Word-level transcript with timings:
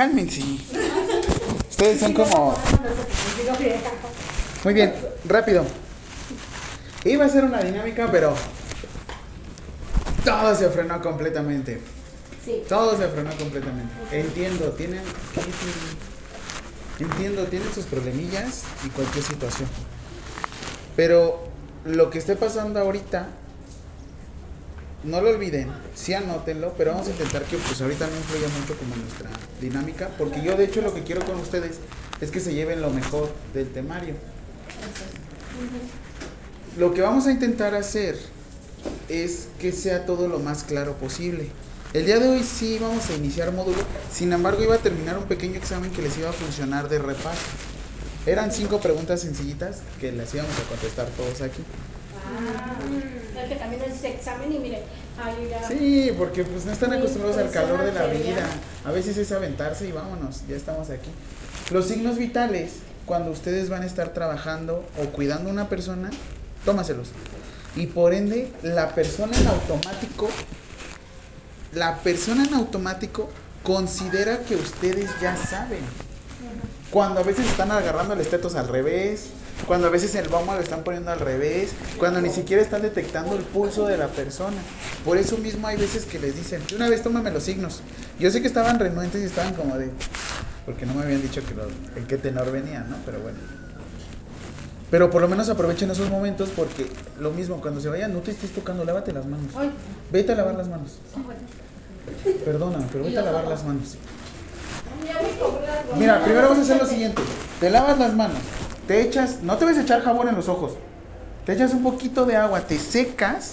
cálmense. 0.00 0.40
Ustedes 1.68 2.00
son 2.00 2.14
como... 2.14 2.56
Muy 4.64 4.72
bien, 4.72 4.94
rápido. 5.26 5.66
Iba 7.04 7.26
a 7.26 7.28
ser 7.28 7.44
una 7.44 7.60
dinámica, 7.60 8.08
pero 8.10 8.34
todo 10.24 10.54
se 10.54 10.70
frenó 10.70 11.02
completamente. 11.02 11.82
Sí. 12.42 12.62
Todo 12.66 12.96
se 12.96 13.08
frenó 13.08 13.30
completamente. 13.36 13.92
Entiendo, 14.10 14.70
tienen... 14.72 15.02
¿qué 15.34 15.40
tienen? 15.42 17.12
Entiendo, 17.12 17.44
tienen 17.44 17.74
sus 17.74 17.84
problemillas 17.84 18.62
y 18.86 18.88
cualquier 18.88 19.22
situación. 19.22 19.68
Pero 20.96 21.44
lo 21.84 22.08
que 22.08 22.18
esté 22.18 22.36
pasando 22.36 22.80
ahorita, 22.80 23.28
no 25.04 25.20
lo 25.20 25.30
olviden, 25.30 25.68
sí 25.94 26.12
anótenlo, 26.12 26.74
pero 26.76 26.92
vamos 26.92 27.08
a 27.08 27.10
intentar 27.10 27.44
que 27.44 27.56
pues 27.56 27.80
ahorita 27.80 28.06
no 28.06 28.16
influya 28.16 28.48
mucho 28.60 28.76
como 28.76 28.96
nuestra 28.96 29.30
dinámica, 29.60 30.10
porque 30.18 30.42
yo 30.42 30.56
de 30.56 30.64
hecho 30.64 30.82
lo 30.82 30.94
que 30.94 31.02
quiero 31.02 31.24
con 31.24 31.36
ustedes 31.40 31.78
es 32.20 32.30
que 32.30 32.40
se 32.40 32.52
lleven 32.52 32.82
lo 32.82 32.90
mejor 32.90 33.30
del 33.54 33.68
temario. 33.70 34.14
Lo 36.76 36.92
que 36.92 37.00
vamos 37.00 37.26
a 37.26 37.32
intentar 37.32 37.74
hacer 37.74 38.16
es 39.08 39.48
que 39.58 39.72
sea 39.72 40.06
todo 40.06 40.28
lo 40.28 40.38
más 40.38 40.64
claro 40.64 40.94
posible. 40.96 41.50
El 41.92 42.06
día 42.06 42.20
de 42.20 42.28
hoy 42.28 42.44
sí 42.44 42.78
vamos 42.80 43.10
a 43.10 43.14
iniciar 43.14 43.52
módulo, 43.52 43.82
sin 44.12 44.32
embargo 44.32 44.62
iba 44.62 44.76
a 44.76 44.78
terminar 44.78 45.18
un 45.18 45.24
pequeño 45.24 45.56
examen 45.56 45.90
que 45.90 46.02
les 46.02 46.16
iba 46.18 46.30
a 46.30 46.32
funcionar 46.32 46.88
de 46.88 46.98
repaso. 46.98 47.40
Eran 48.26 48.52
cinco 48.52 48.80
preguntas 48.80 49.22
sencillitas 49.22 49.78
que 49.98 50.12
las 50.12 50.32
íbamos 50.34 50.52
a 50.58 50.68
contestar 50.68 51.08
todos 51.08 51.40
aquí. 51.40 51.62
Ah, 52.30 53.46
que 53.48 53.56
también 53.56 53.80
examen 53.82 54.52
y 54.52 54.58
mire, 54.58 54.82
ay, 55.22 55.48
ya. 55.50 55.66
Sí, 55.66 56.12
porque 56.16 56.44
pues 56.44 56.64
no 56.64 56.72
están 56.72 56.92
acostumbrados 56.92 57.38
al 57.38 57.50
calor 57.50 57.84
de 57.84 57.92
la 57.92 58.06
vida. 58.06 58.46
A 58.84 58.92
veces 58.92 59.16
es 59.16 59.32
aventarse 59.32 59.88
y 59.88 59.92
vámonos, 59.92 60.42
ya 60.48 60.56
estamos 60.56 60.90
aquí. 60.90 61.10
Los 61.70 61.88
signos 61.88 62.18
vitales, 62.18 62.74
cuando 63.06 63.30
ustedes 63.30 63.68
van 63.68 63.82
a 63.82 63.86
estar 63.86 64.12
trabajando 64.12 64.84
o 65.00 65.06
cuidando 65.10 65.50
a 65.50 65.52
una 65.52 65.68
persona, 65.68 66.10
tómaselos. 66.64 67.08
Y 67.76 67.86
por 67.86 68.14
ende, 68.14 68.50
la 68.62 68.94
persona 68.94 69.36
en 69.36 69.46
automático, 69.46 70.28
la 71.72 71.98
persona 71.98 72.44
en 72.44 72.54
automático 72.54 73.28
considera 73.62 74.40
que 74.40 74.56
ustedes 74.56 75.08
ya 75.20 75.36
saben. 75.36 75.80
Cuando 76.90 77.20
a 77.20 77.22
veces 77.22 77.46
están 77.46 77.70
agarrando 77.70 78.14
el 78.14 78.20
estetos 78.20 78.56
al 78.56 78.66
revés, 78.66 79.30
cuando 79.66 79.86
a 79.86 79.90
veces 79.90 80.14
el 80.14 80.28
bombo 80.28 80.54
lo 80.54 80.60
están 80.60 80.82
poniendo 80.82 81.10
al 81.10 81.20
revés, 81.20 81.72
cuando 81.98 82.20
ni 82.20 82.30
siquiera 82.30 82.62
están 82.62 82.82
detectando 82.82 83.36
el 83.36 83.42
pulso 83.42 83.86
de 83.86 83.96
la 83.96 84.08
persona. 84.08 84.56
Por 85.04 85.16
eso 85.16 85.38
mismo 85.38 85.66
hay 85.66 85.76
veces 85.76 86.04
que 86.04 86.18
les 86.18 86.36
dicen, 86.36 86.62
una 86.74 86.88
vez 86.88 87.02
tómame 87.02 87.30
los 87.30 87.44
signos. 87.44 87.80
Yo 88.18 88.30
sé 88.30 88.40
que 88.40 88.48
estaban 88.48 88.78
renuentes 88.78 89.22
y 89.22 89.24
estaban 89.24 89.54
como 89.54 89.76
de, 89.78 89.90
porque 90.66 90.86
no 90.86 90.94
me 90.94 91.02
habían 91.02 91.22
dicho 91.22 91.42
que 91.46 91.54
lo, 91.54 91.64
en 91.96 92.06
qué 92.06 92.16
tenor 92.16 92.50
venía, 92.50 92.80
¿no? 92.80 92.96
Pero 93.04 93.20
bueno. 93.20 93.38
Pero 94.90 95.08
por 95.08 95.22
lo 95.22 95.28
menos 95.28 95.48
aprovechen 95.48 95.90
esos 95.90 96.10
momentos 96.10 96.48
porque 96.54 96.86
lo 97.20 97.30
mismo, 97.30 97.60
cuando 97.60 97.80
se 97.80 97.88
vayan, 97.88 98.12
no 98.12 98.20
te 98.20 98.32
estés 98.32 98.50
tocando, 98.50 98.84
lávate 98.84 99.12
las 99.12 99.24
manos. 99.24 99.52
Vete 100.10 100.32
a 100.32 100.34
lavar 100.34 100.56
las 100.56 100.68
manos. 100.68 100.98
Perdóname, 102.44 102.86
pero 102.90 103.04
vete 103.04 103.18
a 103.18 103.22
lavar 103.22 103.46
las 103.46 103.64
manos. 103.64 103.96
Mira, 105.96 106.22
primero 106.24 106.48
vamos 106.48 106.58
a 106.58 106.62
hacer 106.62 106.78
lo 106.78 106.86
siguiente. 106.86 107.22
Te 107.60 107.70
lavas 107.70 107.98
las 107.98 108.14
manos, 108.14 108.38
te 108.90 109.02
echas, 109.02 109.44
no 109.44 109.56
te 109.56 109.64
vas 109.64 109.76
a 109.78 109.82
echar 109.82 110.02
jabón 110.02 110.26
en 110.26 110.34
los 110.34 110.48
ojos. 110.48 110.72
Te 111.46 111.52
echas 111.52 111.72
un 111.74 111.84
poquito 111.84 112.26
de 112.26 112.34
agua, 112.34 112.62
te 112.62 112.76
secas 112.76 113.52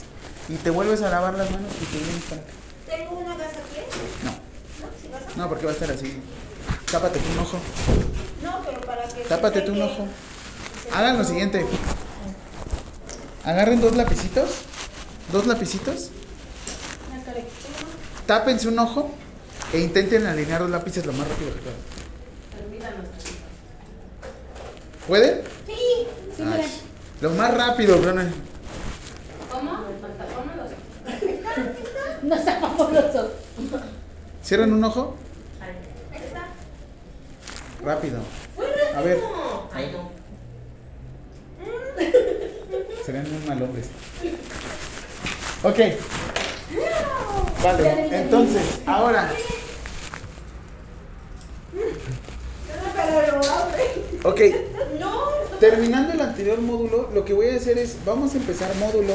y 0.49 0.55
te 0.55 0.71
vuelves 0.71 1.03
a 1.03 1.11
lavar 1.11 1.35
las 1.35 1.51
manos 1.51 1.71
y 1.79 1.85
te 1.85 2.03
vienes 2.03 2.23
para 2.23 2.41
acá. 2.41 2.51
¿Tengo 2.87 3.19
una 3.19 3.37
gasa 3.37 3.59
aquí? 3.59 3.81
No, 4.23 4.31
¿No? 4.31 4.93
¿Sí 4.99 5.09
gasa? 5.11 5.25
no, 5.35 5.47
porque 5.47 5.65
va 5.65 5.71
a 5.73 5.73
estar 5.75 5.91
así. 5.91 6.19
Tápate 6.91 7.19
tú 7.19 7.31
un 7.33 7.37
ojo. 7.37 7.59
No, 8.41 8.63
pero 8.65 8.81
para 8.81 9.07
que. 9.09 9.21
Tápate 9.25 9.61
tú 9.61 9.73
un 9.73 9.81
ojo. 9.83 10.07
Hagan 10.95 11.19
lo 11.19 11.23
siguiente. 11.23 11.63
Agarren 13.43 13.79
dos 13.79 13.95
lapicitos. 13.95 14.49
Dos 15.31 15.45
lapicitos. 15.45 16.09
Tápense 18.25 18.67
un 18.69 18.79
ojo 18.79 19.11
e 19.71 19.81
intenten 19.81 20.25
alinear 20.25 20.61
los 20.61 20.71
lápices 20.71 21.05
lo 21.05 21.13
más 21.13 21.27
rápido 21.27 21.53
que 21.53 21.59
puedan. 21.59 21.97
¿Pueden? 25.07 25.41
Sí. 25.65 26.07
Sí, 26.35 26.43
Ay, 26.43 26.81
lo 27.21 27.29
más 27.31 27.53
rápido, 27.53 27.97
Bruna. 27.97 28.29
¿Cómo? 29.49 29.71
No 32.23 32.35
los 32.35 33.15
ojos. 33.15 33.81
Cierran 34.43 34.73
un 34.73 34.83
ojo. 34.83 35.15
Ahí 35.61 36.21
está. 36.23 36.47
Rápido. 37.83 38.19
A 38.95 39.01
ver. 39.01 39.19
Ay, 39.73 39.91
no. 39.93 40.11
Serían 43.05 43.31
muy 43.31 43.47
mal 43.47 43.63
hombres. 43.63 43.87
Ok. 45.63 45.79
Vale, 47.63 48.07
entonces, 48.11 48.81
ahora. 48.85 49.31
Pero 52.95 53.37
lo 53.41 53.49
abre. 53.49 53.83
Ok, 54.23 54.41
No. 54.99 55.21
terminando 55.59 56.13
el 56.13 56.21
anterior 56.21 56.59
módulo, 56.61 57.09
lo 57.13 57.25
que 57.25 57.33
voy 57.33 57.49
a 57.49 57.55
hacer 57.55 57.77
es, 57.77 57.97
vamos 58.05 58.33
a 58.33 58.37
empezar 58.37 58.73
módulo. 58.75 59.13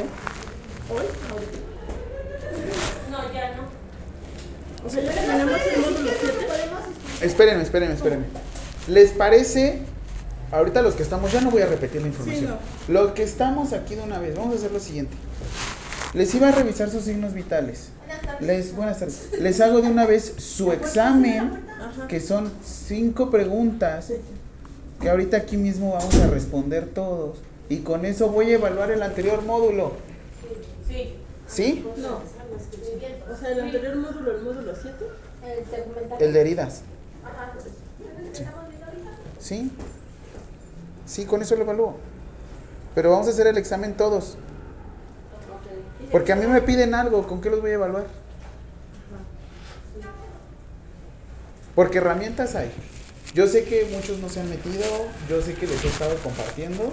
Hoy, 0.91 1.05
ahorita. 1.31 1.59
No, 3.11 3.33
ya 3.33 3.57
no. 3.57 3.63
O 4.87 4.91
sea, 4.91 5.03
ya 5.03 5.13
terminamos 5.13 5.61
el 5.75 5.81
módulo 5.81 6.11
7. 6.21 6.33
Espérenme, 7.23 7.63
espérenme, 7.63 7.95
espérenme. 7.95 8.27
¿Les 8.89 9.11
parece? 9.11 9.83
Ahorita 10.51 10.83
los 10.83 10.95
que 10.95 11.03
estamos, 11.03 11.33
ya 11.33 11.41
no 11.41 11.51
voy 11.51 11.63
a 11.63 11.67
repetir 11.67 12.03
la 12.03 12.09
información. 12.09 12.59
Los 12.89 13.13
que 13.13 13.23
estamos 13.23 13.73
aquí 13.73 13.95
de 13.95 14.03
una 14.03 14.19
vez, 14.19 14.37
vamos 14.37 14.55
a 14.55 14.59
hacer 14.59 14.73
lo 14.73 14.81
siguiente. 14.81 15.15
Les 16.15 16.35
iba 16.35 16.49
a 16.49 16.53
revisar 16.53 16.91
sus 16.91 17.05
signos 17.05 17.33
vitales. 17.33 17.89
Les, 18.41 18.75
buenas 18.75 18.99
tardes. 18.99 19.29
Les 19.41 19.61
hago 19.61 19.81
de 19.81 19.89
una 19.89 20.07
vez 20.07 20.35
su 20.39 20.73
examen, 20.73 21.65
que 22.09 22.21
son 22.21 22.53
cinco 22.63 23.31
preguntas, 23.31 24.13
que 25.01 25.09
ahorita 25.09 25.39
aquí 25.39 25.57
mismo 25.57 25.93
vamos 25.93 26.15
a 26.17 26.27
responder 26.27 26.87
todos. 26.87 27.39
Y 27.69 27.79
con 27.79 28.05
eso 28.05 28.29
voy 28.29 28.51
a 28.51 28.55
evaluar 28.55 28.91
el 28.91 29.03
anterior 29.03 29.43
módulo. 29.43 29.93
Sí. 30.87 31.15
¿Sí? 31.49 31.87
No. 31.97 32.21
O 33.33 33.37
sea, 33.37 33.51
el 33.51 33.61
anterior 33.61 33.97
módulo, 33.97 34.37
el 34.37 34.43
módulo 34.43 34.73
7. 34.81 34.97
El 36.21 36.33
de 36.33 36.41
heridas. 36.41 36.83
Ajá. 37.25 37.53
¿Sí? 39.41 39.71
Sí, 41.07 41.25
con 41.25 41.43
eso 41.43 41.57
lo 41.57 41.63
evalúo. 41.63 41.97
Pero 42.95 43.11
vamos 43.11 43.27
a 43.27 43.31
hacer 43.31 43.47
el 43.47 43.59
examen 43.59 43.97
todos. 43.97 44.37
Porque 46.13 46.33
a 46.33 46.37
mí 46.37 46.47
me 46.47 46.61
piden 46.61 46.95
algo, 46.95 47.27
¿con 47.27 47.41
qué 47.41 47.49
los 47.49 47.63
voy 47.63 47.71
a 47.71 47.75
evaluar? 47.75 48.05
Porque 51.75 51.99
herramientas 51.99 52.55
hay. 52.55 52.71
Yo 53.35 53.47
sé 53.47 53.65
que 53.65 53.89
muchos 53.91 54.19
no 54.19 54.29
se 54.29 54.41
han 54.41 54.51
metido, 54.51 54.85
yo 55.29 55.41
sé 55.41 55.55
que 55.55 55.67
les 55.67 55.83
he 55.83 55.89
estado 55.89 56.15
compartiendo. 56.17 56.93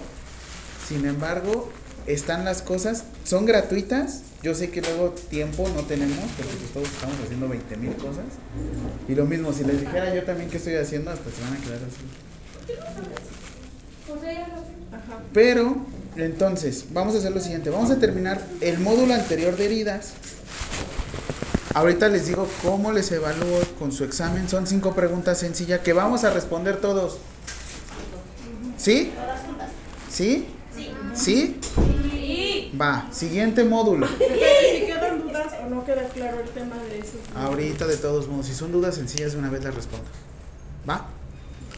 Sin 0.87 1.05
embargo, 1.05 1.69
están 2.07 2.45
las 2.45 2.61
cosas, 2.61 3.03
son 3.25 3.45
gratuitas. 3.45 4.23
Yo 4.41 4.55
sé 4.55 4.71
que 4.71 4.81
luego 4.81 5.09
tiempo 5.09 5.67
no 5.75 5.81
tenemos, 5.81 6.17
porque 6.37 6.53
pues 6.53 6.71
todos 6.71 6.87
estamos 6.87 7.17
haciendo 7.25 7.49
20 7.49 7.75
mil 7.75 7.93
cosas. 7.95 8.23
Y 9.09 9.15
lo 9.15 9.25
mismo, 9.25 9.51
si 9.51 9.65
les 9.65 9.81
dijera 9.81 10.15
yo 10.15 10.23
también 10.23 10.49
qué 10.49 10.57
estoy 10.57 10.75
haciendo, 10.75 11.11
hasta 11.11 11.29
se 11.29 11.41
van 11.41 11.53
a 11.53 11.57
quedar 11.57 11.79
así. 11.85 12.05
Ella 14.25 14.47
no. 14.47 14.97
Ajá. 14.97 15.23
Pero, 15.33 15.75
entonces, 16.21 16.85
vamos 16.91 17.15
a 17.15 17.19
hacer 17.19 17.31
lo 17.31 17.39
siguiente. 17.39 17.69
Vamos 17.69 17.91
a 17.91 17.99
terminar 17.99 18.41
el 18.61 18.79
módulo 18.79 19.13
anterior 19.13 19.55
de 19.55 19.65
heridas. 19.65 20.13
Ahorita 21.73 22.09
les 22.09 22.27
digo 22.27 22.47
cómo 22.63 22.91
les 22.91 23.11
evalúo 23.11 23.59
con 23.77 23.91
su 23.91 24.03
examen. 24.03 24.49
Son 24.49 24.65
cinco 24.65 24.95
preguntas 24.95 25.37
sencillas 25.37 25.81
que 25.81 25.93
vamos 25.93 26.23
a 26.23 26.31
responder 26.31 26.77
todos. 26.77 27.19
¿Sí? 28.77 29.11
¿Sí? 30.09 30.47
¿Sí? 31.13 31.59
Sí. 32.11 32.71
Va, 32.79 33.07
siguiente 33.11 33.63
módulo. 33.63 34.07
Si 34.07 34.85
quedan 34.85 35.21
dudas 35.21 35.53
o 35.63 35.69
no 35.69 35.85
queda 35.85 36.07
claro 36.09 36.39
el 36.39 36.49
tema 36.49 36.75
de 36.89 36.99
eso. 36.99 37.17
Ahorita 37.35 37.85
de 37.85 37.97
todos 37.97 38.27
modos, 38.27 38.47
si 38.47 38.55
son 38.55 38.71
dudas 38.71 38.95
sencillas, 38.95 39.33
de 39.33 39.39
una 39.39 39.49
vez 39.49 39.63
las 39.63 39.75
respondo. 39.75 40.07
¿Va? 40.89 41.07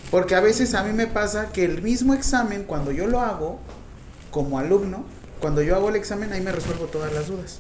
Porque 0.09 0.35
a 0.35 0.41
veces 0.41 0.73
a 0.73 0.83
mí 0.83 0.93
me 0.93 1.07
pasa 1.07 1.51
que 1.51 1.65
el 1.65 1.81
mismo 1.81 2.13
examen, 2.13 2.63
cuando 2.63 2.91
yo 2.91 3.07
lo 3.07 3.21
hago, 3.21 3.59
como 4.31 4.57
alumno, 4.57 5.05
cuando 5.39 5.61
yo 5.61 5.75
hago 5.75 5.89
el 5.89 5.95
examen, 5.95 6.31
ahí 6.33 6.41
me 6.41 6.51
resuelvo 6.51 6.85
todas 6.85 7.13
las 7.13 7.27
dudas. 7.27 7.59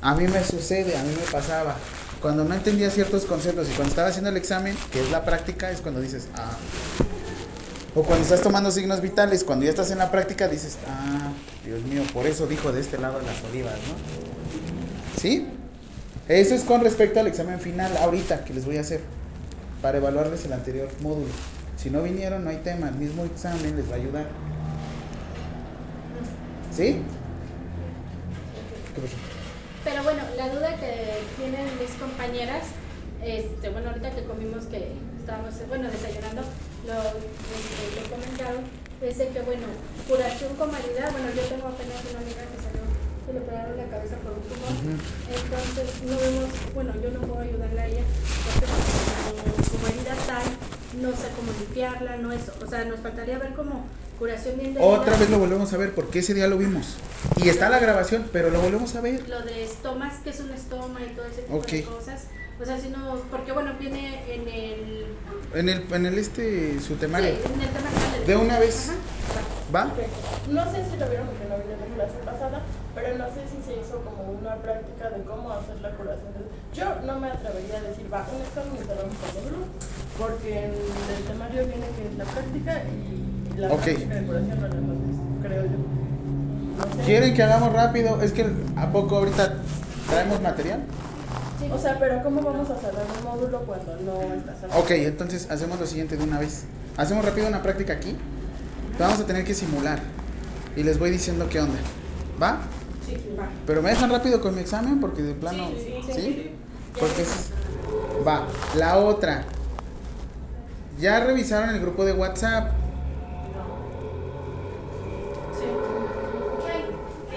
A 0.00 0.14
mí 0.14 0.26
me 0.28 0.42
sucede, 0.44 0.96
a 0.96 1.02
mí 1.02 1.10
me 1.10 1.30
pasaba. 1.30 1.76
Cuando 2.22 2.44
no 2.44 2.54
entendía 2.54 2.90
ciertos 2.90 3.24
conceptos 3.24 3.68
y 3.68 3.72
cuando 3.72 3.90
estaba 3.90 4.08
haciendo 4.08 4.30
el 4.30 4.36
examen, 4.36 4.76
que 4.92 5.00
es 5.00 5.10
la 5.10 5.24
práctica, 5.24 5.70
es 5.70 5.80
cuando 5.80 6.00
dices, 6.00 6.28
ah. 6.36 6.56
O 7.94 8.02
cuando 8.02 8.22
estás 8.22 8.40
tomando 8.40 8.70
signos 8.70 9.00
vitales, 9.00 9.42
cuando 9.42 9.64
ya 9.64 9.70
estás 9.70 9.90
en 9.90 9.98
la 9.98 10.10
práctica, 10.10 10.46
dices, 10.46 10.78
ah, 10.88 11.32
Dios 11.64 11.82
mío, 11.82 12.02
por 12.12 12.26
eso 12.26 12.46
dijo 12.46 12.72
de 12.72 12.80
este 12.80 12.98
lado 12.98 13.20
las 13.20 13.42
olivas, 13.50 13.74
¿no? 13.74 15.20
¿Sí? 15.20 15.46
Eso 16.28 16.54
es 16.54 16.62
con 16.62 16.82
respecto 16.82 17.18
al 17.18 17.26
examen 17.26 17.58
final, 17.58 17.96
ahorita 17.96 18.44
que 18.44 18.54
les 18.54 18.64
voy 18.64 18.76
a 18.76 18.82
hacer. 18.82 19.00
para 19.82 19.98
evaluarles 19.98 20.44
el 20.44 20.52
anterior 20.52 20.88
módulo. 21.00 21.32
Si 21.76 21.88
no 21.90 22.02
vinieron, 22.02 22.44
no 22.44 22.50
hay 22.50 22.58
tema, 22.58 22.88
el 22.88 22.96
mismo 22.96 23.24
examen 23.24 23.76
les 23.76 23.90
va 23.90 23.94
a 23.94 23.96
ayudar. 23.96 24.26
¿Sí? 26.70 27.02
Pero 29.84 30.04
bueno, 30.04 30.22
la 30.36 30.48
duda 30.48 30.76
que 30.76 31.24
tienen 31.36 31.66
mis 31.80 31.90
compañeras, 31.98 32.64
este, 33.24 33.68
bueno, 33.70 33.88
ahorita 33.90 34.10
que 34.10 34.24
comimos 34.24 34.66
que 34.66 34.92
estábamos, 35.18 35.54
bueno, 35.68 35.90
desayunando, 35.90 36.42
lo, 36.86 36.94
este, 36.94 38.00
lo 38.00 38.10
comentaron, 38.10 38.64
es 39.00 39.18
de 39.18 39.28
que, 39.28 39.40
bueno, 39.40 39.66
curación 40.08 40.54
con 40.56 40.70
validad, 40.70 41.10
bueno, 41.12 41.28
yo 41.34 41.42
tengo 41.48 41.68
apenas 41.68 41.96
una 42.12 42.20
amiga 42.20 42.44
que 42.44 42.58
salió, 42.60 42.84
que 43.26 43.32
le 43.32 43.40
operaron 43.40 43.76
la 43.76 43.88
cabeza 43.88 44.16
por 44.20 44.32
un 44.36 44.44
tumor, 44.44 44.72
entonces 45.32 45.88
no 46.04 46.16
vemos, 46.20 46.48
bueno, 46.74 46.92
yo 47.02 47.10
no 47.10 47.20
puedo 47.24 47.40
ayudarle 47.40 47.80
a 47.80 47.86
ella, 47.86 48.04
porque 48.44 48.66
como 48.68 49.64
su 49.64 49.76
herida 49.88 50.14
tal, 50.28 50.46
no 51.00 51.10
sé 51.10 51.28
cómo 51.36 51.52
limpiarla, 51.58 52.16
no 52.16 52.32
es, 52.32 52.42
o 52.62 52.66
sea, 52.68 52.84
nos 52.84 53.00
faltaría 53.00 53.38
ver 53.38 53.52
como 53.54 53.84
curación 54.18 54.58
bien 54.58 54.74
de 54.74 54.80
Otra 54.80 55.16
vez 55.16 55.30
lo 55.30 55.38
volvemos 55.38 55.72
a 55.72 55.76
ver 55.76 55.94
porque 55.94 56.18
ese 56.18 56.34
día 56.34 56.46
lo 56.46 56.58
vimos. 56.58 56.96
Y 57.36 57.48
está 57.48 57.68
la 57.70 57.78
grabación, 57.78 58.28
pero 58.32 58.50
lo 58.50 58.60
volvemos 58.60 58.94
a 58.96 59.00
ver. 59.00 59.28
lo 59.28 59.40
de 59.42 59.64
estomas, 59.64 60.14
que 60.24 60.30
es 60.30 60.40
un 60.40 60.50
estoma 60.50 61.00
y 61.02 61.14
todo 61.14 61.24
ese 61.26 61.42
tipo 61.42 61.60
de 61.60 61.84
cosas. 61.84 62.24
O 62.60 62.64
sea, 62.66 62.78
si 62.78 62.88
no, 62.90 63.16
porque 63.30 63.52
bueno, 63.52 63.72
viene 63.80 64.34
en 64.34 64.46
el, 64.46 65.06
En 65.54 65.68
el, 65.70 65.84
en 65.94 66.06
el 66.06 66.18
este, 66.18 66.78
su 66.80 66.88
sí, 66.88 66.94
temario. 67.00 67.28
en 67.30 67.36
el 67.60 67.68
tema 67.70 67.88
del- 68.18 68.26
De 68.26 68.36
una 68.36 68.58
vez. 68.58 68.90
Ajá. 68.90 68.98
¿Va? 69.74 69.84
Ok. 69.86 69.98
No 70.50 70.64
sé 70.72 70.84
si 70.90 70.96
lo 70.98 71.06
vieron 71.08 71.26
porque 71.30 71.46
no 71.46 71.56
vino 71.62 71.78
la 71.78 71.94
clase 71.94 72.18
pasada, 72.24 72.60
pero 72.94 73.18
no 73.18 73.26
sé 73.26 73.46
si 73.46 73.58
se 73.62 73.80
hizo 73.80 74.02
como 74.02 74.32
una 74.32 74.56
práctica 74.56 75.10
de 75.10 75.22
cómo 75.22 75.50
hacer 75.50 75.80
la 75.80 75.90
curación. 75.90 76.32
Yo 76.74 76.86
no 77.06 77.20
me 77.20 77.28
atrevería 77.30 77.78
a 77.78 77.82
decir, 77.82 78.06
va, 78.12 78.26
un 78.34 78.42
examen 78.42 78.74
el 78.78 78.86
módulo, 78.86 79.66
porque 80.18 80.64
en 80.64 80.72
el 80.74 81.22
temario 81.26 81.66
viene 81.66 81.86
que 81.94 82.02
es 82.08 82.14
la 82.18 82.24
práctica 82.24 82.82
y 82.84 83.58
la 83.58 83.68
Ok. 83.68 83.82
práctica 83.82 84.14
de 84.14 84.26
curación 84.26 84.60
no 84.60 84.68
la 84.68 84.74
hemos 84.74 85.06
visto, 85.06 85.22
creo 85.42 85.62
yo. 85.62 85.78
No 86.78 86.84
sé. 86.96 87.02
¿Quieren 87.04 87.34
que 87.34 87.42
hagamos 87.42 87.72
rápido? 87.72 88.22
Es 88.22 88.32
que 88.32 88.50
¿a 88.76 88.90
poco 88.90 89.18
ahorita 89.18 89.54
traemos 90.08 90.40
material? 90.40 90.80
O 91.72 91.78
sea, 91.78 91.98
pero 91.98 92.22
¿cómo 92.22 92.40
vamos 92.40 92.70
a 92.70 92.76
cerrar 92.76 93.04
un 93.18 93.24
módulo 93.24 93.60
cuando 93.60 93.96
no 94.02 94.34
está 94.34 94.54
cerrado? 94.54 94.80
Ok, 94.80 94.90
entonces 94.92 95.50
hacemos 95.50 95.78
lo 95.78 95.86
siguiente 95.86 96.16
de 96.16 96.24
una 96.24 96.38
vez. 96.38 96.64
Hacemos 96.96 97.24
rápido 97.24 97.46
una 97.48 97.62
práctica 97.62 97.92
aquí. 97.92 98.16
Vamos 99.00 99.18
a 99.20 99.26
tener 99.26 99.44
que 99.44 99.54
simular. 99.54 99.98
Y 100.76 100.82
les 100.82 100.98
voy 100.98 101.10
diciendo 101.10 101.48
qué 101.50 101.60
onda. 101.60 101.78
¿Va? 102.40 102.58
Sí, 103.06 103.14
sí, 103.16 103.34
va. 103.38 103.48
Pero 103.66 103.82
me 103.82 103.90
dejan 103.90 104.10
rápido 104.10 104.40
con 104.40 104.54
mi 104.54 104.60
examen 104.60 105.00
porque 105.00 105.22
de 105.22 105.34
plano. 105.34 105.68
Sí, 105.74 105.94
sí, 106.06 106.12
¿Sí? 106.12 106.20
sí. 106.20 106.50
Porque 106.98 107.22
es- 107.22 107.50
Va. 108.26 108.46
La 108.76 108.98
otra. 108.98 109.44
Ya 111.00 111.20
revisaron 111.20 111.70
el 111.70 111.80
grupo 111.80 112.04
de 112.04 112.12
WhatsApp. 112.12 112.72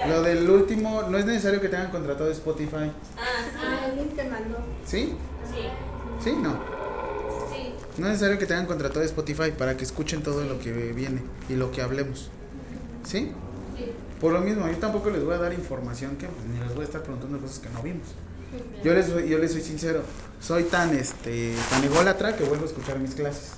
Lo 0.06 0.22
del 0.22 0.50
último, 0.50 1.04
no 1.04 1.16
es 1.16 1.24
necesario 1.24 1.62
que 1.62 1.68
tengan 1.70 1.90
contratado 1.90 2.30
Spotify. 2.30 2.92
Ah, 3.16 3.86
el 3.88 3.96
link 3.96 4.14
te 4.14 4.24
mandó. 4.28 4.58
¿Sí? 4.84 5.14
Sí, 5.50 5.60
¿Sí? 6.22 6.36
No. 6.42 6.73
No 7.96 8.06
es 8.06 8.12
necesario 8.12 8.38
que 8.38 8.46
tengan 8.46 8.66
contratado 8.66 9.02
Spotify 9.04 9.52
para 9.56 9.76
que 9.76 9.84
escuchen 9.84 10.22
todo 10.22 10.44
lo 10.44 10.58
que 10.58 10.72
viene 10.72 11.22
y 11.48 11.54
lo 11.54 11.70
que 11.70 11.80
hablemos. 11.80 12.30
¿Sí? 13.04 13.30
Sí. 13.76 13.92
Por 14.20 14.32
lo 14.32 14.40
mismo, 14.40 14.66
yo 14.66 14.76
tampoco 14.78 15.10
les 15.10 15.24
voy 15.24 15.34
a 15.34 15.38
dar 15.38 15.52
información 15.52 16.16
que 16.16 16.26
pues, 16.26 16.46
ni 16.46 16.58
les 16.58 16.74
voy 16.74 16.82
a 16.82 16.86
estar 16.86 17.02
preguntando 17.02 17.38
cosas 17.38 17.60
que 17.60 17.68
no 17.70 17.82
vimos. 17.82 18.08
Yo 18.82 18.94
les, 18.94 19.08
yo 19.08 19.38
les 19.38 19.52
soy 19.52 19.62
sincero, 19.62 20.02
soy 20.40 20.64
tan 20.64 20.94
este 20.94 21.54
tan 21.70 21.82
ególatra 21.82 22.36
que 22.36 22.44
vuelvo 22.44 22.64
a 22.64 22.68
escuchar 22.68 22.98
mis 22.98 23.14
clases. 23.14 23.52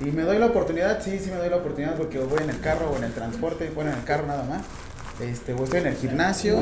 Y 0.00 0.04
me 0.06 0.22
doy 0.22 0.38
la 0.38 0.46
oportunidad, 0.46 1.02
sí, 1.02 1.18
sí 1.18 1.30
me 1.30 1.36
doy 1.36 1.48
la 1.48 1.56
oportunidad 1.56 1.96
porque 1.96 2.18
voy 2.18 2.42
en 2.42 2.50
el 2.50 2.60
carro 2.60 2.90
o 2.90 2.96
en 2.96 3.04
el 3.04 3.12
transporte, 3.12 3.70
bueno, 3.74 3.92
en 3.92 3.98
el 3.98 4.04
carro 4.04 4.26
nada 4.26 4.44
más. 4.44 4.62
Este, 5.20 5.52
o 5.54 5.64
estoy 5.64 5.80
en 5.80 5.86
el 5.88 5.96
gimnasio 5.96 6.58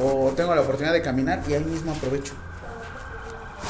o 0.00 0.32
tengo 0.36 0.54
la 0.54 0.60
oportunidad 0.60 0.92
de 0.92 1.02
caminar 1.02 1.42
y 1.48 1.54
ahí 1.54 1.64
mismo 1.64 1.92
aprovecho. 1.92 2.34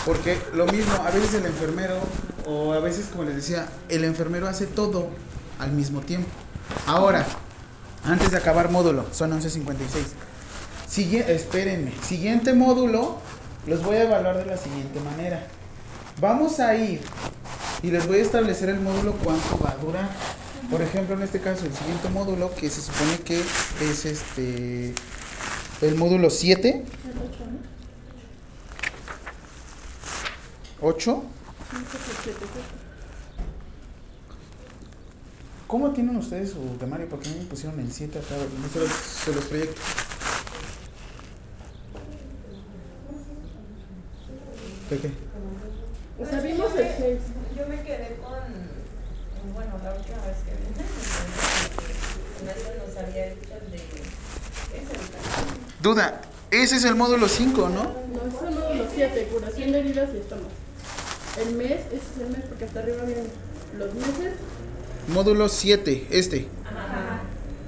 Porque 0.04 0.38
lo 0.54 0.66
mismo, 0.66 0.94
a 0.94 1.10
veces 1.10 1.34
el 1.34 1.46
enfermero, 1.46 1.98
o 2.46 2.72
a 2.72 2.80
veces 2.80 3.06
como 3.06 3.24
les 3.24 3.36
decía, 3.36 3.68
el 3.88 4.04
enfermero 4.04 4.46
hace 4.48 4.66
todo 4.66 5.08
al 5.58 5.72
mismo 5.72 6.00
tiempo. 6.00 6.28
Ahora, 6.86 7.26
antes 8.04 8.30
de 8.30 8.36
acabar 8.36 8.70
módulo, 8.70 9.06
son 9.12 9.32
11.56. 9.32 9.66
Sigue, 10.88 11.34
espérenme, 11.34 11.92
siguiente 12.02 12.52
módulo, 12.52 13.18
los 13.66 13.82
voy 13.82 13.96
a 13.96 14.04
evaluar 14.04 14.38
de 14.38 14.46
la 14.46 14.56
siguiente 14.56 15.00
manera. 15.00 15.46
Vamos 16.20 16.60
a 16.60 16.76
ir 16.76 17.00
y 17.82 17.90
les 17.90 18.06
voy 18.06 18.18
a 18.18 18.22
establecer 18.22 18.68
el 18.68 18.80
módulo 18.80 19.12
cuánto 19.22 19.58
va 19.58 19.70
a 19.70 19.76
durar. 19.76 20.08
Por 20.70 20.82
ejemplo, 20.82 21.14
en 21.14 21.22
este 21.22 21.40
caso, 21.40 21.66
el 21.66 21.74
siguiente 21.74 22.08
módulo, 22.08 22.54
que 22.54 22.70
se 22.70 22.80
supone 22.80 23.18
que 23.24 23.40
es 23.80 24.04
este 24.04 24.94
el 25.82 25.94
módulo 25.94 26.30
7, 26.30 26.68
El 26.68 26.82
ocho, 27.18 27.44
¿no? 27.50 27.75
8. 30.81 31.23
Cinco, 31.70 31.90
siete, 32.23 32.38
siete. 32.52 32.87
¿Cómo 35.67 35.90
tienen 35.90 36.17
ustedes 36.17 36.50
su 36.50 36.61
temario? 36.78 37.08
¿Por 37.08 37.19
qué 37.19 37.31
no 37.31 37.38
me 37.38 37.44
pusieron 37.44 37.81
el 37.81 37.90
7 37.90 38.19
acá? 38.19 38.37
No 38.61 38.69
se 38.69 38.78
los, 38.78 38.93
se 38.93 39.34
los 39.34 39.44
proyecto. 39.46 39.81
¿Qué 44.88 44.99
qué? 44.99 45.11
O 46.19 46.26
sea, 46.26 46.40
vimos 46.40 46.73
el 46.76 46.88
seis. 46.96 47.19
Yo 47.56 47.67
me 47.69 47.82
quedé 47.82 48.17
con, 48.23 49.52
bueno, 49.52 49.73
la 49.82 49.94
última 49.94 50.19
vez 50.19 50.37
que 50.44 50.52
vine, 50.55 50.84
nos 52.87 52.96
había 52.96 53.34
dicho 53.34 53.55
el 53.61 53.70
de, 53.73 53.78
¿qué 53.78 54.76
es 54.76 54.90
el 54.90 55.82
Duda, 55.82 56.20
ese 56.52 56.76
es 56.76 56.84
el 56.84 56.94
módulo 56.94 57.28
5, 57.28 57.69
¿no? 57.69 57.82
No, 57.82 57.90
es 58.28 58.43
el 58.43 58.55
módulo 58.55 58.87
7, 58.94 59.28
curación 59.32 59.73
de 59.73 59.81
heridas 59.81 60.11
y 60.14 60.19
estomas. 60.19 60.52
El 61.40 61.54
mes, 61.56 61.80
ese 61.88 61.96
es 61.96 62.20
el 62.20 62.28
mes 62.30 62.40
porque 62.48 62.64
hasta 62.64 62.80
arriba 62.80 63.04
vienen 63.04 63.26
los 63.78 63.94
meses, 63.94 64.34
Módulo 65.08 65.48
7, 65.48 66.06
este, 66.10 66.48
Ajá. 66.64 67.20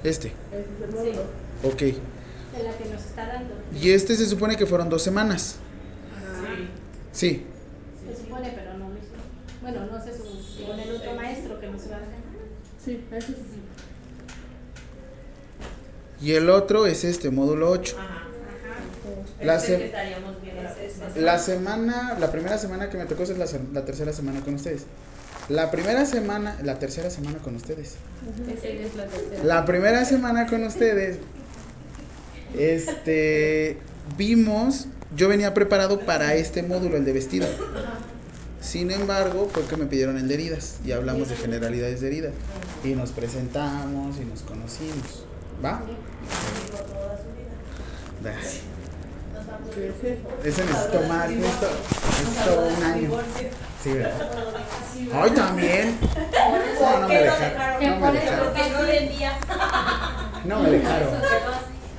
este. 0.02 0.32
ese 0.52 0.60
es 0.60 0.88
el 0.88 0.94
módulo. 0.94 1.22
Ok. 1.62 1.78
De 1.80 2.62
la 2.64 2.76
que 2.76 2.84
nos 2.86 3.04
está 3.04 3.26
dando. 3.26 3.54
Y 3.80 3.90
este 3.90 4.16
se 4.16 4.26
supone 4.26 4.56
que 4.56 4.66
fueron 4.66 4.88
dos 4.88 5.02
semanas. 5.02 5.56
Sí. 7.12 7.44
Se 8.06 8.16
supone, 8.24 8.52
pero 8.54 8.74
no 8.78 8.88
lo 8.88 8.94
hizo. 8.96 9.12
Bueno, 9.62 9.86
no 9.86 10.02
sé 10.02 10.16
su- 10.16 10.66
con 10.66 10.78
el 10.80 10.90
otro 10.96 11.14
maestro 11.14 11.60
que 11.60 11.66
nos 11.68 11.80
va 11.90 11.96
a 11.96 11.98
hacer. 11.98 12.18
Sí, 12.84 13.04
ese 13.12 13.32
es. 13.32 13.38
Y 16.20 16.32
el 16.32 16.50
otro 16.50 16.86
es 16.86 17.04
este, 17.04 17.30
módulo 17.30 17.70
8. 17.70 17.96
Ajá. 17.98 18.24
La 19.44 19.56
Ese 19.56 19.66
se- 19.66 19.78
que 19.78 19.84
estaríamos. 19.86 20.36
La 21.16 21.38
semana, 21.38 22.16
la 22.18 22.30
primera 22.30 22.58
semana 22.58 22.88
que 22.90 22.96
me 22.96 23.06
tocó 23.06 23.22
es 23.22 23.36
la, 23.36 23.46
la 23.72 23.84
tercera 23.84 24.12
semana 24.12 24.40
con 24.40 24.54
ustedes. 24.54 24.84
La 25.48 25.70
primera 25.70 26.04
semana, 26.04 26.58
la 26.62 26.78
tercera 26.78 27.08
semana 27.08 27.38
con 27.38 27.56
ustedes. 27.56 27.94
La 29.44 29.64
primera 29.64 30.04
semana 30.04 30.46
con 30.46 30.62
ustedes, 30.64 31.18
este, 32.56 33.78
vimos, 34.18 34.88
yo 35.16 35.28
venía 35.28 35.54
preparado 35.54 36.00
para 36.00 36.34
este 36.34 36.62
módulo, 36.62 36.98
el 36.98 37.04
de 37.06 37.12
vestido. 37.12 37.46
Sin 38.60 38.90
embargo, 38.90 39.48
fue 39.50 39.64
que 39.64 39.76
me 39.78 39.86
pidieron 39.86 40.18
el 40.18 40.28
de 40.28 40.34
heridas 40.34 40.80
y 40.84 40.92
hablamos 40.92 41.30
de 41.30 41.36
generalidades 41.36 42.02
de 42.02 42.08
heridas. 42.08 42.32
Y 42.84 42.88
nos 42.88 43.12
presentamos 43.12 44.16
y 44.18 44.26
nos 44.26 44.42
conocimos. 44.42 45.24
¿Va? 45.64 45.80
Da. 48.22 48.34
Ese. 49.76 50.18
Ese 50.44 50.64
necesito 50.64 51.00
más, 51.08 51.28
necesito, 51.30 51.68
necesito 52.18 52.60
un 52.76 52.82
año. 52.84 53.10
Sí, 53.82 53.90
¿verdad? 53.92 54.30
Ay, 55.14 55.30
también. 55.30 55.98
No, 56.80 57.00
no 57.00 57.08
me 57.08 57.18
dejaron. 57.18 57.58
No 57.88 57.98
me 58.00 58.10
dejaron. 58.10 58.54
No 60.44 60.60
me 60.60 60.70
dejaron. 60.70 61.08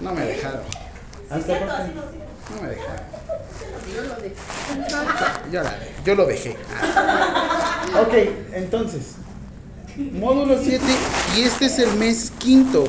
No 0.02 0.12
me 0.14 0.22
dejaron. 0.26 0.62
¿Hasta 1.30 1.60
cuándo? 1.60 2.02
No 2.56 2.62
me 2.62 2.68
dejaron. 2.70 3.04
Yo, 5.52 5.64
la- 5.64 5.78
yo 6.06 6.16
lo 6.16 6.26
dejé. 6.26 6.52
Ok, 8.00 8.14
entonces. 8.54 9.16
Módulo 9.98 10.58
7 10.62 10.84
y 11.38 11.42
este 11.42 11.66
es 11.66 11.80
el 11.80 11.94
mes 11.96 12.32
quinto. 12.40 12.86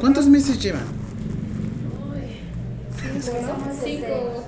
¿Cuántos 0.00 0.26
meses 0.26 0.58
llevan? 0.60 0.84
Cinco. 3.22 4.44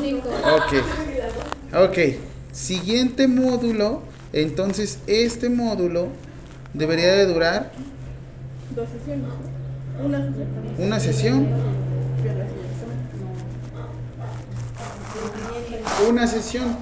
Cinco. 0.00 0.28
Ok. 0.28 1.88
Ok. 1.88 1.98
Siguiente 2.52 3.28
módulo. 3.28 4.02
Entonces, 4.32 4.98
este 5.06 5.48
módulo 5.48 6.08
debería 6.74 7.14
de 7.14 7.26
durar 7.26 7.72
Dos 8.76 8.88
sesiones. 8.90 9.24
¿no? 9.98 10.04
Una 10.04 10.18
sesión. 10.20 10.46
una 10.78 10.98
sesión. 11.00 11.48
Una 16.08 16.26
sesión. 16.26 16.76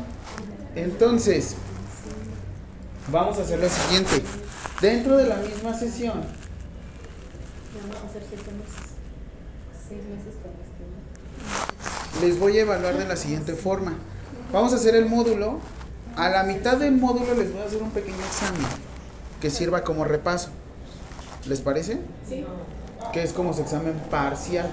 Entonces, 0.74 1.54
vamos 3.10 3.38
a 3.38 3.42
hacer 3.42 3.60
lo 3.60 3.68
siguiente. 3.68 4.22
Dentro 4.80 5.16
de 5.16 5.26
la 5.26 5.36
misma 5.36 5.72
sesión, 5.72 6.22
Vamos 7.82 7.96
a 8.02 8.06
hacer 8.08 8.22
siete 8.28 8.50
meses. 8.52 8.95
Seis 9.88 10.00
meses 10.02 10.34
con 10.42 10.50
este. 12.10 12.26
les 12.26 12.40
voy 12.40 12.58
a 12.58 12.62
evaluar 12.62 12.96
de 12.96 13.06
la 13.06 13.16
siguiente 13.16 13.54
forma. 13.54 13.94
Vamos 14.52 14.72
a 14.72 14.76
hacer 14.76 14.96
el 14.96 15.06
módulo. 15.06 15.60
A 16.16 16.30
la 16.30 16.44
mitad 16.44 16.78
del 16.78 16.96
módulo 16.96 17.34
les 17.34 17.52
voy 17.52 17.62
a 17.62 17.66
hacer 17.66 17.82
un 17.82 17.90
pequeño 17.90 18.16
examen 18.16 18.66
que 19.40 19.50
sirva 19.50 19.84
como 19.84 20.04
repaso. 20.04 20.48
¿Les 21.46 21.60
parece? 21.60 21.98
Sí. 22.28 22.44
Que 23.12 23.22
es 23.22 23.32
como 23.32 23.52
su 23.52 23.62
examen 23.62 23.94
parcial. 24.10 24.68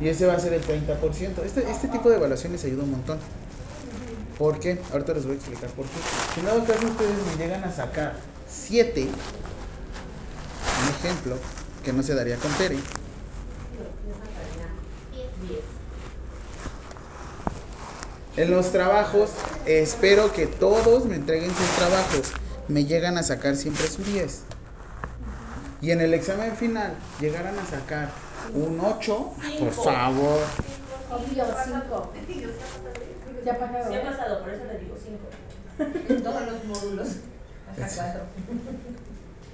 Y 0.00 0.08
ese 0.08 0.26
va 0.26 0.34
a 0.34 0.40
ser 0.40 0.54
el 0.54 0.62
30%. 0.62 1.44
Este, 1.44 1.70
este 1.70 1.88
tipo 1.88 2.10
de 2.10 2.16
evaluaciones 2.16 2.64
ayuda 2.64 2.82
un 2.82 2.92
montón. 2.92 3.18
¿Por 4.38 4.58
qué? 4.58 4.80
Ahorita 4.92 5.12
les 5.12 5.24
voy 5.24 5.34
a 5.34 5.36
explicar 5.36 5.70
por 5.70 5.84
qué. 5.84 5.92
Si 6.34 6.40
en 6.40 6.46
dado 6.46 6.64
caso 6.64 6.86
ustedes 6.86 7.14
me 7.30 7.44
llegan 7.44 7.62
a 7.62 7.70
sacar 7.70 8.16
7, 8.48 9.02
un 9.02 10.88
ejemplo, 10.88 11.36
que 11.84 11.92
no 11.92 12.02
se 12.02 12.14
daría 12.14 12.36
con 12.36 12.50
Tere, 12.52 12.78
En 18.36 18.50
los 18.50 18.72
trabajos, 18.72 19.30
espero 19.64 20.32
que 20.32 20.46
todos 20.46 21.04
me 21.04 21.16
entreguen 21.16 21.54
sus 21.54 21.68
trabajos. 21.76 22.32
Me 22.66 22.84
llegan 22.84 23.16
a 23.16 23.22
sacar 23.22 23.56
siempre 23.56 23.86
su 23.86 24.02
10. 24.02 24.40
Y 25.80 25.92
en 25.92 26.00
el 26.00 26.14
examen 26.14 26.56
final 26.56 26.94
llegaran 27.20 27.58
a 27.58 27.64
sacar 27.64 28.10
un 28.52 28.80
8, 28.80 29.32
por 29.60 29.72
favor. 29.72 30.40
Obvio, 31.10 31.44
cinco. 31.64 32.12
Ya 33.44 33.58
pagaron. 33.58 33.92
Sí 33.92 33.98
ha 33.98 34.02
pasado, 34.02 34.40
por 34.40 34.52
eso 34.52 34.64
le 34.64 34.78
digo 34.78 34.96
cinco. 35.00 35.28
En 36.08 36.22
todos 36.22 36.42
los 36.42 36.64
módulos. 36.64 37.08
Hasta 37.70 38.02
cuatro. 38.02 38.22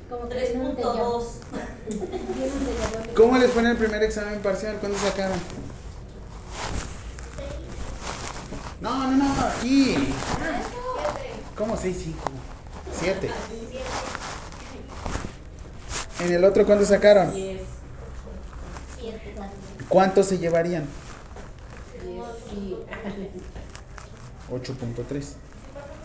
Como 0.09 0.29
que 0.29 0.55
no 0.57 0.71
te 0.71 0.83
llamo. 0.83 1.21
3.2. 1.21 1.25
Diez 1.89 2.53
te 2.53 2.99
llamo. 2.99 3.15
¿Cómo 3.15 3.39
les 3.39 3.51
fue 3.51 3.63
en 3.63 3.69
el 3.69 3.77
primer 3.77 4.03
examen 4.03 4.41
parcial? 4.41 4.77
¿Cuándo 4.81 4.99
sacaron? 4.99 5.39
No, 8.81 9.11
no, 9.11 9.17
no, 9.17 9.41
aquí. 9.47 9.95
¿Cómo 11.57 11.77
6, 11.77 11.97
5? 12.05 12.19
7. 12.99 13.31
En 16.21 16.33
el 16.33 16.45
otro, 16.45 16.65
¿cuánto 16.65 16.87
sacaron? 16.87 17.33
Diez. 17.35 17.61
¿Cuántos 19.89 20.27
se 20.27 20.39
llevarían? 20.39 20.87
Sí. 22.49 22.77
8.3. 24.51 25.25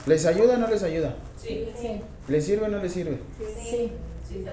¿Les 0.05 0.25
ayuda 0.25 0.55
o 0.55 0.57
no 0.57 0.67
les 0.67 0.83
ayuda? 0.83 1.15
Sí. 1.41 1.69
Sí. 1.79 2.01
¿Les 2.27 2.45
sirve 2.45 2.65
o 2.65 2.69
no 2.69 2.79
les 2.79 2.91
sirve? 2.91 3.19
Sí. 3.39 3.91
Sí. 4.27 4.45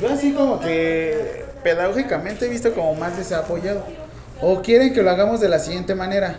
Yo 0.00 0.08
así 0.08 0.32
como 0.32 0.60
que 0.60 1.44
pedagógicamente 1.62 2.46
he 2.46 2.48
visto 2.48 2.72
como 2.74 2.94
más 2.94 3.16
les 3.18 3.32
ha 3.32 3.40
apoyado. 3.40 3.84
¿O 4.40 4.60
quieren 4.62 4.92
que 4.92 5.02
lo 5.02 5.10
hagamos 5.10 5.40
de 5.40 5.48
la 5.48 5.58
siguiente 5.58 5.94
manera? 5.94 6.36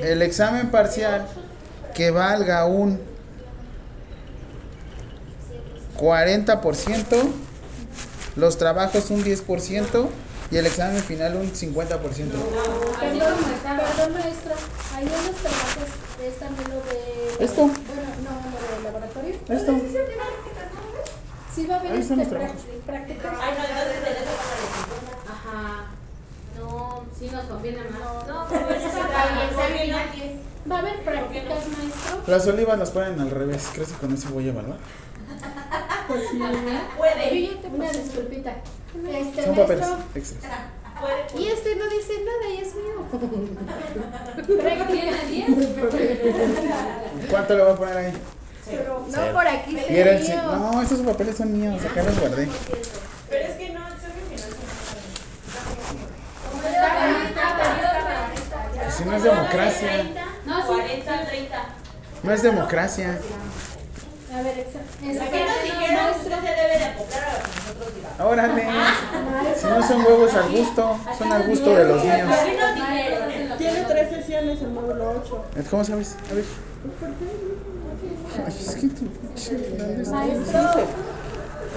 El 0.00 0.22
examen 0.22 0.70
parcial 0.70 1.26
que 1.94 2.10
valga 2.10 2.64
un 2.66 3.00
40%, 5.98 7.32
los 8.36 8.56
trabajos 8.58 9.10
un 9.10 9.24
10% 9.24 10.08
y 10.50 10.56
el 10.56 10.66
examen 10.66 11.02
final 11.02 11.36
un 11.36 11.52
50%. 11.52 11.98
Perdón, 11.98 12.38
perdón, 13.00 14.12
maestra. 14.14 14.54
Ahí 14.94 15.04
en 15.04 15.26
los 15.26 15.36
trabajos 15.36 15.88
es 16.24 16.38
también 16.38 16.68
lo 16.70 16.76
de. 16.76 17.44
Esto. 17.44 17.62
Bueno, 17.62 17.74
no, 18.24 18.76
lo 18.76 18.82
laboratorio. 18.84 19.34
Esto. 19.48 19.72
Sí, 21.54 21.66
va 21.66 21.76
a 21.76 21.80
haber 21.80 21.94
este 21.96 22.14
prácticas. 22.14 23.32
Ay, 23.40 23.54
no, 23.56 23.64
entonces 23.64 24.04
de 24.04 24.10
eso 24.10 24.32
para 24.38 25.32
Ajá. 25.34 25.86
No, 26.58 27.04
sí 27.18 27.30
nos 27.30 27.44
conviene 27.44 27.82
más. 27.84 28.26
No, 28.26 28.46
bien. 30.12 30.40
Va 30.70 30.76
a 30.76 30.78
haber 30.80 31.02
prácticas, 31.02 31.68
maestro. 31.68 32.22
Las 32.26 32.46
olivas 32.46 32.78
las 32.78 32.90
ponen 32.90 33.20
al 33.20 33.30
revés. 33.30 33.70
¿Crees 33.72 33.92
que 33.92 33.98
con 33.98 34.12
eso 34.12 34.30
voy 34.30 34.46
a 34.46 34.50
evaluar? 34.50 34.78
Puede. 36.96 37.58
Una 37.72 37.90
disculpita. 37.90 38.56
Este 39.10 39.44
Son 39.44 39.54
papeles 39.54 39.86
extras. 40.14 40.52
Y 41.38 41.48
este 41.48 41.76
no 41.76 41.88
dice 41.88 42.14
nada 42.24 42.48
y 42.52 42.58
es 42.58 42.74
mío. 42.74 43.06
¿Cuánto 47.30 47.56
le 47.56 47.62
voy 47.62 47.72
a 47.72 47.76
poner 47.76 47.96
ahí? 47.96 48.12
No 48.72 49.32
por 49.32 49.46
aquí. 49.46 49.78
Y 49.88 49.96
era 49.96 50.12
el 50.12 50.36
No, 50.46 50.82
estos 50.82 51.00
papeles 51.00 51.36
son 51.36 51.58
míos. 51.58 51.80
Acá 51.84 52.02
los 52.02 52.18
guardé. 52.18 52.48
Pero 53.30 53.44
es 53.48 53.56
que 53.56 53.70
no, 53.70 53.80
final. 53.80 54.48
Si 58.96 59.04
no 59.04 59.16
es 59.16 59.22
democracia. 59.22 59.90
No, 60.46 60.60
sí. 60.60 60.66
40, 60.66 61.26
30. 61.26 61.64
No 62.22 62.32
es 62.32 62.42
democracia. 62.42 63.18
A 64.34 64.42
ver, 64.42 64.54
exa- 64.58 65.06
La 65.06 65.12
este, 65.12 65.30
que 65.30 65.44
nos 65.44 65.62
dijeron, 65.62 66.10
usted 66.10 66.34
se 66.34 66.54
debe 66.54 66.78
de 66.78 66.84
acoplar 66.84 67.24
a 67.24 67.32
lo 67.32 67.38
que 67.38 67.48
nosotros 67.48 67.94
digamos. 67.94 68.20
Órale. 68.20 68.66
Si 69.56 69.66
no 69.66 69.88
son 69.88 70.04
huevos 70.04 70.34
al 70.34 70.48
gusto, 70.50 70.98
son 71.16 71.32
al 71.32 71.42
gusto 71.44 71.74
de 71.76 71.84
los 71.84 72.04
niños. 72.04 72.30
Así 72.30 72.50
nos 72.56 72.74
dijeron. 72.74 73.58
Tiene 73.58 73.82
tres 73.84 74.10
sesiones 74.10 74.60
el 74.62 74.68
módulo 74.68 75.22
8. 75.24 75.44
¿Cómo 75.70 75.84
sabes? 75.84 76.16
A 76.30 76.34
ver. 76.34 76.44
Ay, 76.44 77.14
es 78.46 78.74
que 78.76 78.86
tú- 78.88 80.10
Maestro. 80.10 80.86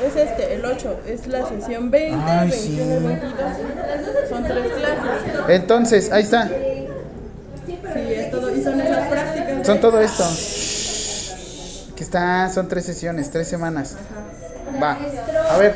Es 0.05 0.15
este, 0.15 0.55
el 0.55 0.65
8. 0.65 0.99
Es 1.07 1.27
la 1.27 1.47
sesión 1.47 1.91
20, 1.91 2.17
Ay, 2.23 2.49
21 2.49 2.95
y 2.95 2.97
sí. 2.97 3.07
22. 3.07 3.33
Son 4.29 4.43
tres 4.43 4.67
clases. 4.73 5.49
Entonces, 5.49 6.11
ahí 6.11 6.23
está. 6.23 6.47
Sí, 6.47 7.79
es 8.15 8.31
todo. 8.31 8.55
Y 8.55 8.63
son 8.63 8.81
esas 8.81 9.07
prácticas. 9.07 9.67
Son 9.67 9.79
todo 9.79 10.01
esto. 10.01 10.23
Aquí 11.93 12.03
está, 12.03 12.49
son 12.49 12.67
tres 12.67 12.85
sesiones, 12.85 13.29
tres 13.29 13.47
semanas. 13.47 13.95
Va. 14.81 14.97
A 15.51 15.57
ver. 15.57 15.75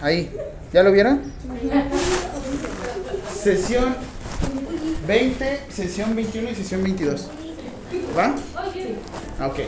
Ahí. 0.00 0.34
¿Ya 0.72 0.82
lo 0.82 0.90
vieron? 0.92 1.20
Sesión 3.42 3.94
20, 5.06 5.60
sesión 5.70 6.16
21 6.16 6.50
y 6.50 6.54
sesión 6.54 6.82
22. 6.82 7.28
¿Va? 8.16 8.34
Ah, 8.56 8.64
Ok. 9.40 9.60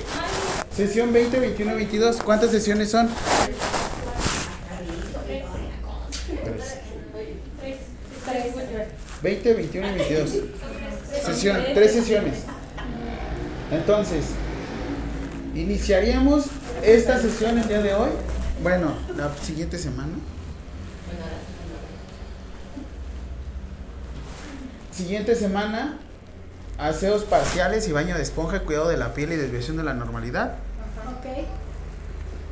Sesión 0.75 1.13
20, 1.13 1.41
21 1.41 1.73
y 1.73 1.77
22. 1.77 2.23
¿Cuántas 2.23 2.51
sesiones 2.51 2.91
son? 2.91 3.09
Tres. 6.45 6.79
20, 9.23 9.55
21 9.55 9.89
y 9.89 9.95
22. 9.95 10.31
Sesión, 11.25 11.57
tres 11.75 11.93
sesiones. 11.93 12.35
Entonces, 13.71 14.27
iniciaríamos 15.55 16.47
esta 16.85 17.21
sesión 17.21 17.59
el 17.59 17.67
día 17.67 17.83
de 17.83 17.95
hoy. 17.95 18.11
Bueno, 18.63 18.95
la 19.17 19.35
siguiente 19.43 19.79
semana. 19.79 20.13
Siguiente 24.93 25.35
semana, 25.35 25.99
aseos 26.79 27.25
parciales 27.25 27.89
y 27.89 27.93
baño 27.93 28.17
de 28.17 28.23
esponja, 28.23 28.61
cuidado 28.61 28.89
de 28.89 28.97
la 28.97 29.15
piel 29.15 29.33
y 29.33 29.37
desviación 29.37 29.77
de 29.77 29.85
la 29.85 29.95
normalidad. 29.95 30.57
Ok. 31.19 31.47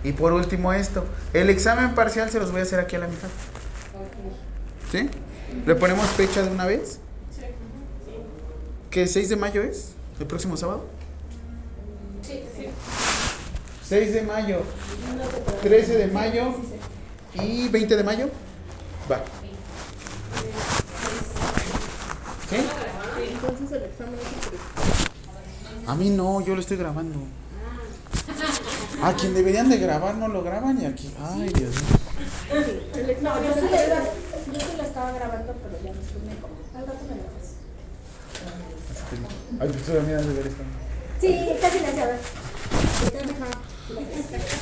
Y 0.05 0.13
por 0.13 0.33
último 0.33 0.73
esto, 0.73 1.05
el 1.33 1.51
examen 1.51 1.95
parcial 1.95 2.31
se 2.31 2.39
los 2.39 2.51
voy 2.51 2.61
a 2.61 2.65
hacer 2.65 2.79
aquí 2.79 2.97
a 2.97 3.01
la 3.01 3.09
mitad. 3.09 3.29
¿Sí? 4.91 5.11
¿Le 5.67 5.75
ponemos 5.75 6.07
fecha 6.09 6.43
de 6.43 6.51
una 6.51 6.67
vez? 6.67 6.99
¿Qué 8.91 9.07
6 9.07 9.29
de 9.29 9.37
mayo 9.37 9.63
es? 9.63 9.93
¿El 10.21 10.27
próximo 10.27 10.57
sábado? 10.57 10.87
Sí, 12.23 12.45
sí. 12.57 12.69
6 13.89 14.15
de 14.15 14.23
mayo, 14.23 14.63
13 15.63 15.99
de 15.99 16.07
mayo 16.07 16.55
y 17.35 17.69
20 17.69 17.97
de 17.97 18.05
mayo. 18.05 18.29
Va. 19.11 19.23
¿Sí? 22.49 22.57
Entonces 23.49 23.79
el 23.79 23.85
examen 23.85 24.15
es 24.15 25.89
A 25.89 25.95
mí 25.95 26.11
no, 26.11 26.41
yo 26.41 26.55
lo 26.55 26.61
estoy 26.61 26.77
grabando. 26.77 27.19
A 29.03 29.13
quien 29.15 29.35
deberían 29.35 29.69
de 29.69 29.79
grabar 29.79 30.15
no 30.15 30.29
lo 30.29 30.43
graban 30.43 30.81
y 30.81 30.87
aquí. 30.87 31.13
Ay, 31.21 31.49
Dios 31.51 31.75
mío. 31.75 32.63
El 32.95 33.23
No, 33.23 33.43
yo 33.43 33.53
sí, 33.55 33.61
la, 33.71 34.05
yo 34.05 34.61
sí 34.61 34.77
la 34.79 34.85
estaba 34.85 35.13
grabando, 35.13 35.53
pero 35.63 35.77
ya 35.85 35.93
después 35.93 36.25
me 36.25 36.35
como. 36.41 36.55
Al 36.77 36.87
rato 36.87 36.99
me 37.09 37.17
lo 37.17 37.23
haces. 37.29 37.55
Ay, 39.61 39.69
pues 39.69 39.83
todavía 39.85 40.17
de 40.19 40.33
ver 40.35 40.47
esto. 40.47 40.63
Sí, 41.21 41.49
casi 41.61 41.81
la 41.81 42.07
ver. 42.07 42.21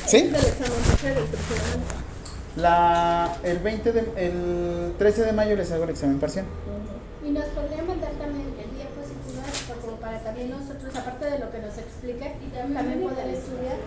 ¿Sí? 0.07 0.17
el 0.17 0.35
examen 0.35 0.83
parcial, 0.87 1.17
el 1.17 1.25
tercero. 1.27 1.79
La, 2.55 3.37
el 3.43 3.59
20 3.59 3.91
de, 3.93 3.99
el 4.17 4.93
13 4.97 5.23
de 5.25 5.33
mayo 5.33 5.55
les 5.55 5.71
hago 5.71 5.85
el 5.85 5.89
examen 5.91 6.19
parcial. 6.19 6.45
Y 7.25 7.29
nos 7.31 7.45
podríamos 7.45 7.63
podría 7.69 7.83
mandar 7.83 8.11
también 8.11 8.47
diapositivas 8.75 9.61
pa- 9.67 9.75
como 9.85 9.95
para 9.97 10.12
también 10.23 10.49
nosotros, 10.49 10.95
aparte 10.95 11.25
de 11.25 11.39
lo 11.39 11.51
que 11.51 11.59
nos 11.59 11.77
explique, 11.77 12.33
también 12.73 13.01
poder 13.01 13.29
estudiar. 13.29 13.77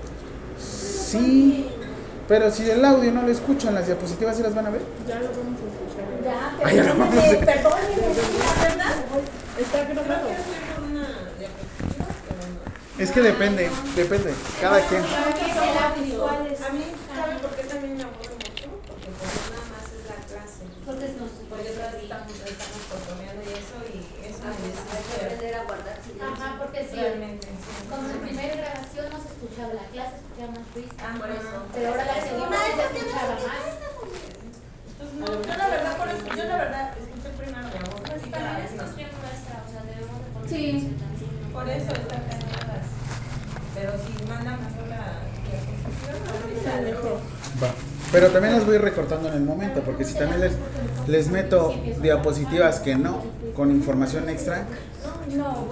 Sí, 0.58 1.68
pero 2.28 2.50
si 2.50 2.68
el 2.68 2.84
audio 2.84 3.12
no 3.12 3.22
lo 3.22 3.30
escuchan, 3.30 3.74
las 3.74 3.86
diapositivas 3.86 4.36
sí 4.36 4.42
las 4.42 4.54
van 4.54 4.66
a 4.66 4.70
ver. 4.70 4.82
Ya 5.06 5.20
lo 5.20 5.28
vamos 5.28 5.60
a 5.60 5.66
escuchar. 5.70 6.04
Ya, 6.24 6.56
Ay, 6.64 6.76
ya 6.76 6.82
lo 6.84 6.94
vamos 6.96 7.14
a 7.14 7.16
la 7.16 7.32
verdad. 7.32 8.94
Está 9.58 9.84
grabado. 9.84 10.28
una 10.84 11.06
diapositiva, 11.38 12.06
pero 12.28 12.42
no. 12.52 13.02
Es 13.02 13.10
que 13.10 13.20
depende, 13.22 13.70
depende, 13.94 14.34
cada 14.60 14.80
quien. 14.88 15.02
A 15.02 16.70
mí, 16.72 16.84
¿sabe 17.14 17.38
por 17.40 17.50
qué 17.50 17.62
también 17.64 17.96
me 17.96 18.02
aburre 18.02 18.34
mucho? 18.34 18.66
Porque 18.88 19.08
nada 19.08 19.66
más 19.70 19.86
es 19.86 20.02
la 20.10 20.16
clase. 20.26 20.64
Porque 20.84 21.06
nos 21.14 21.30
estamos, 21.30 22.26
estamos 22.26 22.32
y 23.46 23.52
eso, 23.54 23.76
y 23.86 24.26
eso 24.26 24.42
me 24.42 24.50
hay 24.50 24.56
que 24.56 24.66
desespera. 24.66 25.26
aprender 25.26 25.54
a 25.54 25.64
guardar 25.64 25.95
porque 26.76 26.90
sí. 26.90 27.00
Realmente, 27.00 27.46
sí. 27.46 27.88
Como 27.88 28.08
en 28.10 28.20
primera 28.20 28.54
grabación 28.56 29.06
no 29.08 29.16
se 29.16 29.28
escuchaba 29.32 29.72
la 29.74 29.86
clase, 29.88 30.12
se 30.12 30.20
escuchaba 30.20 30.50
más 30.52 30.66
ruido. 30.74 30.92
Ah, 31.00 31.14
por 31.16 31.30
eso. 31.30 31.56
Pero 31.72 31.88
ahora 31.88 32.04
la 32.04 32.20
segunda 32.20 32.56
se 32.60 32.82
escuchaba 32.84 33.34
más. 33.40 33.64
Entonces, 34.86 35.16
no, 35.16 35.26
yo 35.26 35.54
la 35.56 35.68
verdad, 35.68 35.96
por 35.96 36.08
eso, 36.08 36.26
yo 36.36 36.44
la 36.44 36.56
verdad, 36.56 36.84
escuché 36.96 37.28
primero 37.36 37.64
mi 37.64 37.76
abuelo. 37.80 38.04
Pues 38.04 38.22
también 38.28 38.60
es 38.60 38.72
cuestión 38.76 39.10
nuestra, 39.16 39.54
o 39.64 39.68
sea, 39.72 39.80
debemos 39.88 40.18
de 40.20 40.28
poner 40.32 40.48
Sí. 40.48 40.62
¿no? 40.76 41.52
Por 41.52 41.68
eso 41.68 41.90
están 41.96 42.22
casadas. 42.28 42.86
Pero 43.76 43.90
si 43.96 44.12
mandan 44.28 44.56
mejor 44.60 44.86
la 44.88 45.04
diapositiva, 45.48 46.12
Está 46.56 46.80
mejor. 46.80 47.20
Va. 47.62 47.70
Pero 48.12 48.30
también 48.30 48.54
las 48.54 48.64
voy 48.64 48.78
recortando 48.78 49.28
en 49.28 49.34
el 49.34 49.42
momento, 49.42 49.80
porque 49.80 50.04
si 50.04 50.14
también 50.14 50.40
les, 50.40 50.52
les 51.08 51.28
meto 51.28 51.74
diapositivas 52.00 52.80
que 52.80 52.96
no, 52.96 53.22
con 53.54 53.70
información 53.70 54.28
extra, 54.28 54.64
No, 55.34 55.66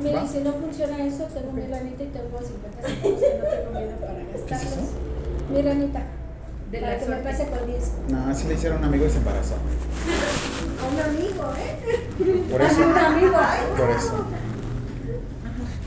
mira, 0.00 0.22
¿Va? 0.22 0.28
si 0.28 0.38
no 0.40 0.52
funciona 0.52 1.04
eso, 1.04 1.24
tengo 1.24 1.52
mi 1.52 1.66
ranita 1.66 2.02
y 2.02 2.06
tengo 2.06 2.38
50 2.38 2.88
centavos 2.88 3.20
que 3.20 3.38
no 3.38 3.44
tengo 3.48 3.70
miedo 3.72 3.96
para 4.00 4.14
¿qué 4.14 4.34
es 4.34 4.50
gastarlos. 4.50 4.72
eso? 4.72 4.92
Mi 5.52 5.62
ranita, 5.62 6.02
De 6.70 6.78
para 6.80 6.92
la 6.94 6.98
que 6.98 7.06
me 7.06 7.16
pase 7.16 7.46
con 7.48 7.66
10. 7.66 7.90
No, 8.08 8.30
así 8.30 8.48
le 8.48 8.54
hicieron 8.54 8.78
a 8.78 8.80
un 8.80 8.86
amigo 8.86 9.06
y 9.06 9.10
se 9.10 9.18
embarazó. 9.18 9.54
A 9.54 10.88
un 10.88 11.16
amigo, 11.16 11.44
¿eh? 11.58 12.42
Por 12.50 12.62
A 12.62 12.66
eso, 12.66 12.80
un 12.88 12.96
amigo. 12.98 13.36
por 13.76 13.90
eso. 13.90 14.26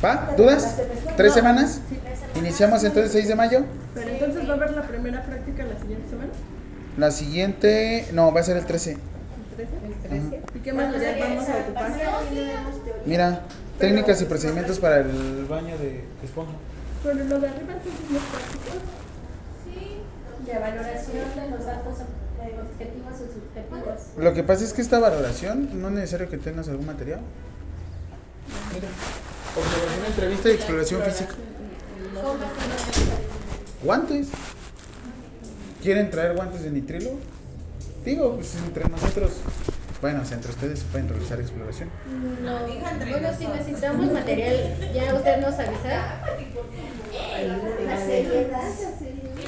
¿Va? 0.04 0.34
¿Dudas? 0.38 0.76
¿Tres 1.18 1.34
semanas? 1.34 1.82
Iniciamos 2.36 2.84
entonces 2.84 3.12
6 3.14 3.28
de 3.30 3.36
mayo. 3.36 3.64
Pero 3.96 4.10
entonces 4.10 4.48
va 4.48 4.54
a 4.54 4.56
haber 4.58 4.72
la 4.76 4.82
primera 4.84 5.24
práctica 5.24 5.64
la 5.66 5.80
siguiente 5.80 6.10
semana. 6.10 6.30
La 6.98 7.12
siguiente, 7.12 8.08
no, 8.14 8.32
va 8.34 8.42
a 8.42 8.44
ser 8.44 8.58
el 8.58 8.66
13. 8.66 8.92
¿El 8.92 8.98
13? 10.10 10.42
¿Y 10.56 10.60
qué 10.60 10.74
material 10.74 11.16
vamos 11.20 11.50
a 11.50 11.56
ocupar? 11.58 11.92
Mira, 13.06 13.40
técnicas 13.80 14.22
y 14.22 14.26
procedimientos 14.26 14.80
para 14.80 15.00
el 15.00 15.46
baño 15.50 15.78
de 15.78 16.04
esponja. 16.24 16.54
Pero 17.04 17.16
lo 17.16 17.40
de 17.40 17.48
arriba 17.48 17.74
entonces 17.74 18.10
no 18.10 18.18
es 18.18 18.24
práctico. 18.24 18.64
Sí. 19.64 20.52
De 20.52 20.60
valoración 20.60 21.26
de 21.36 21.50
los 21.50 21.66
datos 21.66 21.98
eh, 22.42 22.60
objetivos 22.62 23.14
y 23.16 23.34
subjetivos. 23.34 24.18
Lo 24.18 24.34
que 24.34 24.44
pasa 24.44 24.64
es 24.64 24.74
que 24.74 24.82
esta 24.82 25.00
valoración 25.00 25.82
no 25.82 25.88
es 25.90 25.94
necesario 25.94 26.30
que 26.30 26.38
tengas 26.38 26.68
algún 26.70 26.86
material. 26.86 27.22
Mira, 28.74 28.88
observación, 29.56 30.06
entrevista 30.08 30.50
y 30.50 30.52
exploración 30.54 31.02
física. 31.04 31.36
Guantes. 33.84 34.28
¿Quieren 35.82 36.10
traer 36.10 36.36
guantes 36.36 36.64
de 36.64 36.72
nitrilo? 36.72 37.12
Digo, 38.04 38.36
pues 38.36 38.56
entre 38.56 38.88
nosotros, 38.90 39.34
bueno, 40.06 40.22
o 40.22 40.26
sea, 40.26 40.36
entre 40.38 40.52
ustedes 40.52 40.78
se 40.78 40.86
pueden 40.86 41.10
realizar 41.10 41.40
exploración. 41.40 41.90
No, 42.44 42.60
bueno, 43.10 43.30
si 43.40 43.48
necesitamos 43.48 44.12
material, 44.12 44.78
ya 44.94 45.16
usted 45.16 45.38
nos 45.42 45.56
avisará. 45.56 46.24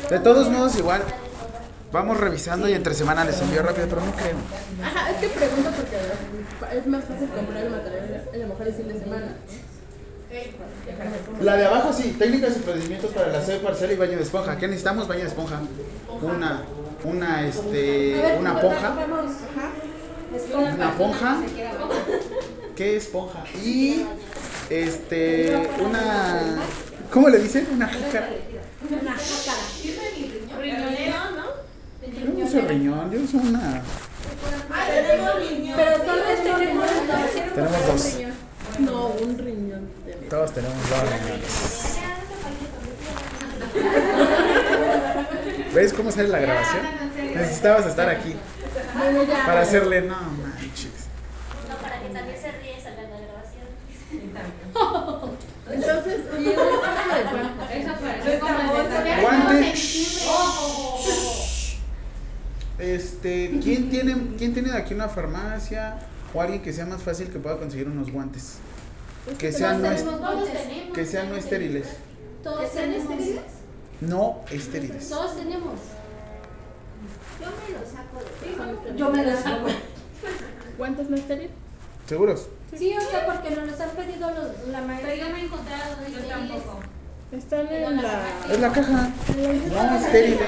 De 0.10 0.20
todos 0.20 0.50
modos, 0.50 0.76
igual, 0.80 1.04
vamos 1.92 2.20
revisando 2.20 2.68
y 2.68 2.74
entre 2.74 2.96
semana 2.96 3.24
les 3.24 3.40
envío 3.40 3.62
rápido, 3.62 3.86
pero 3.88 4.02
no 4.02 4.12
creo. 4.14 4.38
Ajá, 4.84 5.12
es 5.12 5.18
que 5.18 5.28
pregunto 5.28 5.70
porque 5.78 6.76
es 6.76 6.88
más 6.88 7.04
fácil 7.04 7.30
comprar 7.30 7.64
el 7.64 7.70
material 7.70 8.24
a 8.34 8.38
lo 8.38 8.48
mejor 8.48 8.68
el 8.68 8.74
fin 8.74 8.88
de 8.88 9.00
semana. 9.00 9.36
La 11.40 11.56
de 11.56 11.66
abajo 11.68 11.94
sí, 11.94 12.16
técnicas 12.18 12.58
y 12.58 12.60
procedimientos 12.62 13.12
para 13.12 13.28
el 13.28 13.36
aseo 13.36 13.62
parcial 13.62 13.92
y 13.92 13.96
baño 13.96 14.18
de 14.18 14.24
esponja. 14.24 14.58
¿Qué 14.58 14.68
necesitamos? 14.68 15.08
Baño 15.08 15.22
de 15.22 15.28
esponja. 15.28 15.62
Una, 16.20 16.64
una, 17.04 17.48
este, 17.48 18.38
una 18.40 18.60
ponja. 18.60 18.96
Una 20.54 20.98
ponja. 20.98 21.38
¿Qué 22.76 22.98
esponja? 22.98 23.44
Y, 23.64 24.06
este, 24.70 25.56
una, 25.84 26.60
¿cómo 27.12 27.30
le 27.30 27.40
dicen? 27.40 27.68
Una 27.74 27.88
jícara. 27.88 28.30
Una 28.90 29.14
jácara. 29.14 29.58
riñonero, 30.60 31.32
¿no? 31.36 31.48
Yo 32.08 32.26
no 32.34 32.46
uso 32.46 32.62
riñón, 32.62 33.12
yo 33.12 33.20
uso 33.22 33.38
una. 33.38 33.82
Pero 35.76 36.02
todos 36.02 36.44
tenemos 36.44 36.86
dos. 37.08 37.54
Tenemos 37.56 37.88
dos. 37.88 38.18
No, 38.80 39.08
un 39.08 39.38
riñón. 39.38 39.90
Todos 40.30 40.54
tenemos 40.54 40.78
dos 40.90 41.02
riñones. 41.02 41.98
¿Ves 45.74 45.94
cómo 45.94 46.12
sale 46.12 46.30
la 46.30 46.40
grabación? 46.40 46.82
Necesitabas 47.36 47.86
estar 47.86 48.10
aquí 48.10 48.36
para 49.46 49.62
hacerle, 49.62 50.02
no 50.02 50.16
manches. 50.16 51.08
No, 51.70 51.76
para 51.78 52.02
que 52.02 52.10
también 52.10 52.38
se 52.40 52.52
ríe 52.52 52.82
salga 52.82 53.04
la 53.04 53.20
grabación. 53.20 53.68
Entonces, 55.72 56.22
oye, 56.36 56.56
Guante. 59.22 59.74
Este, 62.80 63.60
¿quién 63.64 63.90
tiene, 63.90 64.16
¿quién 64.38 64.54
tiene 64.54 64.70
de 64.70 64.78
aquí 64.78 64.94
una 64.94 65.10
farmacia 65.10 65.98
o 66.34 66.42
alguien 66.42 66.62
que 66.62 66.72
sea 66.72 66.86
más 66.86 67.02
fácil 67.02 67.30
que 67.30 67.40
pueda 67.40 67.58
conseguir 67.58 67.88
unos 67.88 68.12
guantes? 68.12 68.58
Que 69.38 69.52
sean 69.52 69.82
no, 69.82 69.90
que 70.94 71.06
sean 71.06 71.30
no 71.30 71.36
estériles. 71.36 71.88
Todos 72.44 72.72
tenemos. 72.72 73.18
No 74.02 74.42
estériles. 74.52 75.10
Todos 75.10 75.36
tenemos. 75.38 75.74
Yo 77.40 77.48
me 77.48 77.74
lo 77.78 77.86
saco 77.86 78.92
de 78.94 78.98
Yo 78.98 79.10
me 79.10 79.26
las 79.26 79.44
saco. 79.44 79.68
¿Cuántos 80.78 81.10
no 81.10 81.16
estériles? 81.16 81.52
¿Seguros? 82.08 82.48
Sí, 82.76 82.94
o 82.98 83.02
sea, 83.02 83.26
porque 83.26 83.56
nos 83.56 83.68
los 83.70 83.80
han 83.80 83.90
pedido 83.92 84.30
los, 84.30 84.68
la 84.72 84.80
Pero 84.80 84.88
maestra. 84.88 85.16
yo 85.16 85.30
no 85.30 85.36
he 85.36 85.42
encontrado 85.42 85.96
Yo 86.12 86.20
tampoco. 86.28 86.80
Están 87.32 87.68
en 87.68 87.98
la. 88.02 88.22
Es 88.52 88.60
la 88.60 88.72
caja. 88.72 89.10
No 89.70 89.98
estériles. 90.00 90.40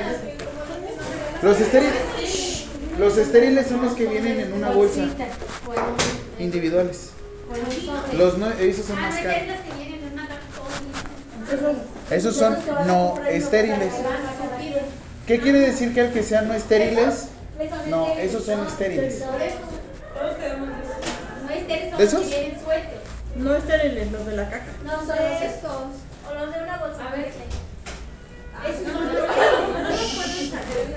Los 1.42 1.60
estériles. 1.60 2.66
Los 2.98 3.18
estériles 3.18 3.68
son 3.68 3.82
los 3.82 3.94
que 3.94 4.06
vienen 4.08 4.40
en 4.40 4.54
una 4.54 4.70
bolsa. 4.72 5.02
En 6.38 6.46
Individuales. 6.46 7.12
en. 7.50 8.18
Los 8.18 8.38
no, 8.38 8.50
esos 8.52 8.86
son 8.86 8.98
Ah, 8.98 9.02
más 9.10 9.16
caros. 9.20 9.56
Esos 12.12 12.36
son 12.36 12.58
no 12.86 13.16
estériles. 13.28 13.94
¿Qué 15.28 15.40
quiere 15.40 15.60
decir 15.60 15.94
que 15.94 16.02
el 16.02 16.12
que 16.12 16.24
sean 16.24 16.48
no 16.48 16.54
estériles? 16.54 17.28
No, 17.88 18.14
esos 18.18 18.46
son 18.46 18.66
estériles. 18.66 19.20
¿De 19.20 19.26
los 21.92 22.00
esos? 22.00 22.22
que 22.22 22.40
vienen 22.40 22.64
sueltos. 22.64 23.00
No 23.36 23.56
estériles, 23.56 24.12
los 24.12 24.26
de 24.26 24.36
la 24.36 24.50
caja. 24.50 24.66
No, 24.84 24.92
son 25.06 25.18
estos. 25.44 25.72
O 25.72 26.34
los 26.34 26.54
de 26.54 26.64
una 26.64 26.78
bolsa. 26.78 27.08
A 27.08 27.12
ver. 27.12 27.32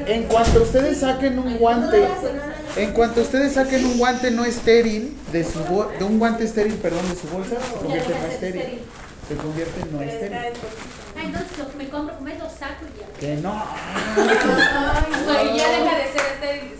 En 0.06 0.24
cuanto 0.24 0.62
ustedes 0.62 0.98
saquen 0.98 1.38
un 1.38 1.58
guante, 1.58 2.08
en 2.76 2.92
cuanto 2.92 3.20
ustedes 3.20 3.52
saquen 3.52 3.84
un 3.84 3.98
guante 3.98 4.30
no 4.30 4.44
estéril 4.44 5.16
de 5.30 5.44
su 5.44 5.60
de 5.98 6.04
un 6.04 6.18
guante 6.18 6.44
estéril, 6.44 6.74
perdón, 6.74 7.08
de 7.08 7.14
su 7.14 7.28
bolsa, 7.28 7.56
se 7.60 7.78
convierte 7.78 8.12
en 8.12 8.20
no 8.20 8.26
estéril. 8.26 8.80
Se 9.32 9.38
convierte 9.38 9.80
en 9.80 9.92
no 9.92 10.02
estéril. 10.02 10.36
Ah, 10.36 11.22
entonces 11.24 11.56
lo 11.58 11.70
que 11.70 11.76
me 11.78 11.88
compro, 11.88 12.20
me 12.20 12.36
lo 12.38 12.44
saco 12.50 12.84
y 12.84 13.00
ya. 13.00 13.06
Que 13.18 13.36
no. 13.36 13.64
Y 15.44 15.56
ya 15.56 15.68
deja 15.70 15.96
de 15.96 16.12
ser 16.12 16.22
estéril. 16.34 16.76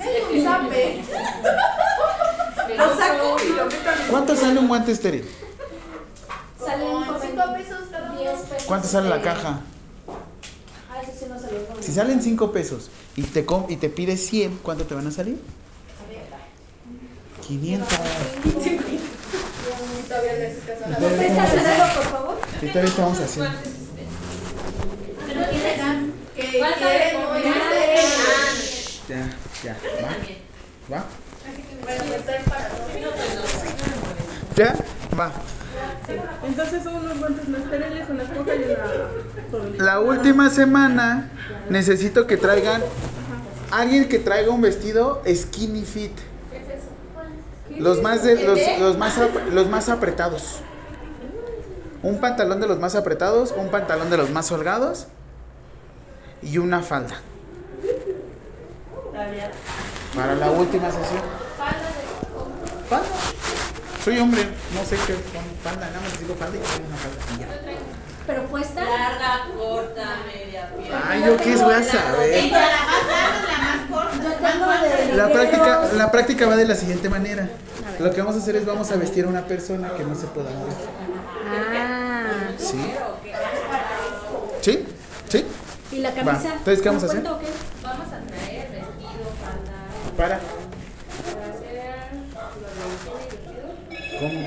Lo 2.76 2.96
saco 2.96 3.36
y 3.42 3.48
lo 3.56 3.64
meto 3.64 3.76
en 3.76 4.10
¿Cuánto 4.10 4.36
sale 4.36 4.58
un 4.60 4.68
guante 4.68 4.92
estéril? 4.92 5.26
Salen 6.62 7.04
por 7.04 7.20
5 7.22 7.42
pesos 7.54 7.78
cada 7.90 8.12
10 8.18 8.38
pesos. 8.40 8.64
¿Cuánto 8.66 8.88
sale 8.88 9.08
la 9.08 9.22
caja? 9.22 9.60
Ah, 10.90 11.00
eso 11.02 11.12
sí 11.18 11.24
no 11.30 11.38
se 11.38 11.50
lo 11.52 11.58
pongo. 11.64 11.82
Si 11.82 11.90
salen 11.92 12.22
5 12.22 12.52
pesos 12.52 12.90
y 13.16 13.22
te 13.22 13.46
com- 13.46 13.64
y 13.70 13.76
te 13.76 13.88
pides 13.88 14.26
100, 14.26 14.58
¿cuánto 14.62 14.84
te 14.84 14.94
van 14.94 15.06
a 15.06 15.10
salir? 15.10 15.40
500. 17.46 17.88
¿Me 21.00 21.08
prestas 21.08 21.50
algo, 21.50 21.94
por 21.94 22.04
favor? 22.04 22.40
Y 22.62 22.66
todavía 22.68 22.90
estamos 22.90 23.20
haciendo. 23.20 23.50
Ya, 29.08 29.28
ya. 29.64 29.76
¿Va? 30.02 30.96
¿Va? 30.96 31.04
¿Ya? 34.56 34.74
Va. 35.18 35.32
Entonces 36.46 36.82
son 36.84 36.94
unos 36.96 37.18
guantes 37.18 37.48
no 37.48 37.56
estériles, 37.58 38.08
una 38.10 38.22
esponja 38.22 38.54
y 38.54 38.62
una... 38.64 39.84
La 39.84 40.00
última 40.00 40.50
semana 40.50 41.30
necesito 41.68 42.26
que 42.26 42.36
traigan 42.36 42.82
alguien 43.70 44.08
que 44.08 44.18
traiga 44.18 44.50
un 44.50 44.60
vestido 44.60 45.22
skinny 45.26 45.84
fit. 45.84 46.12
Los 47.78 48.02
más 48.02 48.22
de, 48.22 48.36
los, 48.44 48.58
los 48.78 48.98
más 48.98 49.18
ap- 49.18 49.48
los 49.52 49.68
más 49.68 49.88
apretados. 49.88 50.60
Un 52.02 52.18
pantalón 52.20 52.60
de 52.60 52.66
los 52.66 52.78
más 52.80 52.94
apretados, 52.94 53.52
un 53.56 53.68
pantalón 53.68 54.10
de 54.10 54.16
los 54.16 54.30
más 54.30 54.50
holgados 54.50 55.06
y 56.42 56.58
una 56.58 56.82
falda. 56.82 57.20
Para 60.14 60.34
la 60.34 60.50
última 60.50 60.90
sesión. 60.90 61.22
¿Falda? 62.88 63.06
Soy 64.04 64.18
hombre, 64.18 64.42
no 64.74 64.84
sé 64.84 64.96
qué 65.06 65.14
con 65.14 65.44
falda, 65.62 65.86
nada 65.86 66.00
más 66.00 66.18
digo 66.18 66.34
falda 66.34 66.56
y 66.56 66.60
traigo 66.60 66.86
una 66.86 66.96
falda. 66.96 67.18
y 67.36 67.40
ya. 67.40 67.46
Pero 68.26 68.44
puesta. 68.46 68.84
Larga, 68.84 69.46
corta, 69.56 70.16
media 70.26 70.70
pierna. 70.76 71.02
Ay, 71.08 71.22
yo 71.24 71.36
qué 71.36 71.56
voy 71.56 71.74
a 71.74 71.82
saber. 71.84 72.50
La 72.50 72.58
más 72.58 72.72
larga, 73.06 73.48
la 73.48 73.58
más 73.58 73.90
corta. 73.90 74.52
Tengo 74.52 75.16
La 75.16 75.32
práctica, 75.32 75.88
la 75.96 76.10
práctica 76.10 76.46
va 76.48 76.56
de 76.56 76.66
la 76.66 76.74
siguiente 76.74 77.08
manera. 77.08 77.48
Lo 78.00 78.10
que 78.10 78.20
vamos 78.20 78.36
a 78.36 78.38
hacer 78.38 78.56
es 78.56 78.66
vamos 78.66 78.90
a 78.90 78.96
vestir 78.96 79.24
a 79.24 79.28
una 79.28 79.46
persona 79.46 79.94
que 79.94 80.04
no 80.04 80.14
se 80.16 80.26
pueda 80.26 80.50
mover. 80.50 80.74
Ah. 81.54 82.50
¿Sí? 82.58 82.80
¿Sí? 84.60 84.86
¿Sí? 85.28 85.44
¿Y 85.92 85.98
la 85.98 86.10
Va, 86.10 86.14
camisa? 86.14 86.54
entonces, 86.54 86.82
¿qué 86.82 86.88
vamos 86.88 87.02
a 87.02 87.06
hacer? 87.06 87.22
Vamos 87.22 87.42
a 88.06 88.20
traer 88.26 88.70
vestido, 88.70 89.26
falda, 89.42 90.16
Para. 90.16 90.40
¿Cómo? 94.20 94.46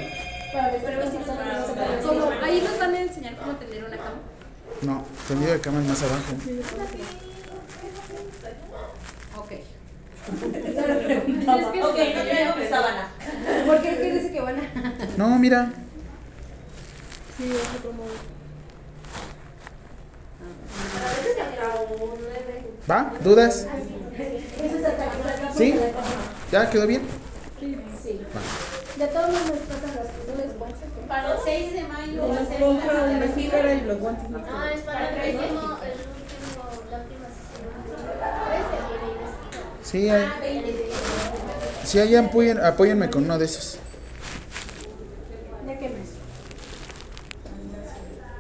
Ahí 2.44 2.62
nos 2.62 2.80
van 2.80 2.94
a 2.96 3.02
enseñar 3.02 3.36
cómo 3.38 3.54
tender 3.58 3.84
una 3.84 3.98
cama. 3.98 4.20
No, 4.82 5.06
tendido 5.28 5.52
de 5.54 5.60
cama 5.60 5.82
es 5.82 5.88
más 5.88 6.04
abajo. 6.04 6.34
Ok. 9.38 9.52
Ok, 11.46 11.76
no 11.78 11.94
traigo 11.94 12.56
mi 12.56 12.68
sábana. 12.68 13.10
¿Por 13.68 13.82
qué 13.82 13.90
¿Qué 13.96 14.14
dice 14.14 14.32
que 14.32 14.42
van 14.42 14.56
a.? 14.60 14.62
No, 15.18 15.38
mira. 15.38 15.72
¿Va? 22.90 23.14
¿Dudas? 23.24 23.68
¿Sí? 25.56 25.76
¿Ya 26.52 26.70
quedó 26.70 26.88
bien? 26.88 27.02
Sí. 27.60 28.22
De 28.98 29.08
todos 29.08 29.28
modos 29.28 29.48
nos 29.48 29.58
pasan 29.60 29.96
las 29.96 30.08
cosas 30.08 30.60
bolsas. 30.60 30.90
Para 31.08 31.34
el 31.34 31.38
6 31.44 31.74
de 31.74 31.84
mayo 31.84 32.28
va 32.30 32.36
a 32.36 32.46
ser 32.46 32.62
y 33.78 33.86
los 33.86 34.00
guantes 34.00 34.30
no 34.30 34.38
Ah, 34.50 34.72
es 34.74 34.82
para 34.82 35.26
el 35.26 35.36
último, 35.36 35.60
el 35.60 35.92
último, 35.92 36.64
la 36.92 36.98
última 37.00 37.28
sesión. 37.28 37.66
Sí, 39.84 40.10
hay. 40.10 40.26
Sí, 41.84 42.00
ahí 42.00 42.16
apoyen, 42.16 42.60
apóyenme 42.64 43.10
con 43.10 43.26
uno 43.26 43.38
de 43.38 43.46
esos. 43.46 43.78
¿De 45.68 45.78
qué 45.78 45.90
mes? 45.90 46.10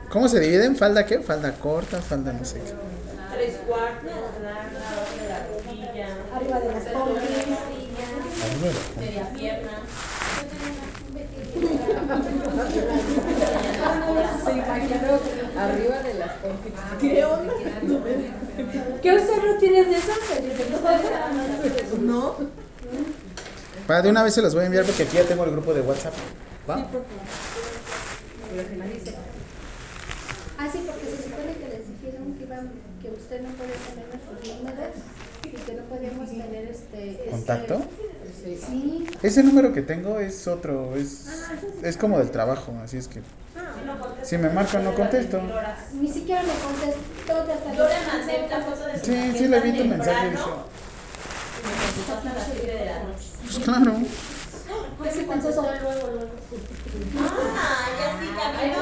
¿Cómo 0.09 0.27
se 0.29 0.39
dividen? 0.39 0.75
¿Falda 0.75 1.05
qué? 1.05 1.19
Falda 1.19 1.51
corta, 1.53 2.01
falda 2.01 2.31
no 2.33 2.45
sé 2.45 2.59
qué. 2.61 2.73
Tres 3.35 3.57
cuartos, 3.67 4.11
larga, 4.43 4.89
abajo 4.91 5.15
de 5.19 5.27
la 5.27 5.39
rodilla, 5.47 6.07
Arriba 6.35 6.59
de 6.59 6.67
las 6.73 6.83
pompis. 6.85 7.21
media 8.97 9.29
pierna. 9.33 9.71
Arriba 15.57 16.01
de 16.03 16.13
las 16.15 16.31
pompis. 16.33 16.73
¿Qué 16.99 17.25
onda? 17.25 17.53
¿Qué 19.01 19.15
usted 19.15 19.43
no 19.43 19.57
tiene 19.59 19.85
de 19.85 19.95
esas? 19.97 20.17
No. 22.01 22.35
Va, 23.89 24.01
de 24.01 24.09
una 24.09 24.23
vez 24.23 24.33
se 24.33 24.41
los 24.41 24.53
voy 24.53 24.63
a 24.63 24.65
enviar 24.65 24.85
porque 24.85 25.03
aquí 25.03 25.17
ya 25.17 25.23
tengo 25.25 25.43
el 25.43 25.51
grupo 25.51 25.73
de 25.73 25.81
WhatsApp. 25.81 26.13
¿Va? 26.69 26.75
Ah, 30.57 30.67
sí, 30.71 30.83
porque 30.87 31.05
se 31.05 31.23
supone 31.23 31.53
que 31.59 31.67
les 31.69 31.85
dijeron 32.55 32.71
que, 33.01 33.09
usted 33.09 33.41
no 33.41 33.49
podía 33.49 33.75
tener 33.75 34.07
nuestros 34.07 34.57
números 34.57 34.95
y 35.43 35.49
que 35.49 35.73
no 35.73 35.83
podíamos 35.83 36.29
tener 36.29 36.65
este... 36.69 37.11
este- 37.11 37.29
¿Contacto? 37.29 37.81
Sí. 38.43 39.07
Ese 39.23 39.43
número 39.43 39.73
que 39.73 39.81
tengo 39.81 40.19
es 40.19 40.47
otro, 40.47 40.95
es, 40.95 41.25
es 41.81 41.97
como 41.97 42.19
del 42.19 42.29
trabajo, 42.31 42.73
así 42.83 42.97
es 42.97 43.07
que 43.07 43.21
si 44.23 44.37
me 44.37 44.49
marcan 44.49 44.83
no 44.83 44.93
contesto. 44.93 45.41
Ni 45.93 46.11
siquiera 46.11 46.41
me 46.43 46.53
contestó 46.53 47.73
Yo 47.75 47.87
le 47.87 48.07
mandé 48.07 48.47
la 48.49 48.61
foto 48.61 48.85
de 48.87 48.99
su 48.99 49.05
Sí, 49.05 49.33
sí 49.37 49.47
le 49.47 49.59
vi 49.61 49.77
tu 49.77 49.85
mensaje. 49.85 50.31
dije, 50.31 50.43
y 50.43 51.67
me 51.67 51.73
contestó 51.85 52.13
hasta 52.13 52.33
las 52.33 52.45
7 52.53 52.67
de 52.71 52.85
la 52.85 53.03
noche. 53.03 53.25
Pues 53.41 53.59
claro. 53.59 53.93
Pues 54.97 55.13
sí, 55.13 55.25
contestó 55.25 55.61
luego, 55.61 56.11
luego. 56.13 56.31
Ah, 57.57 57.87
ya 57.99 58.19
sí, 58.19 58.29
ya. 58.35 58.75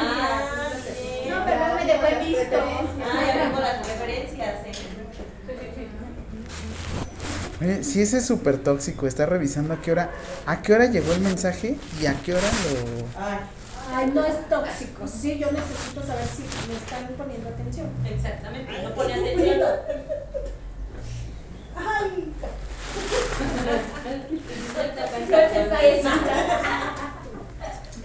Ah. 0.00 0.59
Me 1.90 1.98
dejó 1.98 2.06
el 2.06 2.26
visto. 2.26 2.56
Ah, 3.04 3.22
ya 3.26 3.42
tengo 3.44 3.60
las 3.60 3.78
referencias. 3.86 4.54
eh. 7.60 7.80
Sí, 7.82 8.00
ese 8.02 8.18
es 8.18 8.26
súper 8.26 8.58
tóxico, 8.58 9.06
está 9.06 9.26
revisando 9.26 9.74
a 9.74 9.80
qué 9.82 9.92
hora, 9.92 10.10
a 10.46 10.62
qué 10.62 10.72
hora 10.72 10.86
llegó 10.86 11.12
el 11.12 11.20
mensaje 11.20 11.76
y 12.00 12.06
a 12.06 12.14
qué 12.22 12.34
hora 12.34 12.42
lo... 12.42 13.22
Ay. 13.22 13.38
Ay, 13.92 14.12
no 14.14 14.24
es 14.24 14.48
tóxico. 14.48 15.06
Sí, 15.08 15.38
yo 15.38 15.50
necesito 15.50 16.06
saber 16.06 16.24
si 16.24 16.42
me 16.68 16.76
están 16.76 17.08
poniendo 17.18 17.48
atención. 17.48 17.88
Exactamente, 18.08 18.82
no 18.82 18.94
pone 18.94 19.14
atención. 19.14 19.60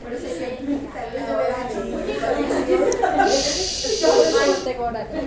Por 0.04 0.14
eso 0.14 0.28
es 0.28 0.34
que 0.34 0.46
tal 0.94 1.12
vez 1.12 2.05
yo 2.68 2.78
veo 2.78 2.92
Yo 4.02 4.48
no 4.48 4.54
tengo 4.64 4.84
horario. 4.86 5.22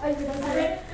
Ay, 0.00 0.16
gracias. 0.20 0.88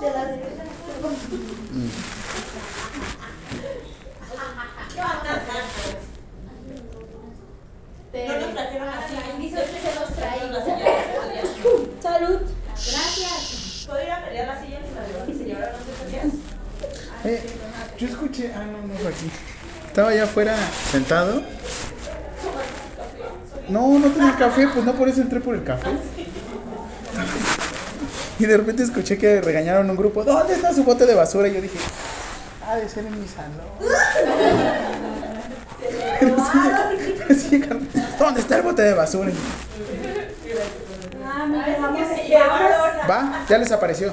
De 0.00 0.10
las 0.10 0.28
No 8.12 8.40
nos 8.40 8.54
trajeron 8.54 8.88
así. 8.88 9.14
Dice 9.38 9.56
que 9.56 9.90
se 9.90 10.00
los 10.00 10.14
traigo. 10.14 10.46
La 10.46 10.64
silla. 10.64 10.86
Salud. 12.02 12.40
Gracias. 12.66 13.86
¿Puedo 13.86 14.02
ir 14.02 14.10
a 14.10 14.24
pelear 14.24 14.46
la 14.48 14.60
silla 14.60 14.78
y 14.80 14.94
la 14.94 15.24
de 15.26 15.32
y 15.32 15.38
se 15.38 15.44
llevaron 15.44 15.74
los 15.74 16.10
días? 16.10 16.26
Eh, 17.24 17.42
yo 17.98 18.06
escuché, 18.06 18.52
ah, 18.54 18.64
no, 18.64 18.86
no 18.86 18.94
fue 18.94 19.08
aquí. 19.10 19.30
Estaba 19.86 20.10
allá 20.10 20.24
afuera 20.24 20.56
sentado. 20.90 21.42
No, 23.68 23.98
no 23.98 24.10
tenía 24.10 24.36
café, 24.36 24.68
pues 24.68 24.84
no 24.84 24.94
por 24.94 25.08
eso 25.08 25.20
entré 25.20 25.40
por 25.40 25.54
el 25.54 25.64
café. 25.64 25.90
Y 28.38 28.46
de 28.46 28.56
repente 28.56 28.84
escuché 28.84 29.18
que 29.18 29.40
regañaron 29.40 29.90
un 29.90 29.96
grupo, 29.96 30.22
¿dónde 30.22 30.54
está 30.54 30.72
su 30.72 30.84
bote 30.84 31.06
de 31.06 31.14
basura? 31.14 31.48
Y 31.48 31.54
yo 31.54 31.60
dije, 31.60 31.78
ha 32.66 32.76
de 32.76 32.88
ser 32.88 33.04
en 33.04 33.20
mi 33.20 33.26
salón. 33.26 33.66
Pero 36.20 36.36
sí, 37.28 37.34
sí 37.34 37.62
¿dónde 38.18 38.40
está 38.40 38.56
el 38.56 38.62
bote 38.62 38.82
de 38.82 38.94
basura? 38.94 39.30
Ah, 41.24 41.46
Va, 43.08 43.46
ya 43.48 43.58
les 43.58 43.70
apareció. 43.72 44.12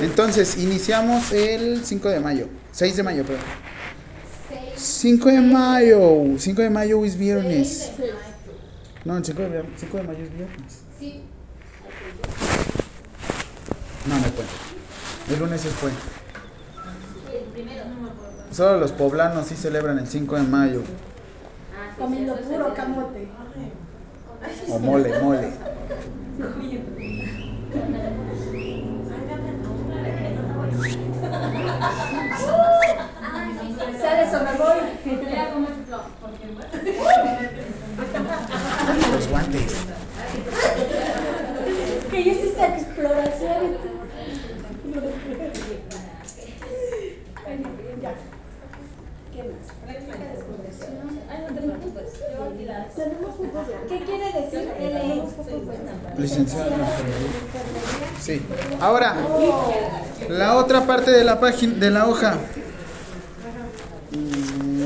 Entonces, 0.00 0.56
iniciamos 0.58 1.32
el 1.32 1.84
5 1.84 2.08
de 2.08 2.20
mayo. 2.20 2.48
6 2.72 2.96
de 2.96 3.02
mayo, 3.02 3.22
perdón. 3.24 3.44
5 4.76 5.28
de 5.28 5.40
mayo. 5.40 6.24
5 6.38 6.62
de 6.62 6.70
mayo 6.70 7.04
es 7.04 7.16
viernes. 7.16 7.90
No, 9.04 9.16
el 9.16 9.24
5 9.24 9.42
de, 9.42 9.48
vier- 9.48 9.66
5 9.76 9.96
de 9.96 10.02
mayo 10.02 10.24
es 10.24 10.32
viernes. 10.32 10.78
Sí. 10.98 11.22
No, 14.06 14.14
no 14.18 14.26
es 14.26 14.32
puente. 14.32 14.52
El 15.32 15.38
lunes 15.38 15.64
es 15.64 15.72
puente. 15.74 16.00
Solo 18.52 18.78
los 18.80 18.92
poblanos 18.92 19.46
sí 19.46 19.56
celebran 19.56 19.98
el 19.98 20.08
5 20.08 20.36
de 20.36 20.42
mayo. 20.42 20.82
Comiendo 21.98 22.36
puro 22.36 22.74
camote. 22.74 23.28
O 24.70 24.78
mole, 24.78 25.20
mole. 25.20 25.52
Sale 34.00 34.22
eso, 34.22 34.38
me 34.44 34.52
voy. 34.58 34.78
Mira 35.04 35.50
cómo 35.52 35.66
chifló. 35.66 35.98
partes. 39.32 39.86
Que 42.10 42.24
yo 42.24 42.30
hice 42.30 42.48
esta 42.48 42.66
exploración. 42.76 43.76
Ya. 48.00 48.14
¿Qué 49.32 49.42
más? 49.42 49.77
¿Qué 53.88 53.98
quiere 54.00 54.32
decir. 54.32 54.68
Sí. 58.20 58.42
Ahora, 58.80 59.14
la 60.28 60.56
otra 60.56 60.86
parte 60.86 61.10
de 61.10 61.24
la 61.24 61.40
página, 61.40 61.74
de 61.74 61.90
la 61.90 62.06
hoja. 62.06 62.36
Mm. 64.10 64.78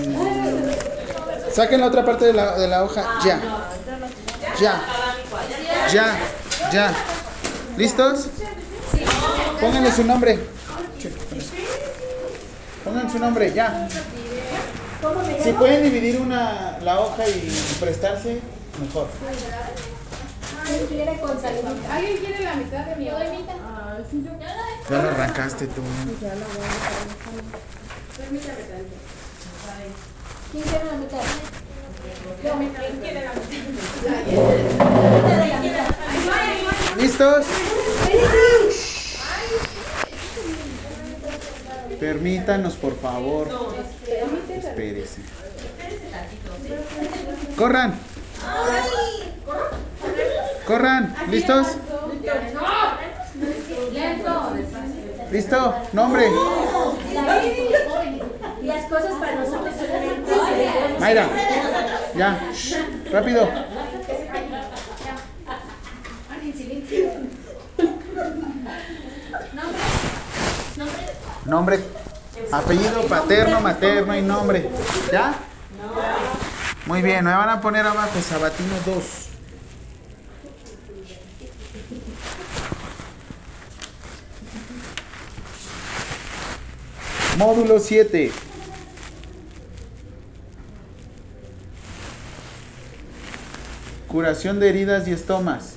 Saquen 1.53 1.81
la 1.81 1.87
otra 1.87 2.05
parte 2.05 2.27
de 2.27 2.33
la, 2.33 2.59
de 2.59 2.69
la 2.69 2.85
hoja. 2.85 3.05
Ya. 3.25 3.41
Ya. 4.61 4.83
Ya. 5.93 6.17
Ya. 6.73 6.95
¿Listos? 7.77 8.29
Pónganle 9.61 9.93
su 9.93 10.05
nombre. 10.05 10.39
Pongan 12.85 13.11
su 13.11 13.19
nombre, 13.19 13.53
ya. 13.55 13.89
Si 15.43 15.53
pueden 15.53 15.83
dividir 15.83 16.21
una, 16.21 16.79
la 16.83 17.01
hoja 17.01 17.29
y 17.29 17.51
prestarse, 17.81 18.41
mejor. 18.81 19.09
¿Quién 20.67 20.87
quiere 20.87 21.19
con? 21.19 21.31
¿Alguien 21.31 22.17
quiere 22.19 22.45
la 22.45 22.55
mitad 22.55 22.87
de 22.87 22.97
mi 22.97 23.09
hoja? 23.11 23.25
Ah, 23.65 23.99
sí, 24.09 24.25
yo. 24.25 24.31
Ya 24.89 25.03
lo 25.03 25.09
arrancaste 25.09 25.67
tú. 25.67 25.83
Permítame 28.17 28.63
tanto. 28.63 28.95
¿Quién 30.53 30.63
quiere 30.63 30.85
la 30.85 30.93
mitad? 30.93 31.19
¿Quién 32.41 33.01
quiere 33.01 33.25
la 33.25 33.33
mitad? 33.33 33.53
Mitad 35.23 35.39
de 35.39 35.49
la 35.49 35.61
mitad. 35.61 35.87
¿Listos? 36.99 37.47
Permítanos, 41.99 42.75
por 42.75 42.99
favor. 42.99 43.49
Espérese. 44.59 45.23
Corran. 47.57 47.95
Corran. 50.67 51.15
¿Listos? 51.31 51.67
¿Listo? 55.31 55.75
Nombre. 55.93 56.31
Las 58.63 58.85
cosas 58.87 59.13
para 59.19 59.35
nosotros 59.35 59.75
son. 59.75 61.01
Mayra. 61.01 61.29
Ya. 62.17 62.41
Rápido. 63.11 63.49
Nombre. 71.47 72.02
Apellido 72.51 73.03
paterno, 73.07 73.61
materno 73.61 74.17
y 74.17 74.23
nombre. 74.23 74.69
¿Ya? 75.13 75.35
Muy 76.87 77.03
bien, 77.03 77.25
me 77.25 77.33
van 77.33 77.49
a 77.49 77.61
poner 77.61 77.87
abajo 77.87 78.21
Sabatino 78.21 78.75
2. 78.85 79.05
Módulo 87.39 87.79
7. 87.79 88.31
Curación 94.07 94.61
de 94.61 94.69
heridas 94.69 95.09
y 95.09 95.13
estomas. 95.13 95.73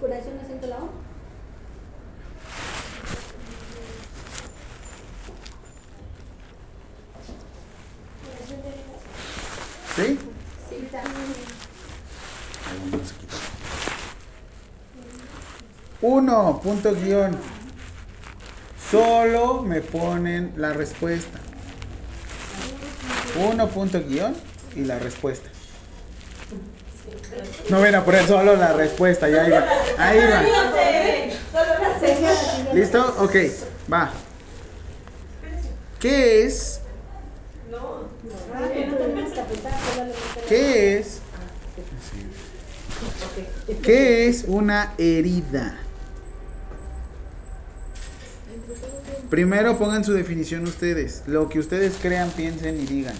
Curación 0.00 0.40
acento 0.40 0.66
la 0.66 0.76
O. 0.78 0.90
Curación 8.24 8.62
de 8.62 8.68
heridas. 8.68 9.00
¿Sí? 10.00 10.18
Uno, 16.00 16.60
punto 16.62 16.94
guion. 16.94 17.36
Solo 18.90 19.62
me 19.62 19.82
ponen 19.82 20.54
la 20.56 20.72
respuesta. 20.72 21.38
Uno, 23.36 23.68
punto 23.68 24.00
guion 24.00 24.34
y 24.74 24.84
la 24.84 24.98
respuesta. 24.98 25.50
No 27.68 27.82
ven 27.82 27.94
a 27.94 28.02
poner 28.04 28.26
solo 28.26 28.56
la 28.56 28.72
respuesta, 28.72 29.28
ya 29.28 29.42
ahí 29.42 29.50
va. 29.50 29.68
Ahí 29.98 30.18
va. 30.18 30.42
¿Listo? 32.72 33.16
Ok, 33.18 33.36
va. 33.92 34.10
¿Qué 35.98 36.44
es? 36.44 36.80
Ah, 37.72 37.72
que 37.72 37.80
no 37.80 37.82
tenemos 37.82 37.88
que 37.88 37.88
apuntar, 37.88 37.88
solo 37.88 37.88
le 37.90 38.08
metemos. 38.10 38.19
¿Qué 40.48 40.98
es? 40.98 41.18
¿Qué 43.82 44.28
es 44.28 44.44
una 44.46 44.92
herida? 44.98 45.78
Primero 49.30 49.78
pongan 49.78 50.04
su 50.04 50.12
definición 50.12 50.64
ustedes. 50.64 51.22
Lo 51.26 51.48
que 51.48 51.60
ustedes 51.60 51.96
crean, 52.00 52.30
piensen 52.30 52.80
y 52.80 52.86
digan. 52.86 53.14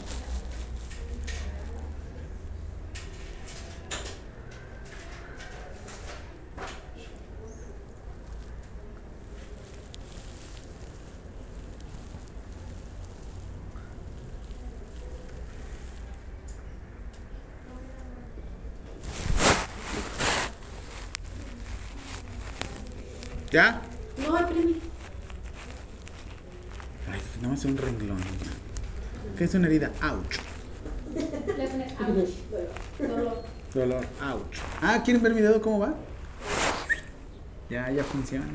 ¿Ya? 23.50 23.80
No, 24.18 24.46
premio. 24.46 24.76
Ay, 27.10 27.20
nada 27.40 27.48
más 27.54 27.64
un 27.64 27.76
renglón. 27.76 28.18
¿Qué 29.36 29.44
es 29.44 29.54
una 29.54 29.66
herida? 29.66 29.90
Ouch. 30.02 30.36
Dolor. 32.98 33.42
Dolor. 33.74 34.06
Ouch. 34.32 34.58
Ah, 34.80 35.02
¿quieren 35.04 35.22
ver 35.22 35.34
mi 35.34 35.40
dedo 35.40 35.60
cómo 35.60 35.80
va? 35.80 35.94
Ya, 37.68 37.90
ya 37.90 38.04
funciona. 38.04 38.46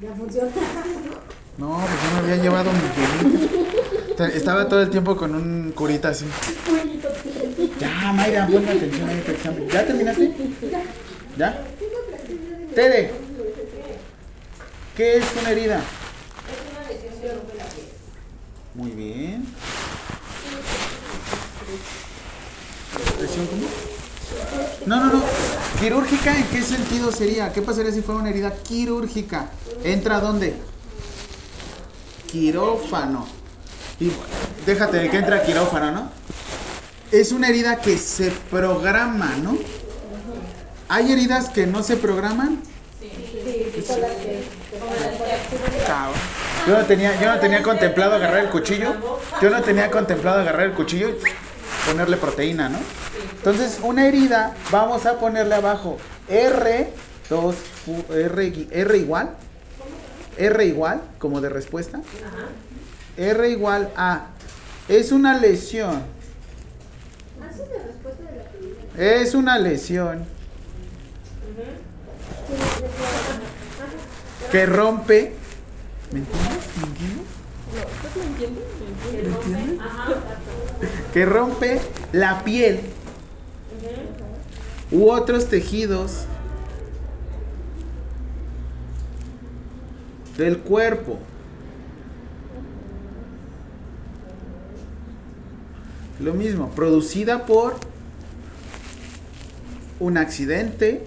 Ya 0.00 0.14
funciona. 0.14 0.50
No, 1.58 1.78
pues 1.80 2.02
yo 2.02 2.12
me 2.14 2.18
había 2.32 2.42
llevado 2.42 2.70
mi. 2.72 4.14
Te- 4.16 4.36
Estaba 4.36 4.68
todo 4.68 4.82
el 4.82 4.90
tiempo 4.90 5.16
con 5.16 5.34
un 5.34 5.72
curita 5.72 6.10
así. 6.10 6.24
Ya, 7.80 8.12
Mayra, 8.12 8.46
pon 8.46 8.64
atención 8.68 9.08
ahí 9.08 9.18
a 9.20 9.24
tu 9.24 9.30
examen. 9.32 9.68
¿Ya 9.68 9.86
terminaste? 9.86 10.32
¿Ya? 11.36 11.62
Tere, 12.74 13.12
¿qué 14.98 15.18
es 15.18 15.24
una 15.40 15.52
herida? 15.52 15.80
Muy 18.74 18.90
bien. 18.90 19.46
¿Presión 23.16 23.46
cómo? 23.46 23.66
No, 24.86 24.96
no, 24.96 25.12
no. 25.12 25.22
¿Quirúrgica 25.80 26.36
en 26.36 26.44
qué 26.48 26.62
sentido 26.62 27.12
sería? 27.12 27.52
¿Qué 27.52 27.62
pasaría 27.62 27.92
si 27.92 28.02
fuera 28.02 28.20
una 28.20 28.30
herida 28.30 28.52
quirúrgica? 28.52 29.50
¿Entra 29.84 30.18
dónde? 30.18 30.56
Quirófano. 32.26 33.28
Y 34.00 34.10
déjate 34.66 34.96
de 34.96 35.10
que 35.10 35.18
entra 35.18 35.44
quirófano, 35.44 35.92
¿no? 35.92 36.10
Es 37.12 37.30
una 37.30 37.48
herida 37.48 37.76
que 37.76 37.96
se 37.98 38.32
programa, 38.50 39.36
¿no? 39.44 39.56
¿Hay 40.88 41.12
heridas 41.12 41.50
que 41.50 41.68
no 41.68 41.84
se 41.84 41.96
programan? 41.96 42.62
Yo 46.66 46.78
no 46.78 46.84
tenía, 46.84 47.18
yo 47.20 47.32
no 47.32 47.40
tenía 47.40 47.62
contemplado 47.62 48.14
agarrar 48.14 48.44
el 48.44 48.50
cuchillo. 48.50 48.94
Yo 49.40 49.50
no 49.50 49.62
tenía 49.62 49.90
contemplado 49.90 50.40
agarrar 50.40 50.66
el 50.66 50.72
cuchillo 50.72 51.08
y 51.08 51.16
ponerle 51.88 52.16
proteína, 52.18 52.68
¿no? 52.68 52.78
Entonces, 53.36 53.78
una 53.82 54.06
herida, 54.06 54.54
vamos 54.70 55.06
a 55.06 55.18
ponerle 55.18 55.54
abajo 55.54 55.96
R, 56.28 56.92
2, 57.30 57.56
R, 58.10 58.66
R 58.70 58.98
igual. 58.98 59.30
R 60.36 60.66
igual, 60.66 61.00
como 61.18 61.40
de 61.40 61.48
respuesta. 61.48 62.00
R 63.16 63.48
igual 63.48 63.90
a. 63.96 64.26
Es 64.88 65.12
una 65.12 65.38
lesión. 65.38 66.02
Es 68.96 69.34
una 69.34 69.58
lesión 69.58 70.26
que 74.50 74.66
rompe. 74.66 75.32
¿Me 76.12 76.20
entiendes? 76.20 76.58
¿Me 78.16 78.24
entiendes? 78.26 78.64
¿Entiendes? 79.24 79.80
Que 81.12 81.26
rompe 81.26 81.80
la 82.12 82.42
piel 82.44 82.80
u 84.90 85.10
otros 85.10 85.48
tejidos 85.48 86.24
del 90.36 90.58
cuerpo. 90.58 91.18
Lo 96.20 96.34
mismo, 96.34 96.70
producida 96.70 97.46
por 97.46 97.76
un 100.00 100.16
accidente 100.16 101.04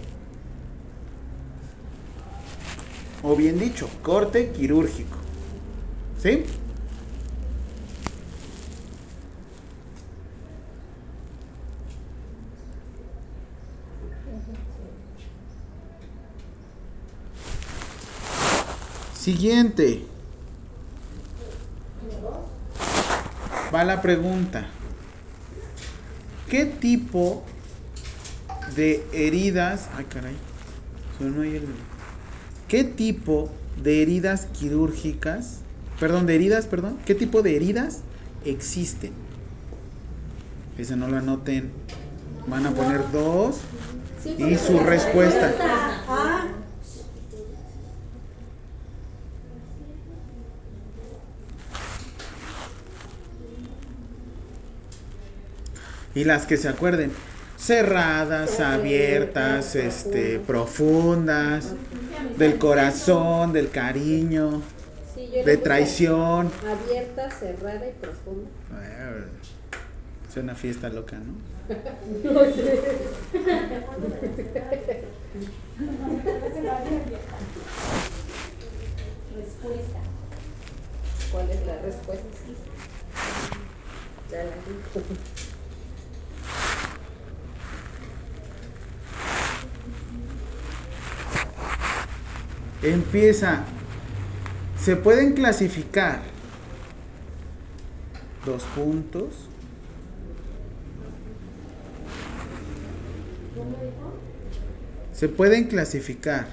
o 3.23 3.35
bien 3.35 3.59
dicho, 3.59 3.89
corte 4.01 4.51
quirúrgico. 4.51 5.17
¿Sí? 6.21 6.45
Siguiente. 19.17 20.03
Va 23.73 23.83
la 23.83 24.01
pregunta. 24.01 24.67
¿Qué 26.49 26.65
tipo 26.65 27.43
de 28.75 29.07
heridas... 29.13 29.89
Ay, 29.95 30.05
caray. 30.05 30.35
El- 31.19 31.90
¿Qué 32.71 32.85
tipo 32.85 33.49
de 33.83 34.01
heridas 34.01 34.45
quirúrgicas, 34.45 35.57
perdón, 35.99 36.25
de 36.25 36.35
heridas, 36.35 36.67
perdón, 36.67 36.99
qué 37.05 37.13
tipo 37.13 37.41
de 37.41 37.57
heridas 37.57 37.99
existen? 38.45 39.11
Esa 40.77 40.95
no 40.95 41.09
lo 41.09 41.17
anoten. 41.17 41.73
Van 42.47 42.65
a 42.65 42.71
poner 42.71 43.01
dos 43.11 43.57
Sí, 44.23 44.37
y 44.41 44.55
su 44.55 44.79
respuesta. 44.79 45.53
Ah, 46.07 46.47
Y 56.15 56.23
las 56.23 56.45
que 56.45 56.55
se 56.55 56.69
acuerden, 56.69 57.11
cerradas, 57.57 58.61
abiertas, 58.61 59.75
este, 59.75 60.39
profundas, 60.39 61.73
del 62.37 62.57
corazón, 62.57 63.53
del 63.53 63.69
cariño, 63.69 64.61
sí, 65.13 65.29
yo 65.33 65.43
de 65.43 65.57
traición. 65.57 66.51
Abierta, 66.67 67.29
cerrada 67.31 67.87
y 67.87 67.91
profunda. 67.99 68.49
Es 70.29 70.37
una 70.37 70.55
fiesta 70.55 70.89
loca, 70.89 71.17
¿no? 71.17 71.33
Respuesta. 79.35 79.99
¿Cuál 81.31 81.49
es 81.49 81.65
la 81.65 81.77
respuesta? 81.81 82.25
Ya 84.29 84.37
la 84.37 84.43
dijo. 84.43 85.01
Empieza. 92.81 93.63
Se 94.79 94.95
pueden 94.95 95.33
clasificar 95.33 96.21
dos 98.45 98.63
puntos. 98.75 99.47
Se 105.13 105.29
pueden 105.29 105.65
clasificar 105.65 106.47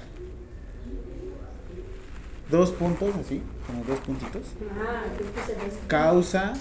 dos 2.51 2.71
puntos, 2.71 3.15
así, 3.15 3.41
como 3.65 3.83
dos 3.83 3.99
puntitos. 4.01 4.43
Causa. 5.87 6.53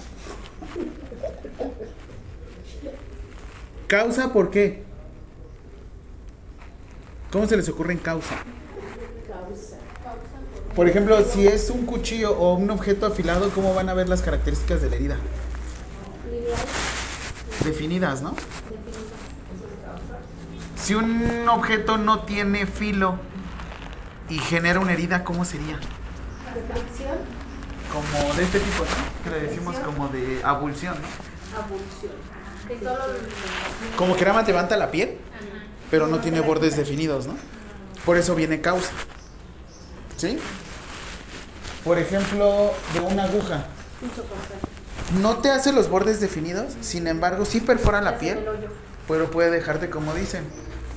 Causa, 3.87 4.33
¿por 4.33 4.51
qué? 4.51 4.83
¿Cómo 7.31 7.47
se 7.47 7.57
les 7.57 7.69
ocurre 7.69 7.93
en 7.93 7.99
causa? 7.99 8.37
Por 10.75 10.89
ejemplo, 10.89 11.23
si 11.25 11.47
es 11.47 11.71
un 11.71 11.87
cuchillo 11.87 12.39
o 12.39 12.55
un 12.55 12.71
objeto 12.71 13.07
afilado, 13.07 13.51
¿cómo 13.51 13.75
van 13.75 13.89
a 13.89 13.95
ver 13.95 14.09
las 14.09 14.23
características 14.23 14.81
de 14.81 14.91
la 14.91 14.97
herida? 14.97 15.17
Definidas, 17.65 18.23
¿no? 18.23 18.35
Si 20.81 20.95
un 20.95 21.49
objeto 21.49 21.99
no 21.99 22.21
tiene 22.21 22.67
filo 22.67 23.19
y 24.29 24.39
genera 24.39 24.81
una 24.81 24.93
herida, 24.93 25.25
¿cómo 25.25 25.45
sería? 25.45 25.79
Como 27.93 28.35
de 28.35 28.45
este 28.45 28.61
tipo, 28.61 28.85
¿no? 28.85 29.25
Que 29.25 29.31
le 29.31 29.47
decimos 29.49 29.77
como 29.81 30.09
de 30.09 30.41
abulsión, 30.45 30.95
¿no? 30.95 31.59
Abulsión. 31.59 32.13
Como 33.97 34.15
que 34.15 34.23
nada 34.23 34.35
más 34.35 34.47
levanta 34.47 34.77
la 34.77 34.91
piel, 34.91 35.19
pero 35.91 36.07
no 36.07 36.21
tiene 36.21 36.41
bordes 36.41 36.77
definidos, 36.77 37.27
¿no? 37.27 37.35
Por 38.05 38.17
eso 38.17 38.35
viene 38.35 38.61
causa. 38.61 38.93
¿Sí? 40.19 40.39
Por 41.85 41.99
ejemplo, 41.99 42.73
de 42.93 43.01
una 43.01 43.25
aguja. 43.25 43.67
No 45.21 45.39
te 45.39 45.51
hace 45.51 45.73
los 45.73 45.89
bordes 45.89 46.21
definidos, 46.21 46.75
sin 46.81 47.07
embargo, 47.07 47.45
sí 47.45 47.61
perfora 47.61 48.03
la 48.03 48.19
piel, 48.19 48.45
pero 49.07 49.31
puede 49.31 49.51
dejarte, 49.51 49.89
como 49.89 50.13
dicen, 50.13 50.45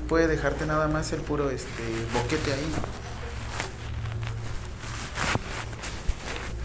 puede 0.09 0.27
dejarte 0.27 0.65
nada 0.65 0.87
más 0.87 1.13
el 1.13 1.21
puro 1.21 1.51
este 1.51 1.83
boquete 2.13 2.51
ahí. 2.51 2.73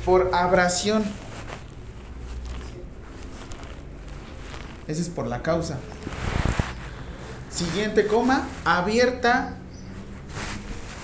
Por 0.04 0.30
abrasión. 0.34 1.04
Ese 4.88 5.02
es 5.02 5.08
por 5.08 5.26
la 5.26 5.42
causa. 5.42 5.78
Siguiente 7.50 8.06
coma, 8.06 8.46
abierta, 8.64 9.56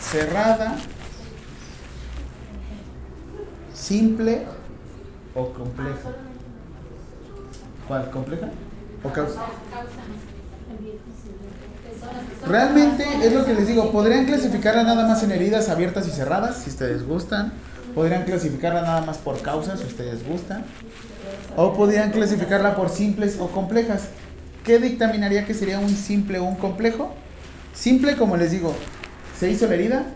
cerrada, 0.01 0.77
simple 3.83 4.43
o 5.35 5.53
compleja. 5.53 6.11
¿Cuál? 7.89 8.11
¿Compleja? 8.11 8.49
¿O 9.03 9.13
causa? 9.13 9.43
Realmente 12.47 13.05
es 13.23 13.33
lo 13.33 13.45
que 13.45 13.55
les 13.55 13.67
digo, 13.67 13.91
podrían 13.91 14.27
clasificarla 14.27 14.85
nada 14.85 15.07
más 15.07 15.23
en 15.23 15.33
heridas 15.33 15.69
abiertas 15.69 16.07
y 16.07 16.11
cerradas, 16.11 16.59
si 16.59 16.71
ustedes 16.71 17.07
gustan. 17.07 17.53
Podrían 17.95 18.25
clasificarla 18.25 18.83
nada 18.83 19.03
más 19.03 19.19
por 19.19 19.41
causas, 19.43 19.81
si 19.81 19.87
ustedes 19.87 20.27
gustan. 20.27 20.65
O 21.57 21.75
podrían 21.75 22.11
clasificarla 22.11 22.75
por 22.75 22.89
simples 22.89 23.37
o 23.39 23.49
complejas. 23.49 24.09
¿Qué 24.65 24.79
dictaminaría 24.79 25.45
que 25.45 25.55
sería 25.55 25.79
un 25.79 25.91
simple 25.91 26.39
o 26.39 26.45
un 26.45 26.55
complejo? 26.55 27.15
Simple, 27.75 28.17
como 28.17 28.37
les 28.37 28.53
digo, 28.53 28.75
se 29.39 29.51
hizo 29.51 29.67
la 29.67 29.75
herida 29.75 30.07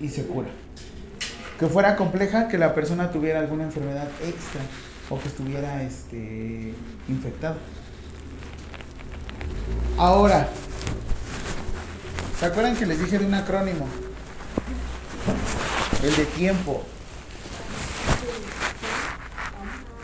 y 0.00 0.08
se 0.08 0.24
cura. 0.24 0.48
Que 1.58 1.66
fuera 1.66 1.96
compleja, 1.96 2.48
que 2.48 2.58
la 2.58 2.74
persona 2.74 3.10
tuviera 3.10 3.40
alguna 3.40 3.64
enfermedad 3.64 4.08
extra 4.22 4.60
o 5.08 5.18
que 5.18 5.28
estuviera 5.28 5.82
este, 5.82 6.74
infectado. 7.08 7.56
Ahora, 9.96 10.48
¿se 12.38 12.46
acuerdan 12.46 12.76
que 12.76 12.84
les 12.84 13.00
dije 13.00 13.18
de 13.18 13.26
un 13.26 13.34
acrónimo? 13.34 13.86
El 16.02 16.14
de 16.14 16.24
tiempo. 16.26 16.84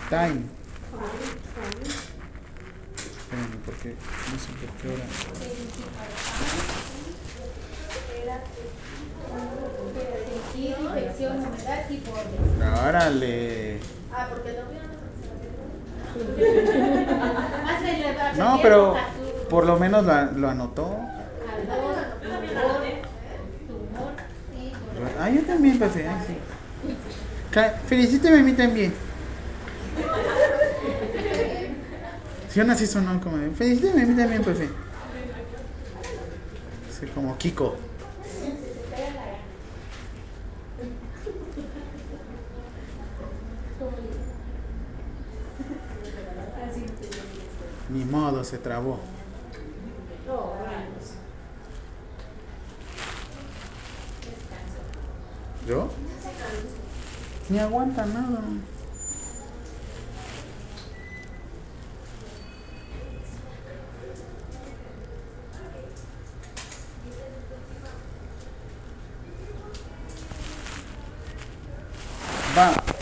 Time. 0.09 0.43
Espérenme, 3.33 3.57
porque 3.66 3.95
no 4.31 4.39
sé 4.39 4.53
por 4.61 4.70
qué 4.81 4.89
hora. 4.89 5.05
Infección, 10.57 11.39
humedad 11.39 11.91
y 11.91 11.99
bordes. 11.99 12.85
Órale. 12.89 13.78
Ah, 14.12 14.28
porque 14.30 14.53
no 14.53 14.59
la- 18.12 18.33
No, 18.35 18.57
la- 18.57 18.62
pero 18.62 18.95
por 19.49 19.66
lo 19.66 19.78
menos 19.78 20.05
lo, 20.05 20.33
lo 20.33 20.49
anotó. 20.51 20.99
Ah, 25.20 25.30
yo 25.30 25.43
también, 25.43 25.78
Pepe. 25.78 26.07
ay, 26.09 26.16
sí. 26.26 26.37
Felicíteme 27.87 28.39
a 28.41 28.43
mí 28.43 28.53
también. 28.53 28.93
Si 32.51 32.61
aún 32.61 32.70
así 32.70 32.87
sonó 32.87 33.20
como 33.20 33.37
de, 33.39 33.51
Felicíteme 33.51 34.03
a 34.03 34.07
mí 34.07 34.14
también, 34.16 34.43
Pepe. 34.43 34.68
Sí, 37.01 37.07
como 37.14 37.37
Kiko. 37.39 37.76
Ni 47.93 48.07
modo, 48.07 48.43
se 48.43 48.57
trabó. 48.57 48.99
¿Yo? 55.66 55.90
Ni 57.51 57.59
aguanta 57.59 58.07
nada. 58.07 58.43
Va. 72.57 72.93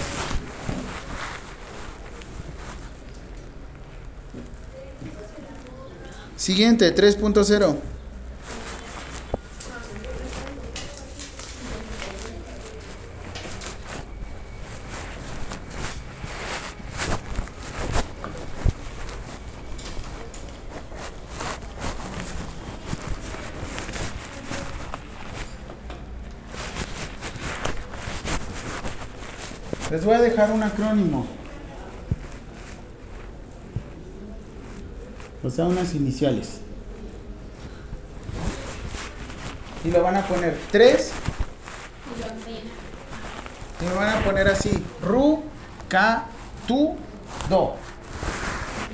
Siguiente, 6.50 6.92
3.0. 6.92 7.76
Les 29.92 30.04
voy 30.04 30.14
a 30.16 30.20
dejar 30.20 30.50
un 30.50 30.64
acrónimo. 30.64 31.39
O 35.50 35.52
sea, 35.52 35.64
unas 35.64 35.94
iniciales. 35.94 36.60
Y 39.84 39.90
lo 39.90 40.00
van 40.00 40.16
a 40.16 40.22
poner 40.22 40.56
3 40.70 41.12
y 43.80 43.88
lo 43.88 43.96
van 43.96 44.16
a 44.16 44.24
poner 44.24 44.46
así. 44.46 44.70
Ru, 45.02 45.42
Ka, 45.88 46.26
Tu, 46.68 46.94
Do. 47.48 47.74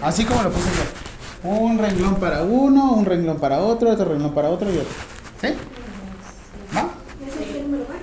Así 0.00 0.24
como 0.24 0.42
lo 0.44 0.50
puse 0.50 0.70
yo. 0.70 1.50
Un 1.50 1.76
renglón 1.76 2.14
para 2.14 2.42
uno, 2.42 2.92
un 2.92 3.04
renglón 3.04 3.38
para 3.38 3.58
otro, 3.58 3.90
otro 3.90 4.06
renglón 4.06 4.32
para 4.32 4.48
otro 4.48 4.72
y 4.72 4.78
otro. 4.78 4.94
¿Sí? 5.42 5.48
¿Va? 6.74 6.88
¿Ese 7.28 7.52
qué 7.52 7.60
número 7.64 7.84
va? 7.84 7.96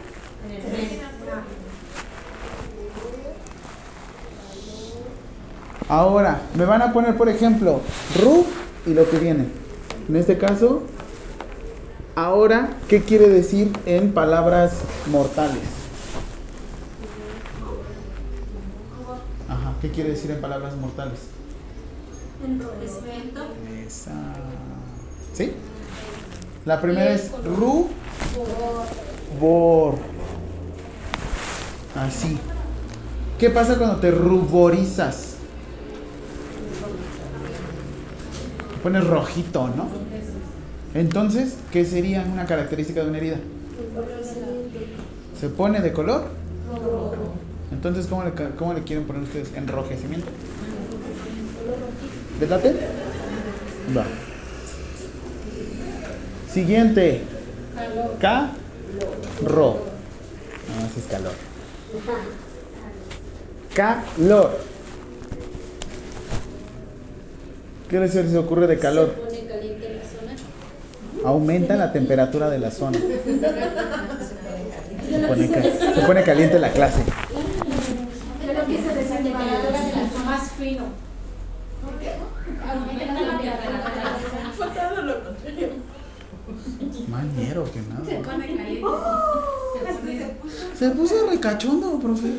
Ahora, 5.93 6.41
me 6.55 6.65
van 6.65 6.81
a 6.81 6.91
poner, 6.91 7.15
por 7.15 7.29
ejemplo, 7.29 7.79
ru 8.19 8.47
y 8.87 8.95
lo 8.95 9.07
que 9.07 9.19
viene. 9.19 9.45
En 10.09 10.15
este 10.15 10.39
caso, 10.39 10.81
ahora, 12.15 12.71
¿qué 12.87 13.03
quiere 13.03 13.29
decir 13.29 13.71
en 13.85 14.11
palabras 14.11 14.73
mortales? 15.11 15.61
Ajá, 19.47 19.75
¿qué 19.83 19.91
quiere 19.91 20.09
decir 20.09 20.31
en 20.31 20.41
palabras 20.41 20.75
mortales? 20.77 21.19
Enrojecimiento. 22.43 23.41
Esa. 23.85 24.13
¿Sí? 25.31 25.53
La 26.65 26.81
primera 26.81 27.13
es 27.13 27.31
ru, 27.43 27.89
bor. 29.39 29.99
Así. 31.95 32.39
¿Qué 33.37 33.51
pasa 33.51 33.77
cuando 33.77 33.97
te 33.97 34.09
ruborizas? 34.09 35.32
Pones 38.84 39.07
rojito, 39.07 39.69
¿no? 39.69 39.88
Entonces, 40.93 41.55
¿qué 41.71 41.86
sería 41.86 42.25
una 42.31 42.45
característica 42.45 43.01
de 43.01 43.09
una 43.09 43.17
herida? 43.17 43.38
¿Se 45.39 45.47
pone 45.47 45.79
de 45.79 45.93
color? 45.93 46.25
Entonces, 47.71 48.07
¿cómo 48.07 48.25
le, 48.25 48.31
cómo 48.57 48.73
le 48.73 48.84
quieren 48.84 49.05
poner 49.05 49.23
ustedes? 49.23 49.51
¿Enrojecimiento? 49.55 50.27
¿Les 52.39 52.49
late? 52.49 52.75
Va. 53.95 54.05
Siguiente. 56.51 57.21
Ca. 58.19 58.51
Ro. 59.45 59.79
No, 60.67 60.86
ese 60.86 60.99
es 60.99 61.05
calor. 61.05 61.34
Calor. 63.73 64.72
¿Qué 67.93 67.99
les 67.99 68.11
se 68.11 68.23
les 68.23 68.33
ocurre 68.33 68.65
de 68.65 68.79
calor? 68.79 69.13
Se 69.13 69.21
pone 69.21 69.45
caliente 69.47 69.87
la 69.93 70.01
zona. 70.01 71.29
Aumenta 71.29 71.75
la 71.75 71.93
temperatura 71.93 72.49
de 72.49 72.57
la 72.57 72.71
zona. 72.71 72.97
Se 72.97 73.05
pone, 75.27 75.47
se 75.47 76.01
pone 76.01 76.23
caliente 76.23 76.57
la 76.57 76.71
clase. 76.71 77.03
Lo 77.03 78.65
que 78.65 78.77
se 78.77 78.87
La 78.87 78.95
desanima. 78.95 79.37
temperatura 79.37 79.85
de 79.85 79.91
la 79.91 80.09
zona 80.09 80.25
más 80.25 80.51
fino. 80.53 80.85
Aumenta 82.67 83.05
la 83.05 83.19
temperatura 83.19 83.61
de 83.61 83.69
la 83.69 84.89
todo 84.89 85.01
lo 85.03 85.23
contrario. 85.23 85.69
Más 87.09 87.25
ñero 87.37 87.63
que 87.71 87.79
nada. 87.79 88.01
pone 88.23 88.55
caliente. 88.55 88.87
Se 90.79 90.89
puso 90.89 91.29
recachondo, 91.29 91.99
profe. 91.99 92.29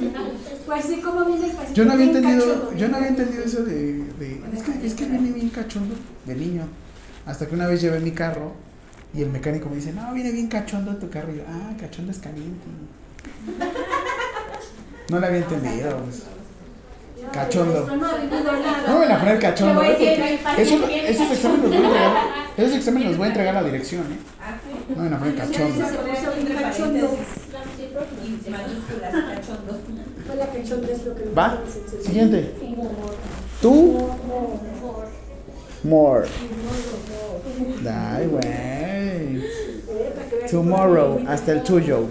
Pues 0.67 0.85
sí, 0.87 1.01
como 1.01 1.25
viene 1.27 1.47
el 1.47 1.53
paciente 1.53 1.75
Yo 1.75 1.85
no 1.85 1.93
había 1.93 2.07
entendido, 2.07 2.47
cachondo. 2.47 2.73
yo 2.77 2.89
no 2.89 2.97
había 2.97 3.09
entendido 3.09 3.45
eso 3.45 3.63
de, 3.65 3.75
de- 4.19 4.41
es 4.55 4.63
que 4.63 4.87
es 4.87 4.95
que 4.95 5.05
viene 5.07 5.31
bien 5.33 5.49
cachondo 5.51 5.95
de 6.25 6.35
niño. 6.35 6.63
Hasta 7.27 7.47
que 7.47 7.55
una 7.55 7.67
vez 7.67 7.81
llevé 7.83 8.01
mi 8.01 8.13
carro 8.13 8.53
y 9.13 9.23
el 9.23 9.31
mecánico 9.31 9.69
me 9.69 9.77
dice, 9.77 9.93
"No, 9.93 10.13
viene 10.15 10.33
bien 10.33 10.49
cachondo 10.49 10.97
tu 10.97 11.11
carro." 11.11 11.33
Y 11.33 11.37
yo, 11.39 11.43
"Ah, 11.49 11.73
cachondo 11.79 12.13
es 12.13 12.19
caliente." 12.19 12.65
No 15.11 15.21
lo 15.21 15.27
había 15.27 15.39
entendido. 15.39 15.99
pues. 15.99 16.23
Cachondo. 17.33 17.87
No, 17.87 17.97
me 17.97 19.07
van 19.07 19.13
a 19.13 19.19
poner 19.19 19.39
cachondo, 19.39 19.83
¿eh? 19.83 20.39
Porque 20.43 20.63
esos, 20.63 20.81
esos 20.91 21.31
exámenes 21.31 21.63
los 21.63 21.71
voy 21.71 21.77
a 21.77 21.87
entregar. 21.87 22.15
Esos 22.57 22.77
exámenes 22.77 23.09
los 23.09 23.17
voy 23.19 23.25
a 23.25 23.29
entregar 23.31 23.57
a 23.57 23.63
la 23.63 23.67
dirección, 23.67 24.03
¿eh? 24.03 24.17
Ah, 24.41 24.57
No 24.91 24.97
me 24.97 25.03
van 25.11 25.15
a 25.15 25.19
poner 25.19 25.35
cachondo. 25.37 25.85
Cachondo. 26.61 27.19
La 30.39 30.47
cachondo 30.47 30.89
es 30.91 31.05
lo 31.05 31.15
que 31.15 31.31
¿Va? 31.37 31.59
Siguiente. 32.03 32.51
Tú, 33.63 34.09
more. 35.85 36.27
Ay, 37.89 38.27
güey. 38.27 38.45
Eh, 38.45 39.43
Tomorrow, 40.51 41.21
hasta 41.29 41.53
el 41.53 41.63
tuyo. 41.63 42.09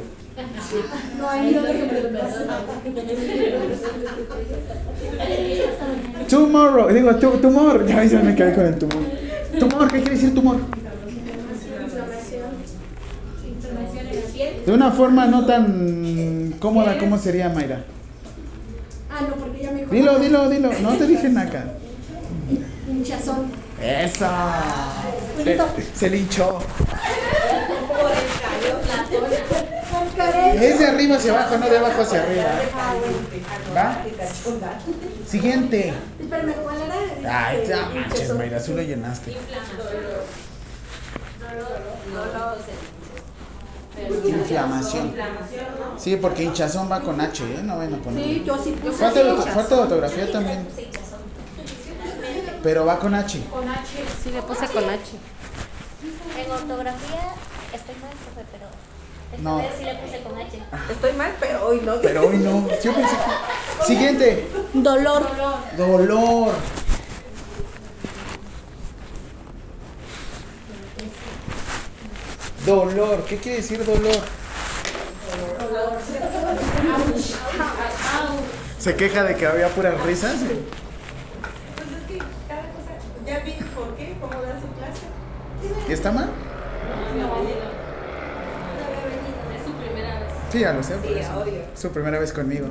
No, 1.19 1.29
ahí 1.29 1.51
no. 1.53 1.61
Tomorrow, 6.29 6.93
digo, 6.93 7.15
tu, 7.15 7.29
tumor. 7.31 7.85
Ya 7.85 8.07
se 8.07 8.19
me 8.19 8.35
quedé 8.35 8.53
con 8.55 8.65
el 8.65 8.77
tumor. 8.77 9.03
Tumor, 9.59 9.87
¿qué 9.91 9.97
quiere 9.99 10.15
decir 10.15 10.33
tumor? 10.33 10.57
Inflamación. 10.57 12.49
Inflamación 13.47 14.07
en 14.07 14.15
la 14.15 14.21
piel. 14.33 14.65
De 14.65 14.71
una 14.71 14.91
forma 14.91 15.25
no 15.27 15.45
tan 15.45 16.53
cómoda, 16.59 16.97
¿cómo 16.97 17.17
sería, 17.17 17.49
Mayra? 17.49 17.83
Dilo, 19.93 20.19
dilo, 20.19 20.49
dilo. 20.49 20.71
No 20.81 20.97
te 20.97 21.05
dije 21.05 21.29
nada. 21.29 21.65
Hinchazón. 22.87 23.51
¡Esa! 23.79 24.63
Se, 25.37 25.57
se 25.95 26.09
caray. 30.15 30.57
Es 30.65 30.79
de 30.79 30.87
arriba 30.87 31.15
hacia 31.15 31.31
abajo, 31.33 31.57
no 31.57 31.69
de 31.69 31.77
abajo 31.77 32.01
hacia 32.01 32.23
arriba. 32.23 32.45
Ah. 32.75 32.95
¿Va? 33.75 33.99
Siguiente. 35.27 35.93
Ay, 37.29 37.57
Este, 37.57 37.69
ya 37.69 37.85
manches. 37.85 38.33
Mayra, 38.33 38.63
tú 38.63 38.75
lo 38.75 38.81
llenaste. 38.81 39.35
Inflamación. 44.25 45.13
Sí, 45.97 46.15
porque 46.17 46.43
hinchazón 46.43 46.91
va 46.91 46.99
con 47.01 47.19
H, 47.21 47.43
¿eh? 47.43 47.61
No 47.63 47.77
van 47.77 47.93
a 47.93 47.97
poner. 47.97 48.23
Sí, 48.23 48.43
yo 48.45 48.57
sí 48.61 48.71
puse 48.71 48.97
Falta 48.97 49.23
de, 49.23 49.35
falta 49.51 49.75
de 49.75 49.81
ortografía 49.81 50.31
también. 50.31 50.67
Pero 52.63 52.85
va 52.85 52.97
con 52.99 53.13
H. 53.13 53.41
Con 53.51 53.67
H. 53.67 53.81
Sí, 54.23 54.31
le 54.31 54.41
puse 54.41 54.65
con 54.67 54.83
H. 54.83 54.99
En 56.37 56.51
ortografía 56.51 57.33
estoy 57.73 57.95
mal, 58.01 58.11
profe, 58.33 58.47
pero 58.51 58.67
esta 59.31 59.43
No. 59.43 59.57
vez 59.57 59.67
sí 59.77 59.83
le 59.85 59.95
puse 59.95 60.19
con 60.23 60.37
H. 60.37 60.59
Estoy 60.91 61.13
mal, 61.13 61.31
pero 61.39 61.65
hoy 61.67 61.81
no. 61.83 61.95
Pero 62.01 62.27
hoy 62.29 62.37
no. 62.37 62.67
Yo 62.83 62.93
pensé 62.93 63.15
que. 63.15 63.85
Siguiente. 63.85 64.47
Dolor. 64.73 65.23
Dolor. 65.77 66.07
Dolor. 66.07 66.53
¿Qué 73.25 73.37
quiere 73.37 73.57
decir 73.57 73.83
dolor? 73.85 74.15
Se 78.79 78.95
queja 78.95 79.23
de 79.23 79.35
que 79.35 79.45
había 79.47 79.67
puras 79.69 79.99
risas. 80.01 80.35
Pues 80.35 80.51
es 80.51 82.07
que 82.07 82.17
cada 82.47 82.61
cosa, 82.61 82.91
ya 83.25 83.43
cómo 84.19 84.33
da 84.41 84.59
su 84.59 84.67
clase. 84.77 85.03
¿Y 85.89 85.93
está 85.93 86.11
mal? 86.11 86.29
Es 89.55 89.63
su 89.65 89.71
primera 89.73 90.19
vez. 90.19 90.27
Sí, 90.51 90.59
ya 90.59 90.73
lo 90.73 90.83
sé. 90.83 90.95
por 90.95 91.07
Sí, 91.07 91.13
eso. 91.19 91.39
obvio. 91.39 91.61
Su 91.75 91.89
primera 91.91 92.19
vez 92.19 92.33
conmigo. 92.33 92.67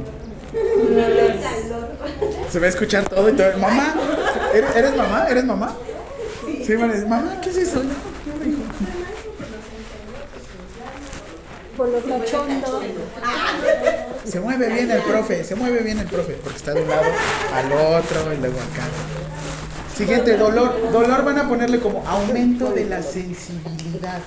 Se 2.50 2.58
va 2.58 2.66
a 2.66 2.68
escuchar 2.68 3.08
todo 3.08 3.28
y 3.30 3.32
todo. 3.32 3.56
Mamá, 3.58 3.94
¿eres, 4.54 4.76
eres 4.76 4.96
mamá? 4.96 5.26
¿Eres 5.30 5.44
mamá? 5.44 5.74
Sí, 6.66 6.76
decir, 6.92 7.08
mamá, 7.08 7.40
¿qué 7.42 7.48
es 7.50 7.56
eso? 7.56 7.82
No, 7.82 7.84
no, 7.84 8.44
hijo. 8.50 8.62
Por 11.76 11.88
los 11.88 12.04
cachondos. 12.04 12.82
Se 14.24 14.40
mueve 14.40 14.68
bien 14.68 14.90
el 14.90 15.00
profe, 15.02 15.42
se 15.42 15.54
mueve 15.54 15.80
bien 15.80 15.98
el 15.98 16.06
profe, 16.06 16.34
porque 16.42 16.58
está 16.58 16.74
de 16.74 16.82
un 16.82 16.88
lado 16.88 17.10
al 17.54 17.72
otro 17.72 18.32
y 18.32 18.36
luego 18.36 18.58
acá. 18.58 18.86
Siguiente, 19.96 20.36
dolor. 20.36 20.90
Dolor 20.92 21.24
van 21.24 21.38
a 21.38 21.48
ponerle 21.48 21.80
como 21.80 22.06
aumento 22.06 22.70
de 22.72 22.86
la 22.86 23.02
sensibilidad. 23.02 24.20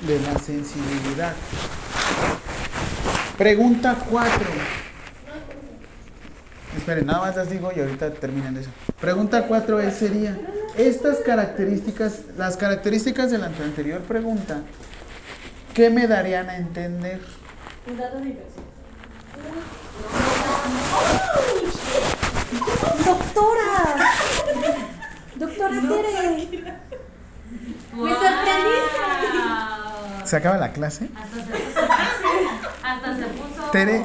De 0.00 0.20
la 0.20 0.38
sensibilidad. 0.38 1.34
Pregunta 3.36 3.96
4. 4.10 4.38
Esperen, 6.76 7.06
nada 7.06 7.20
más 7.20 7.36
las 7.36 7.50
digo 7.50 7.72
y 7.74 7.80
ahorita 7.80 8.10
terminan 8.12 8.56
eso. 8.56 8.70
Pregunta 9.00 9.46
4 9.46 9.80
es, 9.80 9.94
sería, 9.94 10.36
estas 10.76 11.18
características, 11.18 12.20
las 12.36 12.56
características 12.56 13.30
de 13.30 13.38
la 13.38 13.46
anterior 13.46 14.00
pregunta, 14.02 14.62
¿qué 15.74 15.90
me 15.90 16.06
darían 16.06 16.48
a 16.48 16.56
entender? 16.56 17.20
Un 17.86 17.98
dato 17.98 18.18
de 18.18 18.24
diversión. 18.24 18.64
¡Doctora! 23.04 23.96
¡Doctora 25.36 25.80
Tere! 25.80 26.48
¡Me 27.94 28.10
sorprendiste! 28.10 29.00
¿Se 30.24 30.36
acaba 30.36 30.56
la 30.58 30.72
clase? 30.72 31.08
Hasta 31.16 31.36
se 31.36 31.42
puso. 31.42 31.80
Hasta 32.82 33.16
se 33.16 33.24
puso. 33.24 33.70
Tere, 33.72 34.04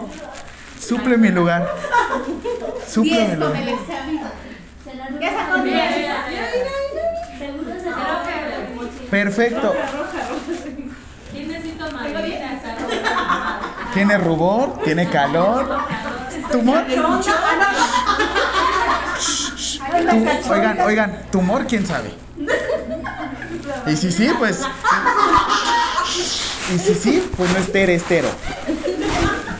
suple 0.79 1.17
mi 1.17 1.29
lugar. 1.29 1.67
Suple 2.87 3.27
mi 3.27 3.35
lugar. 3.35 3.63
Mira. 5.63 5.85
Creo 7.37 7.53
que 8.23 9.07
Perfecto. 9.09 9.73
Tiene 13.93 14.17
rubor, 14.17 14.79
tiene 14.83 15.09
calor. 15.09 15.77
¿Tumor? 16.51 16.83
Tu- 16.85 16.93
oigan, 20.53 20.81
oigan, 20.81 21.21
¿tumor 21.31 21.65
quién 21.67 21.85
sabe? 21.85 22.11
Y 23.87 23.95
si 23.95 24.11
sí, 24.11 24.29
pues. 24.37 24.61
Y 26.73 26.79
si 26.79 26.93
sí, 26.95 27.29
pues 27.37 27.51
no 27.51 27.57
es 27.59 27.71
Tere, 27.71 27.95
es 27.95 28.03
Tero. 28.03 28.27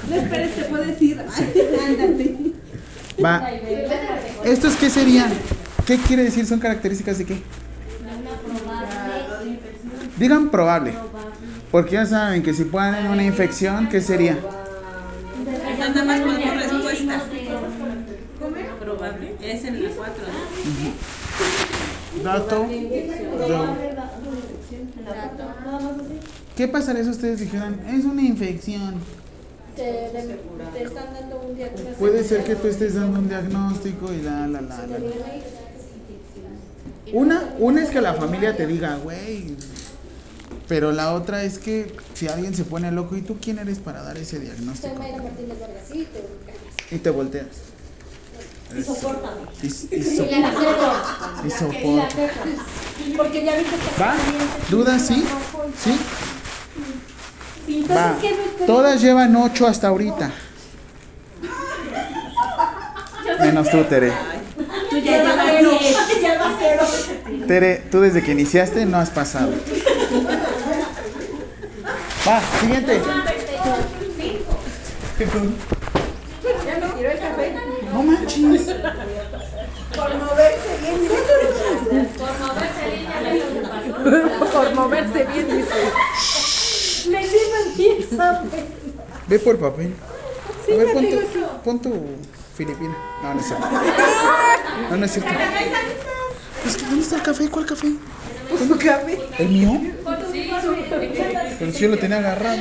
No 0.10 0.16
esperes, 0.16 0.56
te 0.56 0.64
puedes 0.66 1.02
ir. 1.02 1.20
Ándate. 1.22 2.36
Va. 3.26 3.50
¿Estos 4.44 4.76
qué 4.76 4.90
serían? 4.90 5.32
¿Qué 5.86 5.98
quiere 5.98 6.24
decir? 6.24 6.46
¿Son 6.46 6.60
características 6.60 7.18
de 7.18 7.26
qué? 7.26 7.42
Digan 10.18 10.50
probable. 10.50 10.94
Porque 11.72 11.94
ya 11.94 12.06
saben 12.06 12.44
que 12.44 12.54
si 12.54 12.66
ponen 12.66 13.08
una 13.08 13.24
infección, 13.24 13.90
¿qué 13.90 14.00
sería? 14.00 14.38
Nada 15.80 16.06
más 16.06 16.22
con 16.22 16.36
tu 16.36 16.52
respuesta. 16.52 17.22
Probable. 18.80 19.36
Es 19.42 19.64
en 19.66 19.84
4. 19.96 20.14
Dato. 22.24 22.68
¿Qué 26.56 26.68
pasaría 26.68 27.04
si 27.04 27.10
ustedes 27.10 27.40
dijeran, 27.40 27.80
es 27.90 28.06
una 28.06 28.22
infección? 28.22 28.96
Te, 29.76 30.12
te 30.74 30.84
están 30.84 31.14
dando 31.14 31.42
un 31.42 31.56
diagnóstico. 31.56 31.96
Puede 32.00 32.24
ser 32.24 32.44
que 32.44 32.56
tú 32.56 32.68
estés 32.68 32.96
dando 32.96 33.20
un 33.20 33.28
diagnóstico 33.28 34.14
y 34.14 34.22
la, 34.22 34.48
la, 34.48 34.62
la, 34.62 34.78
la. 34.88 34.98
Una, 37.14 37.54
una 37.60 37.84
es 37.84 37.90
que 37.90 38.02
la 38.02 38.14
familia 38.14 38.56
te 38.58 38.66
diga, 38.68 38.96
güey. 38.98 39.56
Pero 40.68 40.92
la 40.92 41.14
otra 41.14 41.44
es 41.44 41.60
que 41.60 41.96
si 42.16 42.28
alguien 42.28 42.56
se 42.56 42.64
pone 42.64 42.92
loco, 42.92 43.16
¿y 43.16 43.22
tú 43.22 43.38
quién 43.40 43.60
eres 43.60 43.78
para 43.78 44.02
dar 44.02 44.18
ese 44.18 44.40
diagnóstico? 44.40 44.96
Y 46.92 46.98
te 46.98 47.10
volteas. 47.12 47.46
Y 48.76 48.82
soportame. 48.84 49.42
Y, 49.62 49.68
y, 49.68 50.00
Y 50.00 50.04
so- 50.04 51.60
soporta. 51.60 52.10
Porque 53.18 53.46
ya 53.46 53.56
viste 53.58 53.76
que 53.76 54.02
¿Va? 54.02 54.16
¿Dudas? 54.72 55.06
¿Sí? 55.06 55.24
¿Sí? 55.84 55.96
Entonces, 57.68 57.96
Va. 57.96 58.16
¿qué 58.22 58.36
me 58.60 58.66
Todas 58.66 59.02
llevan 59.02 59.36
ocho 59.36 59.68
hasta 59.68 59.88
ahorita. 59.88 60.32
Menos 63.40 63.70
tú, 63.70 63.84
Tere. 63.84 64.12
Tú 64.90 64.98
ya 64.98 65.24
llevas 65.24 66.60
10. 66.60 67.48
Tere, 67.48 67.84
tú 67.92 68.02
desde 68.02 68.24
que 68.24 68.32
iniciaste 68.32 68.86
no 68.86 68.98
has 68.98 69.10
pasado. 69.10 69.52
Va, 72.28 72.42
siguiente. 72.60 73.02
Ya 76.66 76.78
me 76.80 76.88
tiró 76.94 77.12
el 77.12 77.20
café. 77.20 77.56
No 77.94 78.04
manches. 78.04 78.76
Por 79.96 80.16
moverse 80.16 80.72
bien. 80.82 80.98
Por 82.18 82.34
moverse 82.40 82.84
bien 82.92 83.06
ya. 83.06 84.52
Por 84.52 84.76
moverse 84.76 85.26
bien, 85.26 85.48
dice. 85.58 85.80
Me 87.10 87.24
sirven 87.24 87.78
bien, 87.78 87.98
¿sabes? 88.16 88.52
Ve 89.28 89.40
por 89.40 89.58
papel. 89.58 89.94
A 90.72 90.76
ver, 90.76 90.94
pon 90.94 91.10
tu, 91.10 91.20
pon 91.64 91.82
tu 91.82 91.94
filipina. 92.56 92.96
No, 93.22 93.34
no 93.34 93.40
es 93.40 93.46
cierto. 93.48 93.68
No, 94.90 94.98
no 94.98 95.06
es 95.06 95.12
cierto. 95.12 95.32
Es 96.66 96.76
que, 96.78 96.86
¿dónde 96.86 97.02
está 97.02 97.16
el 97.16 97.22
café? 97.22 97.50
¿Cuál 97.50 97.66
café? 97.66 97.88
¿Tu 98.68 98.78
café? 98.78 99.18
¿El 99.40 99.50
mío? 99.50 99.82
Sí, 100.32 100.52
Pero 101.60 101.72
si 101.72 101.80
yo 101.80 101.88
lo 101.90 101.98
tenía 101.98 102.18
agarrado. 102.18 102.58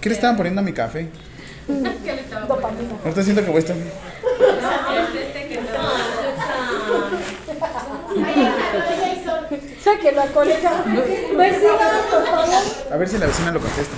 ¿Qué 0.00 0.08
le 0.08 0.14
estaban 0.14 0.36
poniendo 0.36 0.60
a 0.60 0.64
mi 0.64 0.72
café? 0.72 1.08
¿Qué 1.68 2.12
le 2.12 2.20
estaba 2.20 2.58
poniendo? 2.58 2.98
Ahorita 3.04 3.22
siento 3.22 3.44
que 3.44 3.50
voy 3.50 3.56
a 3.56 3.60
estar. 3.60 3.76
Este 3.76 5.48
que 5.48 5.60
no. 5.60 5.62
Sáquelo 9.88 10.20
a 10.20 10.26
colega. 10.26 10.84
Por 10.84 12.26
favor. 12.26 12.62
A 12.92 12.96
ver 12.98 13.08
si 13.08 13.16
la 13.16 13.26
vecina 13.26 13.52
lo 13.52 13.60
contesta. 13.60 13.94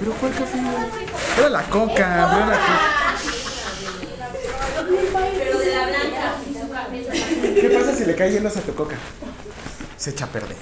¿Pero 0.00 0.12
cuál 0.20 0.32
café? 0.32 0.58
Era 1.38 1.48
la 1.48 1.62
coca, 1.62 1.94
era 1.96 2.46
la 2.46 2.58
coca. 2.58 3.16
Pero 5.38 5.58
de 5.58 5.74
la 5.74 5.86
blanca. 5.86 6.34
su. 6.44 7.60
¿Qué 7.60 7.70
pasa 7.70 7.94
si 7.96 8.04
le 8.04 8.14
cae 8.14 8.32
hielos 8.32 8.56
a 8.58 8.60
tu 8.60 8.74
coca? 8.74 8.96
Se 9.96 10.10
echa 10.10 10.26
a 10.26 10.28
perder. 10.28 10.56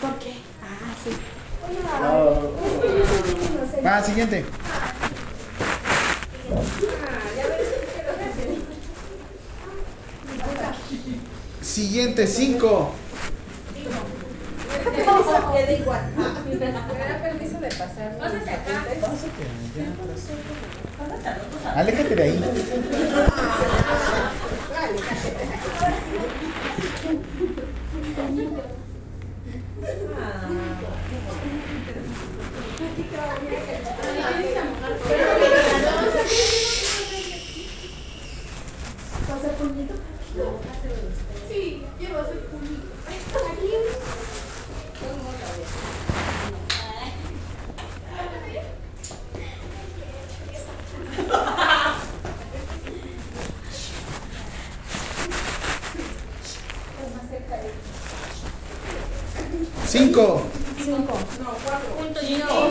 ¿Por 0.00 0.18
qué? 0.18 0.32
Ah, 0.62 0.94
sí. 1.04 1.10
Va, 3.84 4.02
siguiente. 4.02 4.46
Siguiente, 11.62 12.26
cinco. 12.26 12.92
Queda 15.54 15.72
igual. 15.72 16.12
Me 16.48 16.56
da 16.56 17.22
permiso 17.22 17.58
de 17.60 17.68
pasar. 17.68 18.18
Aléjate 21.76 22.14
de 22.16 22.22
ahí. 22.22 22.44
Sí, 41.48 41.84
llevas 42.00 42.28
el 42.30 42.38
culito. 42.38 42.92
Cinco. 59.86 60.42
Cinco. 60.82 61.14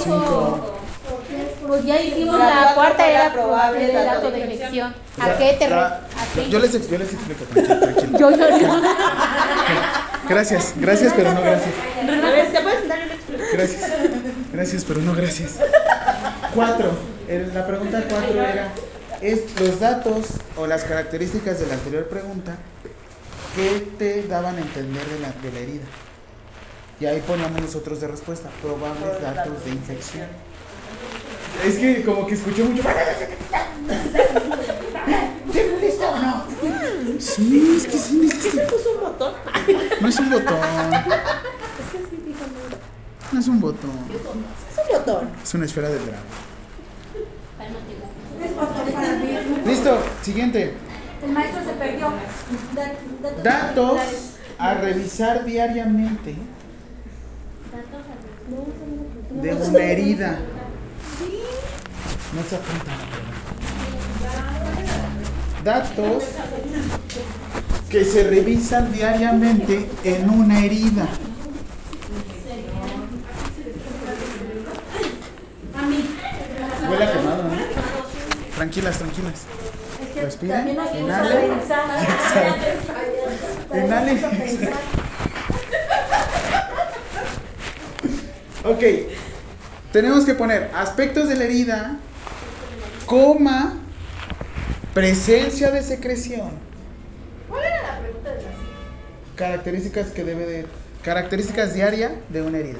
Cinco. 0.03 0.77
Pues 1.67 1.85
ya 1.85 2.01
hicimos 2.01 2.39
La 2.39 2.45
la, 2.45 2.73
cuatro 2.73 2.75
cuarta, 2.75 3.03
fue 3.03 3.13
la 3.13 3.19
era 3.25 3.33
probable 3.33 3.79
probable 3.79 3.93
dato 3.93 4.15
dato 4.15 4.31
de 4.31 4.39
de 4.39 4.53
infección. 4.53 4.87
infección. 4.87 5.29
¿A 5.31 5.37
qué 5.37 5.51
te 5.68 5.76
re- 5.76 6.49
yo, 6.49 6.59
les, 6.59 6.89
yo 6.89 6.97
les 6.97 7.14
explico, 7.14 7.43
tranquilo, 7.45 7.80
tranquilo. 7.80 8.20
Yo, 8.20 8.32
yo. 8.32 8.82
Gracias, 10.30 10.74
gracias, 10.78 11.14
pero 11.16 11.34
no 11.34 11.41
gracias. 11.41 11.72
¿Te 12.51 12.62
puedes 12.62 12.80
sentar? 12.80 12.99
Gracias. 13.53 13.91
Gracias, 14.53 14.86
pero 14.86 15.01
no 15.01 15.14
gracias. 15.14 15.57
Cuatro. 16.55 16.91
El- 17.28 17.53
la 17.53 17.66
pregunta 17.68 18.03
cuatro 18.09 18.34
era, 18.41 18.70
es 19.22 19.59
los 19.59 19.80
datos 19.80 20.26
o 20.57 20.68
las 20.68 20.84
características 20.84 21.59
de 21.59 21.68
la 21.68 21.74
anterior 21.76 22.07
pregunta 22.07 22.55
que 23.55 23.88
te 23.97 24.24
daban 24.28 24.55
a 24.57 24.62
entender 24.62 25.05
de 25.05 25.20
la, 25.20 25.28
de 25.41 25.51
la 25.51 25.59
herida. 25.59 25.84
Y 26.99 27.05
ahí 27.05 27.22
poníamos 27.26 27.59
nosotros 27.62 27.99
de 27.99 28.07
respuesta, 28.07 28.49
probables 28.62 29.22
datos 29.22 29.66
de 29.66 29.72
infección. 29.72 30.28
Es 31.66 31.76
que 31.76 32.03
como 32.03 32.26
que 32.28 32.36
escuché 32.36 32.64
mucho. 32.64 32.84
Sí, 37.36 37.73
es 37.77 37.88
que 37.88 37.97
sí 37.97 38.15
necesito. 38.17 38.63
Puso 38.67 38.91
un 38.93 38.99
botón. 39.01 39.34
No 40.01 40.07
es 40.07 40.19
un 40.19 40.29
botón. 40.29 40.59
No 43.32 43.39
es 43.39 43.47
un 43.47 43.61
botón. 43.61 43.91
Es 44.11 44.77
un 44.77 44.97
botón. 44.99 45.29
Es 45.43 45.53
una 45.53 45.65
esfera 45.65 45.89
del 45.89 45.99
dragón. 46.05 46.25
Es. 49.61 49.67
Listo, 49.67 49.97
siguiente. 50.21 50.73
El 51.23 51.32
maestro 51.32 51.63
se 51.63 51.71
perdió. 51.73 52.11
Da- 52.75 52.93
Datos 53.43 53.99
a 54.57 54.73
revisar 54.75 55.45
diariamente 55.45 56.36
de 59.32 59.53
una 59.53 59.79
herida. 59.84 60.39
No 62.34 62.43
se 62.49 62.55
apunta. 62.55 62.91
Datos 65.64 66.24
que 67.89 68.05
se 68.05 68.24
revisan 68.24 68.91
diariamente 68.91 69.88
en 70.03 70.30
una 70.30 70.66
herida. 70.66 71.07
Huele 76.89 77.05
a 77.05 77.12
quemado, 77.14 77.43
¿no? 77.43 77.51
Tranquilas, 78.55 78.97
tranquilas. 78.97 79.45
Respira. 80.16 80.68
Inhala. 80.70 81.45
Inhala. 83.74 84.12
Ok. 88.64 88.84
Tenemos 89.91 90.24
que 90.24 90.36
poner 90.36 90.70
aspectos 90.76 91.28
de 91.28 91.36
la 91.36 91.45
herida, 91.45 91.97
coma, 93.05 93.74
presencia 94.93 95.71
de 95.71 95.83
secreción. 95.83 96.51
¿Cuál 97.49 97.63
era 97.63 97.81
la 97.83 97.99
pregunta 97.99 98.29
de 98.31 98.41
la 98.43 98.49
Características 99.35 100.07
que 100.11 100.23
debe 100.23 100.45
de. 100.45 100.65
Características 101.03 101.73
diarias 101.73 102.11
de 102.29 102.41
una 102.41 102.59
herida. 102.59 102.79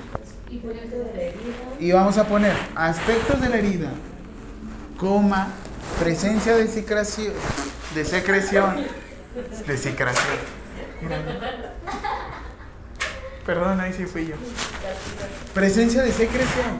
Y 0.49 0.59
de 0.59 0.74
la 0.74 1.22
herida. 1.22 1.34
Y 1.80 1.91
vamos 1.91 2.18
a 2.18 2.28
poner 2.28 2.53
aspectos 2.76 3.41
de 3.41 3.49
la 3.49 3.57
herida, 3.57 3.89
coma, 4.97 5.47
presencia 5.99 6.55
de 6.55 6.68
secreción. 6.68 7.34
De 7.95 8.05
secreción. 8.05 8.86
De 9.66 9.78
secreción. 9.78 10.28
Perdón, 13.45 13.80
ahí 13.80 13.93
sí 13.93 14.05
fui 14.05 14.28
yo. 14.28 14.36
Presencia 15.53 16.03
de 16.03 16.12
secreción 16.12 16.78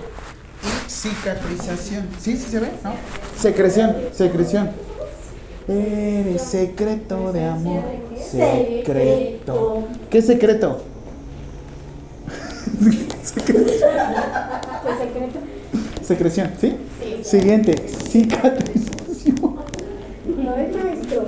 y 0.64 0.90
cicatrización. 0.90 2.08
¿Sí? 2.20 2.38
¿Sí 2.38 2.52
se 2.52 2.60
ve? 2.60 2.70
¿No? 2.84 2.94
Secreción, 3.38 3.96
secreción. 4.14 4.72
Eres 5.72 6.42
secreto 6.42 7.32
de 7.32 7.46
amor. 7.46 7.84
Secreto. 8.18 9.88
¿Qué 10.10 10.22
secreto? 10.22 10.84
secreto. 13.24 13.72
Pues 14.84 14.98
secreto. 14.98 15.40
Secreción, 16.02 16.52
¿sí? 16.60 16.76
Siguiente, 17.24 17.76
cicatrización. 17.78 19.36
No 20.26 20.56
es 20.58 20.76
maestro. 20.76 21.28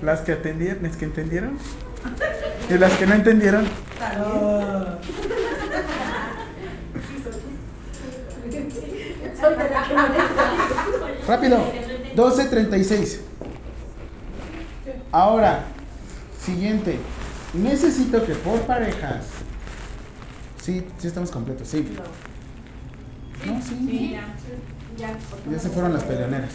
Las 0.00 0.20
que 0.20 0.32
atendieron, 0.32 0.82
las 0.82 0.96
que 0.96 1.04
entendieron. 1.04 1.58
Y 2.70 2.78
las 2.78 2.92
que 2.92 3.06
no 3.06 3.14
entendieron. 3.14 3.66
Rápido. 11.26 11.58
12.36. 12.16 13.18
Ahora, 15.10 15.64
siguiente. 16.40 16.98
Necesito 17.54 18.24
que 18.24 18.34
por 18.34 18.60
parejas. 18.62 19.26
Sí, 20.62 20.86
sí 20.98 21.06
estamos 21.08 21.30
completos, 21.30 21.68
sí. 21.68 21.86
No, 23.46 23.60
sí. 23.62 24.16
Ya 25.50 25.58
se 25.58 25.68
fueron 25.70 25.92
las 25.94 26.04
peleoneras. 26.04 26.50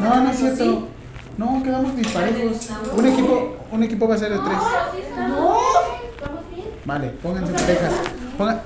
No, 0.00 0.22
no 0.24 0.30
es 0.30 0.36
cierto. 0.36 0.88
No, 1.38 1.62
quedamos 1.62 1.96
disparejos. 1.96 2.70
Un 2.96 3.06
equipo, 3.06 3.56
un 3.70 3.82
equipo 3.82 4.08
va 4.08 4.14
a 4.14 4.18
ser 4.18 4.32
de 4.32 4.38
tres. 4.38 4.58
Vale, 6.84 7.08
pónganse 7.22 7.50
en 7.50 7.56
parejas. 7.56 7.92
Ponga- 8.38 8.62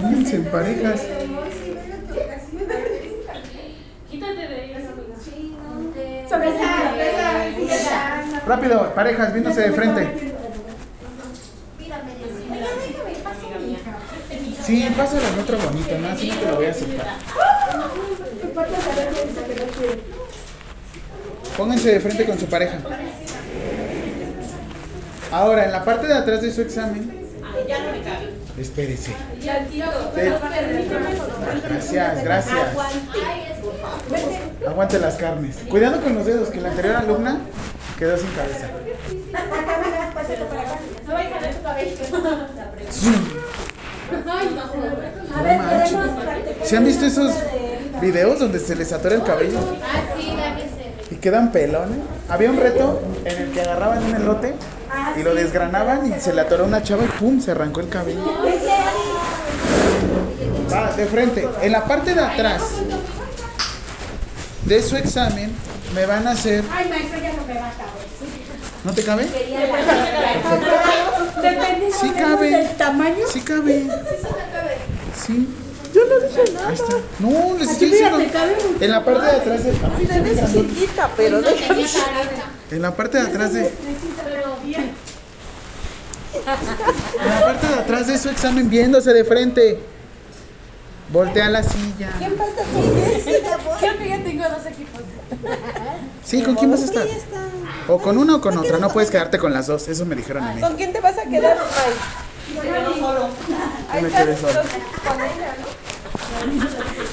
Pónganse 0.00 0.36
en 0.36 0.44
parejas. 0.44 1.00
Rápido, 8.46 8.94
parejas, 8.94 9.32
viéndose 9.32 9.60
de 9.60 9.72
frente. 9.72 10.34
Sí, 14.64 14.88
pásale 14.96 15.26
al 15.26 15.38
otro 15.40 15.58
bonito, 15.58 15.98
¿no? 15.98 16.08
Así 16.08 16.28
no 16.28 16.36
te 16.36 16.46
lo 16.46 16.56
voy 16.56 16.66
a 16.66 16.70
aceptar. 16.70 17.06
Pónganse 21.56 21.92
de 21.92 22.00
frente 22.00 22.24
con 22.24 22.38
su 22.38 22.46
pareja. 22.46 22.78
Ahora, 25.32 25.64
en 25.64 25.72
la 25.72 25.84
parte 25.84 26.06
de 26.06 26.14
atrás 26.14 26.42
de 26.42 26.52
su 26.52 26.62
examen. 26.62 27.18
Espérese. 28.60 29.12
Gracias, 31.68 32.24
gracias. 32.24 32.58
Aguante. 34.66 34.98
Las 34.98 35.16
carnes. 35.16 35.56
Cuidado 35.68 36.00
con 36.02 36.14
los 36.14 36.26
dedos, 36.26 36.48
que 36.48 36.60
la 36.60 36.70
anterior 36.70 36.96
alumna 36.96 37.40
quedó 37.98 38.16
sin 38.16 38.30
cabeza. 38.30 38.68
¿Se 46.64 46.76
han 46.76 46.84
visto 46.84 47.06
esos 47.06 47.32
videos 48.00 48.38
donde 48.40 48.58
se 48.58 48.74
les 48.74 48.92
atora 48.92 49.14
el 49.16 49.22
cabello 49.22 49.58
Ah, 49.82 50.14
sí, 50.16 50.34
la 50.36 50.56
que 50.56 50.62
se 50.62 51.14
y 51.14 51.16
quedan 51.16 51.52
pelones? 51.52 51.98
Había 52.28 52.50
un 52.50 52.58
reto 52.58 53.00
en 53.24 53.42
el 53.42 53.52
que 53.52 53.60
agarraban 53.60 54.02
un 54.04 54.14
elote 54.14 54.54
y 55.16 55.22
lo 55.22 55.34
desgranaban 55.34 56.06
y 56.12 56.20
se 56.20 56.32
le 56.32 56.40
atoró 56.40 56.64
una 56.64 56.82
chava 56.82 57.04
y 57.04 57.08
pum, 57.18 57.40
se 57.40 57.50
arrancó 57.52 57.80
el 57.80 57.88
cabello. 57.88 58.24
Va, 60.72 60.92
de 60.92 61.06
frente. 61.06 61.48
En 61.62 61.72
la 61.72 61.84
parte 61.84 62.14
de 62.14 62.20
atrás 62.20 62.62
de 64.64 64.82
su 64.82 64.96
examen 64.96 65.52
me 65.94 66.04
van 66.06 66.26
a 66.26 66.32
hacer. 66.32 66.64
Ay, 66.70 66.88
maestro, 66.88 67.18
ya 67.20 67.32
no 67.32 67.46
me 67.46 67.54
va 67.54 67.68
a 67.68 67.72
caber. 67.72 68.08
¿No 68.84 68.92
te 68.92 69.02
cabe? 69.02 69.24
Depende 71.42 71.90
Sí 71.92 72.10
cabe. 72.10 72.50
del 72.50 72.76
tamaño. 72.76 73.26
Sí 73.30 73.40
cabe. 73.40 73.86
Sí. 75.26 75.48
Yo 75.94 76.02
no 76.04 76.20
dije 76.26 76.52
nada. 76.52 76.68
Ahí 76.68 76.74
está. 76.74 76.94
No, 77.18 77.56
les 77.58 77.70
estoy 77.70 77.90
diciendo. 77.90 78.18
En 78.80 78.90
la 78.90 79.04
parte 79.04 79.24
de 79.26 79.32
atrás 79.32 79.64
de. 79.64 79.72
chiquita, 80.52 81.10
pero 81.16 81.40
déjame. 81.42 81.86
En 82.70 82.82
la 82.82 82.94
parte 82.94 83.18
de 83.18 83.26
atrás 83.26 83.52
de. 83.54 83.72
En 86.34 87.28
la 87.28 87.40
parte 87.40 87.66
de 87.66 87.74
atrás 87.74 88.06
de 88.06 88.18
su 88.18 88.28
examen 88.28 88.68
viéndose 88.68 89.12
de 89.12 89.24
frente. 89.24 89.80
Voltea 91.10 91.48
la 91.48 91.62
silla. 91.62 92.10
Creo 92.18 93.98
que 93.98 94.08
ya 94.08 94.22
tengo 94.22 94.44
dos 94.44 94.66
equipos. 94.66 95.00
Sí, 96.22 96.42
¿con 96.42 96.54
quién 96.56 96.70
vas 96.70 96.82
a 96.82 96.84
estar? 96.84 97.06
O 97.88 97.98
con 97.98 98.18
una 98.18 98.36
o 98.36 98.40
con 98.40 98.58
otra. 98.58 98.78
No 98.78 98.90
puedes 98.90 99.10
quedarte 99.10 99.38
con 99.38 99.54
las 99.54 99.66
dos. 99.66 99.88
Eso 99.88 100.04
me 100.04 100.14
dijeron 100.14 100.44
a 100.44 100.52
mí. 100.52 100.60
¿Con 100.60 100.76
quién 100.76 100.92
te 100.92 101.00
vas 101.00 101.16
a 101.16 101.22
quedar? 101.22 101.56
Ay. 101.58 101.92
Se 102.54 102.68
quedó 102.68 102.94
solo. 102.94 103.28
Yo 103.94 104.02
me 104.02 104.10
quedé 104.10 104.36
solo. 104.36 104.62
¿no? 104.62 104.68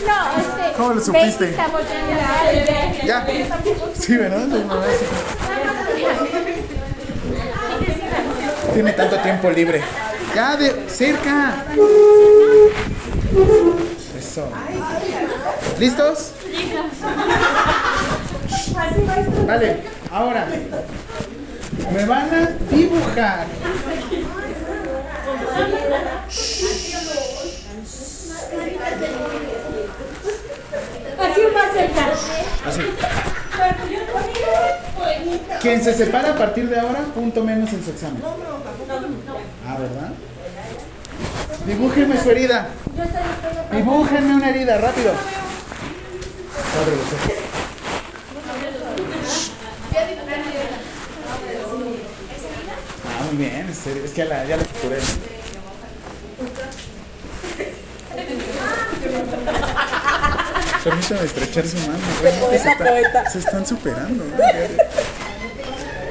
No, 0.06 0.38
este. 0.38 0.78
¿Cómo 0.78 0.94
lo 0.94 1.02
supiste? 1.02 1.56
Ya. 3.06 3.28
Sí, 3.98 4.18
¿verdad? 4.18 4.48
Tiene 8.76 8.92
tanto 8.92 9.18
tiempo 9.20 9.50
libre. 9.50 9.82
Ya 10.36 10.58
de 10.58 10.90
cerca. 10.90 11.64
Eso. 14.20 14.50
¿Listos? 15.80 16.32
Vale, 19.48 19.78
ahora 20.12 20.48
me 21.94 22.06
van 22.06 22.34
a 22.34 22.50
dibujar 22.70 23.46
Así 31.18 31.42
más 31.54 31.74
cerca. 31.74 32.08
así. 32.68 32.82
Quien 35.62 35.84
se 35.84 35.94
separa 35.94 36.32
a 36.32 36.38
partir 36.38 36.70
de 36.70 36.80
ahora, 36.80 37.00
punto 37.14 37.44
menos 37.44 37.72
en 37.74 37.84
su 37.84 37.92
examen. 37.92 38.22
Ah, 39.68 39.78
¿verdad? 39.80 40.12
Dibújenme 41.66 42.22
su 42.22 42.32
herida. 42.32 42.70
Dibújenme 43.72 44.36
una 44.36 44.50
herida, 44.50 44.78
rápido. 44.78 45.14
Ah, 53.08 53.24
muy 53.28 53.38
bien, 53.38 53.70
es, 53.70 54.12
que 54.12 54.18
ya 54.18 54.26
la, 54.26 54.46
ya 54.46 54.58
la 54.58 54.64
capturé. 54.64 54.98
Permítame 60.86 61.26
estrechar 61.26 61.66
su 61.68 61.78
mano. 61.78 61.98
realmente 62.22 62.60
Se, 62.60 62.70
está- 62.70 63.30
se 63.30 63.40
están 63.40 63.66
superando. 63.66 64.24
¿no? 64.24 64.38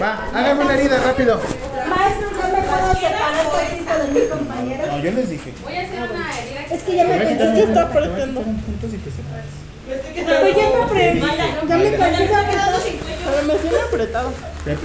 Va, 0.03 0.27
hágame 0.35 0.65
una 0.65 0.75
herida 0.75 0.99
rápido. 0.99 1.41
Maestro, 1.89 2.29
¿no 2.33 2.49
me 2.57 2.63
puedo 2.63 2.95
separar 2.95 4.05
de 4.07 4.21
mi 4.21 4.27
compañera? 4.29 4.87
No, 4.87 4.99
yo 4.99 5.11
les 5.13 5.31
dije. 5.31 5.53
Voy 5.63 5.77
a 5.77 5.81
hacer 5.83 6.11
una 6.11 6.39
herida 6.39 6.61
Es 6.75 6.83
que 6.83 6.97
ya 6.97 7.05
me 7.07 7.17
pensé 7.19 7.55
que 7.55 7.63
está 7.63 7.83
apretando. 7.83 8.41
quitar 8.41 8.49
un 8.49 8.61
punto 8.63 8.89
si 8.91 8.99
te 8.99 9.11
separas. 9.11 9.47
Pero 9.87 10.03
ya 10.27 10.43
me. 10.43 11.21
Ya 11.69 11.77
me 11.77 11.91
pensé 11.91 12.27
que 12.27 12.35
apretado. 12.35 12.79
Pero 12.83 13.43
me 13.47 13.55
tiene 13.55 13.79
apretado. 13.79 14.33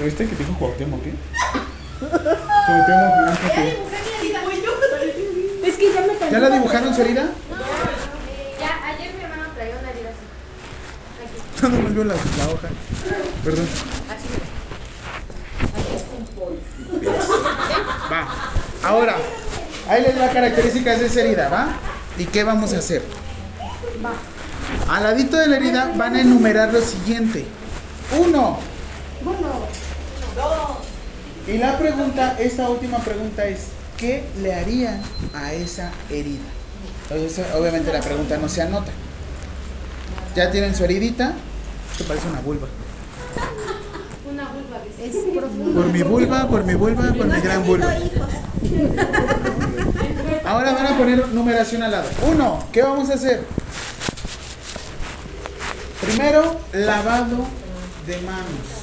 ¿Viste 0.05 0.27
que 0.27 0.35
te 0.35 0.43
dijo 0.43 0.55
Cuauhtémoc, 0.59 1.01
qué? 1.03 1.13
Cuauhtémoc 1.99 3.13
Blanco, 3.23 3.47
¿qué? 3.55 3.67
Es 5.67 5.75
que 5.77 5.93
ya 5.93 6.01
me 6.01 6.07
pensé. 6.09 6.31
¿Ya 6.31 6.39
la 6.39 6.49
dibujaron 6.51 6.93
su 6.95 7.01
herida? 7.01 7.25
Ya, 8.59 8.87
ayer 8.87 9.13
mi 9.13 9.23
hermano 9.23 9.43
traía 9.55 9.75
una 9.79 9.89
herida 9.89 10.09
así. 11.59 11.63
No, 11.63 11.69
nomás 11.69 11.93
veo 11.95 12.03
la, 12.03 12.13
la 12.13 12.47
hoja. 12.53 12.69
Perdón. 13.43 13.67
Va. 18.11 18.27
Ahora, 18.83 19.15
ahí 19.87 20.01
les 20.01 20.19
va 20.19 20.29
características 20.29 20.99
de 20.99 21.07
esa 21.07 21.21
herida, 21.21 21.49
¿va? 21.49 21.67
¿Y 22.17 22.25
qué 22.25 22.43
vamos 22.43 22.73
a 22.73 22.77
hacer? 22.77 23.03
Al 24.87 25.03
ladito 25.03 25.37
de 25.37 25.47
la 25.47 25.57
herida 25.57 25.91
van 25.95 26.15
a 26.15 26.21
enumerar 26.21 26.73
lo 26.73 26.81
siguiente. 26.81 27.45
Uno. 28.17 28.59
Y 31.47 31.57
la 31.57 31.77
pregunta, 31.77 32.35
esta 32.39 32.69
última 32.69 32.99
pregunta 32.99 33.45
es, 33.45 33.67
¿qué 33.97 34.23
le 34.41 34.53
harían 34.53 35.01
a 35.33 35.53
esa 35.53 35.91
herida? 36.09 36.39
Entonces, 37.09 37.45
obviamente 37.55 37.91
la 37.91 38.01
pregunta 38.01 38.37
no 38.37 38.47
se 38.47 38.61
anota. 38.61 38.91
Ya 40.35 40.51
tienen 40.51 40.75
su 40.75 40.83
heridita. 40.83 41.33
Esto 41.99 42.07
parece 42.07 42.29
una 42.29 42.39
vulva. 42.39 42.65
Una 44.31 44.47
vulva, 44.47 44.79
dice. 44.87 45.05
Es 45.05 45.37
profundo. 45.37 45.81
Por 45.81 45.91
mi 45.91 46.01
vulva, 46.01 46.47
por 46.47 46.63
mi 46.63 46.73
vulva, 46.73 47.11
por 47.11 47.25
mi 47.25 47.41
gran 47.41 47.65
vulva. 47.65 47.93
Ahora 50.45 50.71
van 50.71 50.87
a 50.87 50.97
poner 50.97 51.27
numeración 51.27 51.83
al 51.83 51.91
lado. 51.91 52.09
Uno, 52.25 52.63
¿qué 52.71 52.83
vamos 52.83 53.09
a 53.09 53.15
hacer? 53.15 53.43
Primero, 55.99 56.61
lavado 56.71 57.45
de 58.07 58.17
manos. 58.21 58.79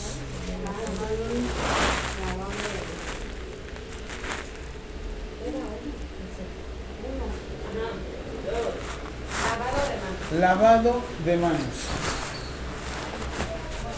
Lavado 10.39 11.01
de 11.25 11.37
manos. 11.39 12.16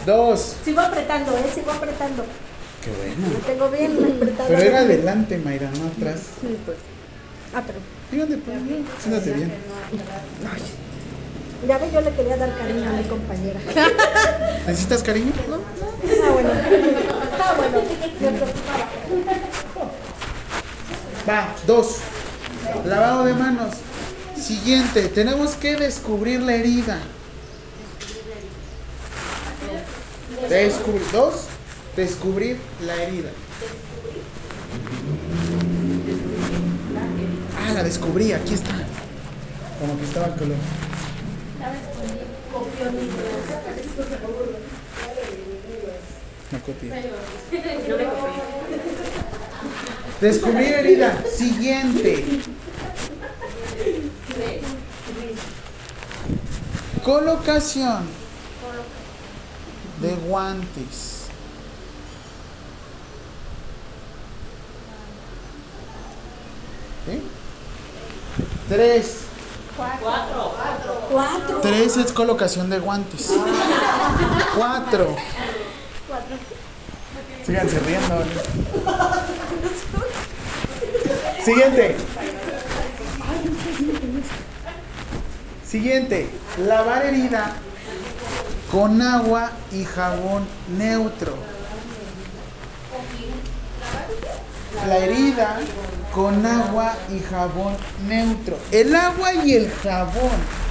Dos. 0.09 0.57
Sigo 0.65 0.81
apretando, 0.81 1.37
¿eh? 1.37 1.45
Sigo 1.55 1.71
apretando. 1.71 2.25
Qué 2.83 2.91
bueno. 2.91 3.29
Lo 3.31 3.39
tengo 3.41 3.69
bien 3.69 4.17
apretado. 4.17 4.49
Pero 4.49 4.63
era 4.63 4.79
adelante, 4.79 5.37
Mayra, 5.37 5.71
no 5.71 5.89
atrás. 5.89 6.21
Sí, 6.41 6.57
pues. 6.65 6.79
Ah, 7.55 7.63
pero. 7.67 7.79
Fíjate, 8.11 8.39
pues, 8.39 8.65
bien, 8.65 8.87
siéntate 8.99 9.33
bien. 9.33 9.53
Ya 11.69 11.77
ve, 11.77 11.91
yo 11.93 12.01
le 12.01 12.11
quería 12.13 12.39
dar 12.39 12.57
cariño 12.57 12.89
a 12.89 12.93
mi 12.95 13.03
compañera. 13.05 13.61
¿Necesitas 14.67 15.03
cariño? 15.03 15.31
Ah, 15.37 16.31
bueno. 16.33 16.51
Ah, 17.39 17.55
bueno. 17.59 17.83
Me 18.19 18.29
preocupaba. 18.31 18.89
Va, 21.29 21.55
dos. 21.67 21.97
Lavado 22.87 23.27
de 23.27 23.35
manos. 23.35 23.75
Siguiente, 24.41 25.09
tenemos 25.09 25.55
que 25.57 25.77
descubrir 25.77 26.41
la 26.41 26.55
herida. 26.55 26.99
Descubrir. 30.47 31.03
Dos, 31.13 31.47
descubrir 31.97 32.57
la 32.87 32.95
herida. 33.03 33.31
Ah, 37.59 37.73
la 37.75 37.83
descubrí, 37.83 38.33
aquí 38.33 38.55
está. 38.55 38.75
Como 39.81 39.99
que 39.99 40.05
estaba 40.05 40.27
el 40.27 40.35
color. 40.35 40.57
No 46.51 46.59
copié. 46.61 46.93
Descubrir 50.21 50.73
herida. 50.73 51.25
Siguiente. 51.37 52.25
Colocación 57.05 58.18
de 60.01 60.15
guantes. 60.15 61.27
¿Sí? 67.07 67.23
Tres. 68.69 69.19
Cuatro. 69.77 70.55
Tres 71.63 71.97
es 71.97 72.13
colocación 72.13 72.69
de 72.69 72.79
guantes. 72.81 73.33
Cuatro. 74.57 75.17
Síganse 77.47 77.81
riendo. 77.81 78.25
Siguiente. 81.45 81.97
Siguiente. 85.67 86.31
Lavar 86.59 87.07
herida 87.07 87.57
con 88.71 89.01
agua 89.01 89.51
y 89.73 89.85
jabón 89.85 90.47
neutro. 90.77 91.35
La 94.87 94.99
herida 94.99 95.59
con 96.13 96.45
agua 96.45 96.95
y 97.11 97.21
jabón 97.21 97.75
neutro. 98.07 98.59
El 98.71 98.95
agua 98.95 99.33
y 99.35 99.55
el 99.55 99.71
jabón. 99.71 100.69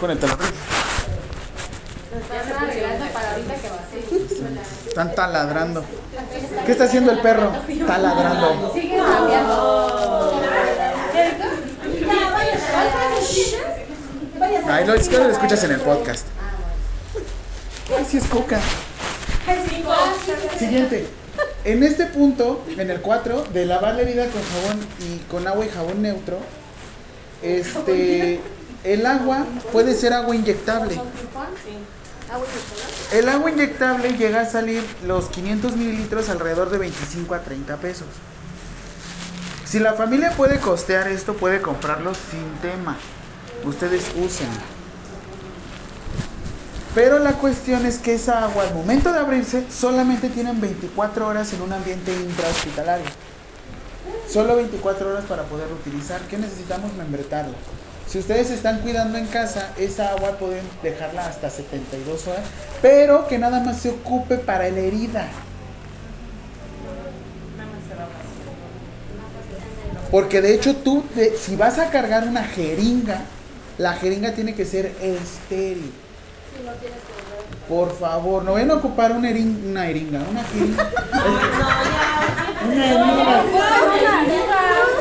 Con 0.00 0.10
ser. 0.10 0.30
Están 4.88 5.14
taladrando. 5.14 5.84
¿Qué 6.66 6.72
está 6.72 6.84
haciendo 6.84 7.12
el 7.12 7.20
perro? 7.20 7.52
Taladrando. 7.86 8.72
Ay, 14.68 14.86
lo, 14.86 14.94
es 14.94 15.08
que 15.08 15.18
lo 15.18 15.28
escuchas 15.28 15.64
en 15.64 15.72
el 15.72 15.80
podcast. 15.80 16.26
Ay, 17.96 18.06
sí 18.08 18.18
es 18.18 18.24
coca. 18.24 18.60
Siguiente. 20.58 21.06
En 21.64 21.82
este 21.82 22.06
punto, 22.06 22.64
en 22.78 22.90
el 22.90 23.00
4, 23.00 23.46
de 23.52 23.66
lavar 23.66 23.94
la 23.96 24.02
herida 24.02 24.26
con 24.26 24.42
jabón 24.42 24.80
y 25.00 25.18
con 25.30 25.46
agua 25.46 25.66
y 25.66 25.68
jabón 25.68 26.02
neutro, 26.02 26.38
este, 27.42 28.40
el 28.84 29.06
agua 29.06 29.44
puede 29.72 29.94
ser 29.94 30.12
agua 30.12 30.34
inyectable. 30.34 30.98
El 33.12 33.28
agua 33.28 33.50
inyectable 33.50 34.16
llega 34.16 34.42
a 34.42 34.46
salir 34.46 34.82
los 35.04 35.26
500 35.26 35.76
mililitros 35.76 36.28
alrededor 36.28 36.70
de 36.70 36.78
25 36.78 37.34
a 37.34 37.40
30 37.40 37.76
pesos. 37.78 38.06
Si 39.70 39.78
la 39.78 39.92
familia 39.92 40.32
puede 40.32 40.58
costear 40.58 41.06
esto, 41.06 41.34
puede 41.34 41.62
comprarlo 41.62 42.12
sin 42.12 42.44
tema. 42.60 42.96
Ustedes 43.64 44.02
usen. 44.16 44.48
Pero 46.92 47.20
la 47.20 47.34
cuestión 47.34 47.86
es 47.86 47.98
que 47.98 48.14
esa 48.14 48.42
agua 48.42 48.64
al 48.64 48.74
momento 48.74 49.12
de 49.12 49.20
abrirse 49.20 49.64
solamente 49.70 50.28
tienen 50.28 50.60
24 50.60 51.24
horas 51.24 51.52
en 51.52 51.62
un 51.62 51.72
ambiente 51.72 52.12
intrahospitalario. 52.12 53.06
Solo 54.28 54.56
24 54.56 55.08
horas 55.08 55.24
para 55.26 55.44
poderlo 55.44 55.76
utilizar. 55.76 56.20
¿Qué 56.22 56.36
necesitamos? 56.36 56.92
Membretarlo. 56.94 57.54
Si 58.08 58.18
ustedes 58.18 58.50
están 58.50 58.80
cuidando 58.80 59.18
en 59.18 59.28
casa, 59.28 59.70
esa 59.78 60.08
agua 60.10 60.32
pueden 60.32 60.68
dejarla 60.82 61.28
hasta 61.28 61.48
72 61.48 62.26
horas, 62.26 62.42
pero 62.82 63.28
que 63.28 63.38
nada 63.38 63.60
más 63.60 63.78
se 63.78 63.90
ocupe 63.90 64.36
para 64.36 64.68
la 64.68 64.80
herida. 64.80 65.28
Porque 70.10 70.40
de 70.40 70.54
hecho 70.54 70.76
tú, 70.76 71.04
de- 71.14 71.36
si 71.36 71.56
vas 71.56 71.78
a 71.78 71.90
cargar 71.90 72.26
una 72.26 72.44
jeringa, 72.44 73.22
la 73.78 73.92
jeringa 73.94 74.32
tiene 74.32 74.54
que 74.54 74.64
ser 74.64 74.86
estéril. 75.00 75.92
Por 77.68 77.96
favor, 77.96 78.42
no 78.42 78.54
vayan 78.54 78.70
a 78.72 78.74
ocupar 78.74 79.12
una, 79.12 79.30
herin- 79.30 79.64
una 79.70 79.84
jeringa, 79.84 80.20
una 80.28 80.42
jeringa. 80.44 80.90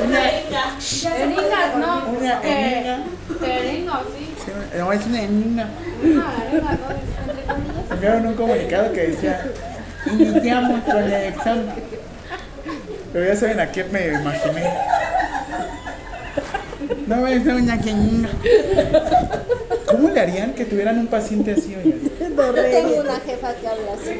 Una 0.01 0.22
jeringa. 0.22 0.80
Jeringas, 0.80 1.76
no. 1.78 2.05
Una 2.18 2.38
jeringa. 2.38 2.97
Jeringas, 3.39 4.01
sí. 4.18 4.34
No, 4.78 4.91
es 4.93 5.05
una 5.05 5.18
jeringa. 5.18 5.68
Una 6.03 6.32
jeringa, 6.32 6.72
¿no? 6.72 6.89
Entre 7.30 7.43
comillas. 7.43 7.91
Enviaron 7.91 8.26
un 8.28 8.34
comunicado 8.36 8.93
que 8.93 9.01
decía, 9.07 9.51
iniciamos 10.12 10.84
con 10.84 10.97
el 11.03 11.14
examen. 11.14 11.66
Pero 13.12 13.26
ya 13.26 13.36
saben 13.36 13.60
a 13.60 13.68
quién 13.68 13.91
me 13.91 14.07
imaginé. 14.07 14.74
No, 17.07 17.28
es 17.28 17.45
una 17.45 17.78
jeringa. 17.78 18.30
¿Cómo 19.88 20.10
le 20.10 20.20
harían 20.20 20.53
que 20.53 20.66
tuvieran 20.66 20.99
un 20.99 21.07
paciente 21.07 21.53
así? 21.53 21.76
Yo 21.76 22.53
tengo 22.53 23.01
una 23.01 23.20
jefa 23.20 23.53
que 23.55 23.68
habla 23.68 23.93
así. 23.93 24.20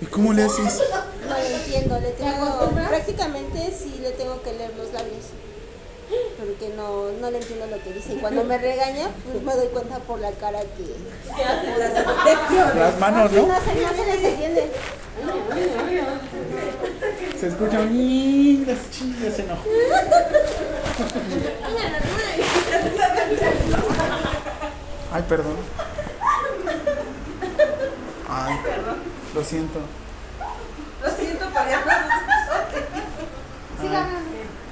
¿Y 0.00 0.06
cómo 0.06 0.32
le 0.32 0.44
haces? 0.44 0.82
No 1.28 1.34
lo 1.38 1.56
entiendo, 1.56 2.00
le 2.00 2.10
tengo, 2.12 2.70
prácticamente 2.88 3.72
sí 3.78 4.00
le 4.02 4.10
tengo 4.12 4.42
que 4.42 4.52
leer 4.54 4.72
los 4.76 4.92
labios. 4.92 5.26
Porque 6.40 6.72
no, 6.74 7.12
no 7.20 7.30
le 7.30 7.38
entiendo 7.38 7.66
lo 7.66 7.82
que 7.82 7.92
dice. 7.92 8.14
Y 8.14 8.16
cuando 8.16 8.44
me 8.44 8.56
regaña, 8.58 9.08
pues 9.30 9.42
me 9.44 9.54
doy 9.54 9.68
cuenta 9.68 9.98
por 9.98 10.18
la 10.20 10.30
cara 10.32 10.60
que. 10.60 10.96
Las 12.78 12.98
manos, 12.98 13.30
No, 13.32 13.46
¿no? 13.46 13.54
se, 13.60 13.74
no 13.74 13.88
se 13.90 14.06
les 14.06 14.24
entiende. 14.24 14.72
Se 17.38 17.48
escucha 17.48 17.80
un 17.80 18.64
las 18.66 18.90
chillas 18.90 19.34
se 19.34 19.42
enojó. 19.42 19.62
Ay, 25.12 25.24
perdón. 25.28 25.56
Ay, 28.28 28.54
lo 29.34 29.44
siento. 29.44 29.80
Lo 31.02 31.10
siento, 31.10 31.46
para 31.50 31.80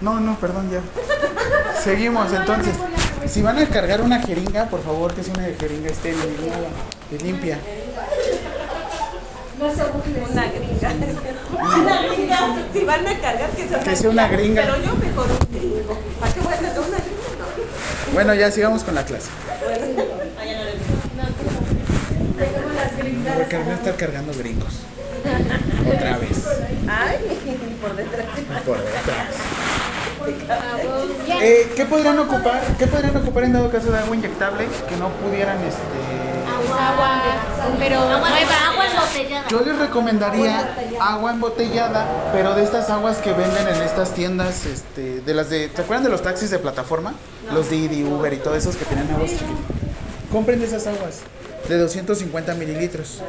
No, 0.01 0.20
no, 0.20 0.36
perdón, 0.38 0.70
ya. 0.70 0.80
Seguimos, 1.82 2.32
entonces. 2.32 2.74
Si 3.26 3.42
van 3.42 3.59
a 3.59 3.66
cargar 3.66 4.01
una 4.01 4.20
jeringa, 4.20 4.66
por 4.66 4.82
favor, 4.82 5.12
que 5.12 5.22
sea 5.22 5.34
una 5.34 5.44
jeringa 5.59 5.90
estéril, 5.90 6.20
que 7.11 7.18
limpia. 7.18 7.59
Una 9.59 10.46
gringa. 10.46 10.94
Una 11.53 12.03
gringa. 12.03 12.38
Si 12.72 12.84
van 12.84 13.07
a 13.07 13.18
cargar, 13.18 13.51
que 13.51 13.68
sea 13.68 13.80
Que 13.80 13.96
sea 13.96 14.11
una 14.11 14.28
gringa. 14.28 14.62
Pero 14.62 14.76
yo 14.76 14.94
mejor 14.94 15.26
un 15.26 15.59
gringo. 15.59 15.99
¿Para 16.20 16.32
qué 16.32 16.40
voy 16.40 16.53
a 16.53 16.57
sacar 16.57 16.78
una 16.78 16.99
gringa? 16.99 18.12
Bueno, 18.12 18.34
ya 18.34 18.51
sigamos 18.51 18.84
con 18.84 18.94
la 18.94 19.05
clase. 19.05 19.28
Porque 23.36 23.59
van 23.59 23.68
a 23.68 23.74
estar 23.74 23.96
cargando 23.96 24.32
gringos. 24.38 24.74
Otra 25.94 26.18
vez. 26.18 26.46
Ay, 26.88 27.16
por 27.80 27.96
detrás. 27.96 28.26
Por 28.64 28.78
detrás. 28.78 29.57
Eh, 31.41 31.72
¿Qué 31.76 31.85
podrían 31.85 32.18
ocupar? 32.18 32.61
¿Qué 32.79 32.87
podrían 32.87 33.16
ocupar 33.16 33.45
en 33.45 33.53
dado 33.53 33.70
caso 33.70 33.91
de 33.91 33.99
agua 33.99 34.16
inyectable 34.16 34.66
que 34.89 34.97
no 34.97 35.09
pudieran 35.11 35.59
este 35.62 36.18
Agua, 36.79 37.22
pero 37.79 38.01
Agua, 38.01 38.29
agua 38.70 38.87
embotellada. 38.87 39.49
Yo 39.49 39.61
les 39.61 39.79
recomendaría 39.79 40.74
agua 41.01 41.33
embotellada, 41.33 42.31
pero 42.33 42.55
de 42.55 42.62
estas 42.64 42.91
aguas 42.91 43.18
que 43.18 43.33
venden 43.33 43.68
en 43.68 43.83
estas 43.83 44.12
tiendas, 44.12 44.66
este, 44.66 45.20
de 45.20 45.35
las 45.35 45.51
de, 45.51 45.68
¿te 45.68 45.83
acuerdan 45.83 46.05
de 46.05 46.11
los 46.11 46.22
taxis 46.22 46.51
de 46.51 46.59
plataforma? 46.59 47.14
Los 47.53 47.70
Didi, 47.70 48.05
Uber 48.05 48.33
y 48.33 48.39
todos 48.39 48.57
esos 48.57 48.76
que 48.76 48.85
tienen 48.85 49.11
aguas 49.11 49.31
chiquitas. 49.31 49.57
Compren 50.33 50.61
de 50.61 50.66
esas 50.66 50.87
aguas, 50.87 51.20
de 51.68 51.79
250 51.79 52.55
mililitros. 52.55 53.22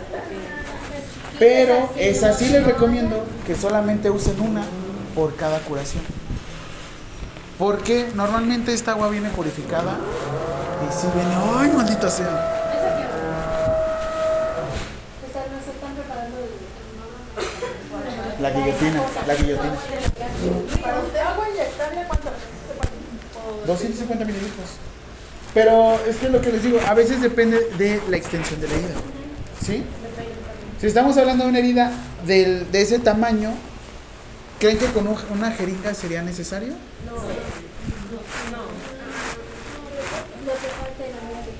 Pero 1.37 1.89
esas 1.97 2.37
sí 2.37 2.49
les 2.49 2.65
recomiendo 2.65 3.25
que 3.47 3.55
solamente 3.55 4.09
usen 4.09 4.39
una 4.41 4.63
por 5.15 5.35
cada 5.35 5.59
curación. 5.59 6.18
Porque 7.59 8.07
normalmente 8.15 8.73
esta 8.73 8.91
agua 8.91 9.09
viene 9.09 9.29
purificada 9.29 9.97
y 10.89 10.91
si 10.93 11.07
viene, 11.13 11.35
¡ay, 11.59 11.69
maldita 11.75 12.09
sea! 12.09 12.55
La 18.41 18.51
guillotina, 18.51 19.03
la 19.27 19.35
guillotina. 19.35 19.73
Para 20.81 20.99
usted, 20.99 21.19
agua 21.19 21.49
inyectable, 21.49 22.03
¿cuánto? 22.07 22.29
250 23.67 24.25
mililitros. 24.25 24.69
Pero 25.53 25.99
es 26.07 26.15
que 26.17 26.29
lo 26.29 26.39
que 26.39 26.51
les 26.51 26.63
digo, 26.63 26.79
a 26.87 26.93
veces 26.93 27.21
depende 27.21 27.59
de 27.77 28.01
la 28.09 28.15
extensión 28.17 28.61
de 28.61 28.67
la 28.69 28.73
herida. 28.75 28.95
¿Sí? 29.65 29.83
Si 30.79 30.87
estamos 30.87 31.17
hablando 31.17 31.43
de 31.43 31.49
una 31.49 31.59
herida 31.59 31.91
del- 32.25 32.71
de 32.71 32.81
ese 32.81 32.99
tamaño, 32.99 33.51
¿creen 34.59 34.77
que 34.77 34.85
con 34.87 35.07
un- 35.07 35.17
una 35.31 35.51
jeringa 35.51 35.93
sería 35.93 36.21
necesario? 36.21 36.73
En 40.99 41.15
la 41.15 41.21
mente. 41.21 41.51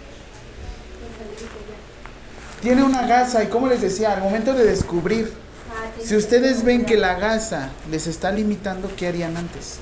Tiene 2.61 2.83
una 2.83 3.07
gasa 3.07 3.43
y 3.43 3.47
como 3.47 3.67
les 3.67 3.81
decía, 3.81 4.13
al 4.13 4.21
momento 4.21 4.53
de 4.53 4.65
descubrir, 4.65 5.33
si 6.03 6.15
ustedes 6.15 6.63
ven 6.63 6.85
que 6.85 6.97
la 6.97 7.15
gasa 7.15 7.69
les 7.89 8.07
está 8.07 8.31
limitando, 8.31 8.91
¿qué 8.97 9.07
harían 9.07 9.37
antes? 9.37 9.79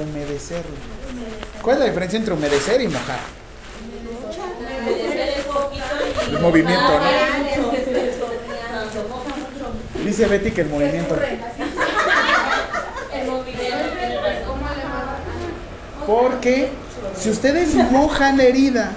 Humedecerlo. 0.00 0.76
¿Cuál 1.62 1.76
es 1.76 1.80
la 1.80 1.86
diferencia 1.86 2.18
entre 2.18 2.34
humedecer 2.34 2.80
y 2.80 2.88
mojar? 2.88 3.20
El 6.28 6.40
movimiento, 6.40 6.98
¿no? 6.98 7.04
Dice 10.04 10.26
Betty 10.26 10.50
que 10.50 10.62
el 10.62 10.68
movimiento. 10.68 11.16
Porque 16.06 16.70
si 17.18 17.30
ustedes 17.30 17.74
mojan 17.74 18.36
la 18.36 18.44
herida, 18.44 18.92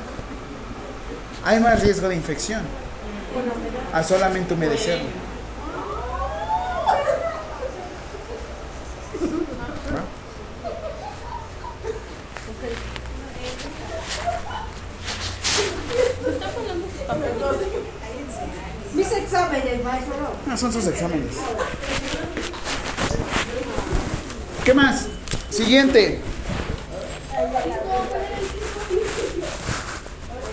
hay 1.43 1.59
más 1.59 1.81
riesgo 1.81 2.07
de 2.09 2.15
infección 2.15 2.61
a 3.93 4.03
solamente 4.03 4.53
humedecerlo. 4.53 5.05
¿Va? 9.93 10.03
Mis 18.95 19.11
exámenes, 19.11 19.83
maestro. 19.83 20.15
Ah, 20.49 20.57
son 20.57 20.73
sus 20.73 20.87
exámenes. 20.87 21.35
¿Qué 24.63 24.73
más? 24.73 25.05
Siguiente. 25.49 26.21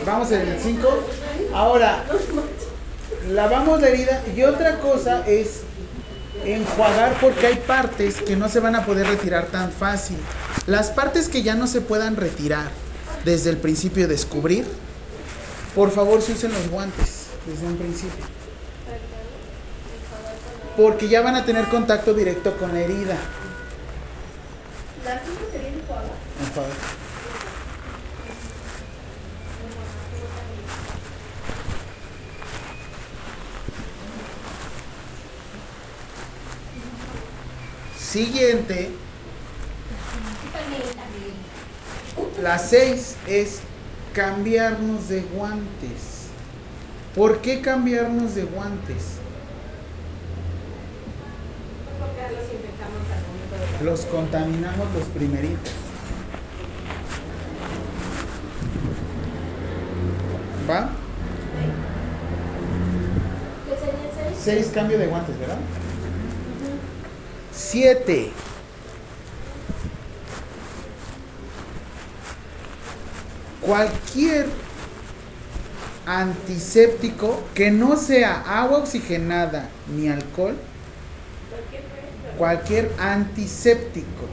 Vamos 0.04 0.32
en 0.32 0.48
el 0.48 0.60
5. 0.60 0.88
Ahora, 1.54 2.04
lavamos 3.28 3.80
la 3.80 3.88
herida 3.88 4.22
y 4.34 4.42
otra 4.42 4.78
cosa 4.80 5.26
es 5.26 5.60
enjuagar 6.44 7.18
porque 7.20 7.46
hay 7.46 7.56
partes 7.56 8.20
que 8.20 8.36
no 8.36 8.48
se 8.48 8.60
van 8.60 8.74
a 8.74 8.84
poder 8.84 9.06
retirar 9.06 9.46
tan 9.46 9.70
fácil. 9.70 10.16
Las 10.66 10.90
partes 10.90 11.28
que 11.28 11.42
ya 11.42 11.54
no 11.54 11.66
se 11.66 11.80
puedan 11.80 12.16
retirar 12.16 12.70
desde 13.24 13.50
el 13.50 13.58
principio 13.58 14.08
de 14.08 14.14
descubrir, 14.14 14.66
por 15.74 15.90
favor 15.90 16.20
se 16.20 16.32
usen 16.32 16.52
los 16.52 16.68
guantes 16.68 17.26
desde 17.46 17.66
un 17.66 17.76
principio. 17.76 18.24
Porque 20.76 21.08
ya 21.08 21.20
van 21.20 21.36
a 21.36 21.44
tener 21.44 21.68
contacto 21.68 22.14
directo 22.14 22.56
con 22.56 22.72
la 22.72 22.80
herida. 22.80 23.16
Siguiente. 37.96 38.90
La 42.42 42.58
6 42.58 43.16
es 43.26 43.60
cambiarnos 44.12 45.08
de 45.08 45.22
guantes. 45.22 46.26
¿Por 47.14 47.40
qué 47.40 47.62
cambiarnos 47.62 48.34
de 48.34 48.42
guantes? 48.42 49.20
Porque 51.98 52.34
los 52.34 52.52
infectamos 52.52 53.06
al 53.10 53.22
momento 53.26 53.78
de 53.78 53.84
Los 53.84 54.00
contaminamos 54.02 54.92
los 54.94 55.04
primeritos. 55.08 55.81
¿Va? 60.72 60.88
¿Qué 63.68 63.76
sería 63.76 64.28
el 64.28 64.34
seis? 64.36 64.66
6 64.68 64.72
cambio 64.74 64.98
de 64.98 65.06
guantes, 65.06 65.38
¿verdad? 65.38 65.58
7. 67.52 68.30
Cualquier 73.60 74.46
antiséptico 76.06 77.42
que 77.54 77.70
no 77.70 77.96
sea 77.96 78.42
agua 78.62 78.78
oxigenada 78.78 79.68
ni 79.94 80.08
alcohol, 80.08 80.56
cualquier 82.38 82.90
antiséptico 82.98 84.26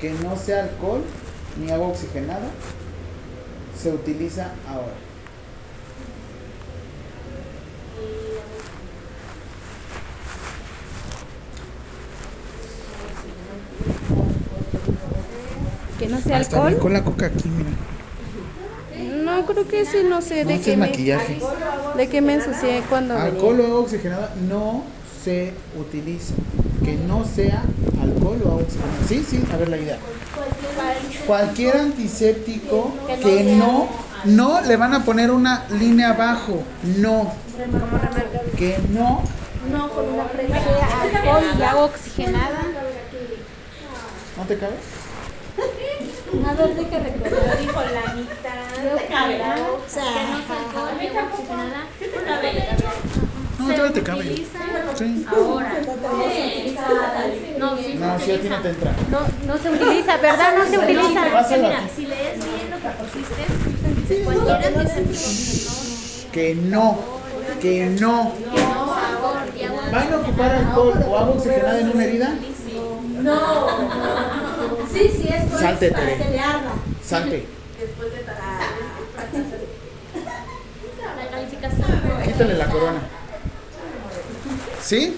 que 0.00 0.10
no 0.12 0.36
sea 0.36 0.62
alcohol 0.64 1.02
ni 1.60 1.70
agua 1.70 1.88
oxigenada 1.88 2.48
se 3.80 3.90
utiliza 3.92 4.52
ahora. 4.68 4.94
Que 15.98 16.06
no 16.06 16.20
sea 16.20 16.38
Hasta 16.38 16.58
alcohol. 16.66 16.80
con 16.80 16.92
la 16.92 17.04
coca 17.04 17.26
aquí, 17.26 17.48
mira. 17.48 17.70
No, 19.24 19.44
creo 19.46 19.66
que 19.66 19.80
ese 19.82 20.04
no 20.04 20.22
sé 20.22 20.44
No, 20.44 20.50
de 20.50 20.60
qué 20.60 20.72
es 20.72 20.78
me, 20.78 20.86
maquillaje. 20.86 21.38
de 21.96 22.08
qué 22.08 22.20
me 22.20 22.34
ensucié 22.34 22.82
cuando 22.88 23.16
Alcohol 23.16 23.56
venía. 23.56 23.64
o 23.64 23.72
agua 23.72 23.80
oxigenada 23.84 24.34
no 24.48 24.82
se 25.24 25.52
utiliza. 25.78 26.34
Que 26.84 26.94
no 26.96 27.24
sea 27.24 27.62
alcohol 28.28 28.40
o 28.44 28.48
agua 28.48 28.62
oxigenada. 28.62 29.08
Sí, 29.08 29.24
sí, 29.28 29.44
a 29.52 29.56
ver 29.56 29.68
la 29.68 29.76
idea. 29.78 29.98
Cualquier 31.26 31.76
antiséptico 31.76 32.94
que 33.22 33.42
no, 33.56 33.88
no 34.24 34.60
le 34.60 34.76
van 34.76 34.94
a 34.94 35.04
poner 35.04 35.30
una 35.30 35.64
línea 35.70 36.10
abajo. 36.10 36.62
No. 36.96 37.32
Que 38.56 38.78
no. 38.90 39.22
No, 39.70 39.90
con 39.90 40.08
una. 40.08 40.22
Alcohol 40.22 41.44
y 41.58 41.62
agua 41.62 41.84
oxigenada. 41.84 42.62
¿No 44.36 44.44
te 44.44 44.58
cabe? 44.58 44.74
A 46.46 46.52
ver, 46.54 46.74
de 46.76 46.88
que 46.88 46.98
recordar. 46.98 47.58
Dijo 47.58 47.80
la 47.80 48.14
mitad. 48.14 48.96
Te 48.96 49.06
cabe. 49.06 49.40
O 49.42 49.88
sea, 49.88 50.04
Que 51.00 51.10
no 51.10 51.20
oxigenada. 51.24 51.86
No, 53.58 53.64
todavía 53.66 53.92
te 53.92 54.02
cabe. 54.02 54.46
Sí. 54.96 55.26
Ahora. 55.28 55.80
No, 57.58 57.76
sí. 57.76 57.94
No, 57.98 58.18
si 58.20 58.32
a 58.32 58.40
ti 58.40 58.48
no 58.48 58.60
te 58.60 58.68
entra. 58.68 58.92
No, 59.10 59.20
no 59.46 59.58
se 59.58 59.70
utiliza, 59.70 60.16
¿verdad? 60.22 60.54
No 60.56 60.64
se 60.64 60.78
utiliza. 60.78 61.24
Mira, 61.24 61.88
si 61.94 62.06
lees 62.06 62.36
bien 62.36 62.70
lo 62.70 62.76
que 62.78 62.88
pusiste, 63.02 63.42
dice 64.00 64.24
cualquier 64.24 64.78
antiséptico 64.78 65.72
Que 66.32 66.54
no. 66.54 66.98
Que 67.60 67.86
no. 67.86 68.32
no 68.34 68.88
¿Van 69.92 70.12
a 70.12 70.16
ocupar 70.18 70.50
alcohol 70.52 70.92
o 71.08 71.18
agua 71.18 71.34
oxigenada 71.34 71.80
en 71.80 71.88
una 71.88 72.04
herida? 72.04 72.34
Sí, 74.92 75.10
sí, 75.16 75.28
es 75.28 75.44
por 75.50 75.60
Salte, 75.60 75.90
para 75.90 76.16
que 76.16 76.30
le 76.30 76.38
arda. 76.38 76.72
Salte. 77.04 77.46
La 81.16 81.30
calificación. 81.30 81.86
Quítale 82.24 82.54
la 82.54 82.66
corona. 82.66 83.00
¿Sí? 84.88 85.14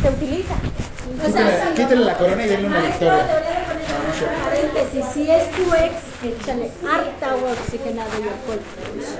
Se 0.00 0.08
utiliza. 0.08 0.54
Quítale, 1.24 1.74
quítale 1.74 2.04
la 2.04 2.16
corona 2.16 2.46
y 2.46 2.48
denle 2.48 2.68
una 2.68 2.80
victoria. 2.80 3.26
paréntesis, 4.44 5.04
si 5.12 5.28
es 5.28 5.50
tu 5.50 5.74
ex, 5.74 5.94
échale 6.22 6.70
harta 6.88 7.30
agua 7.32 7.50
oxigenada 7.60 8.08
y 8.20 8.22
alcohol. 8.22 8.60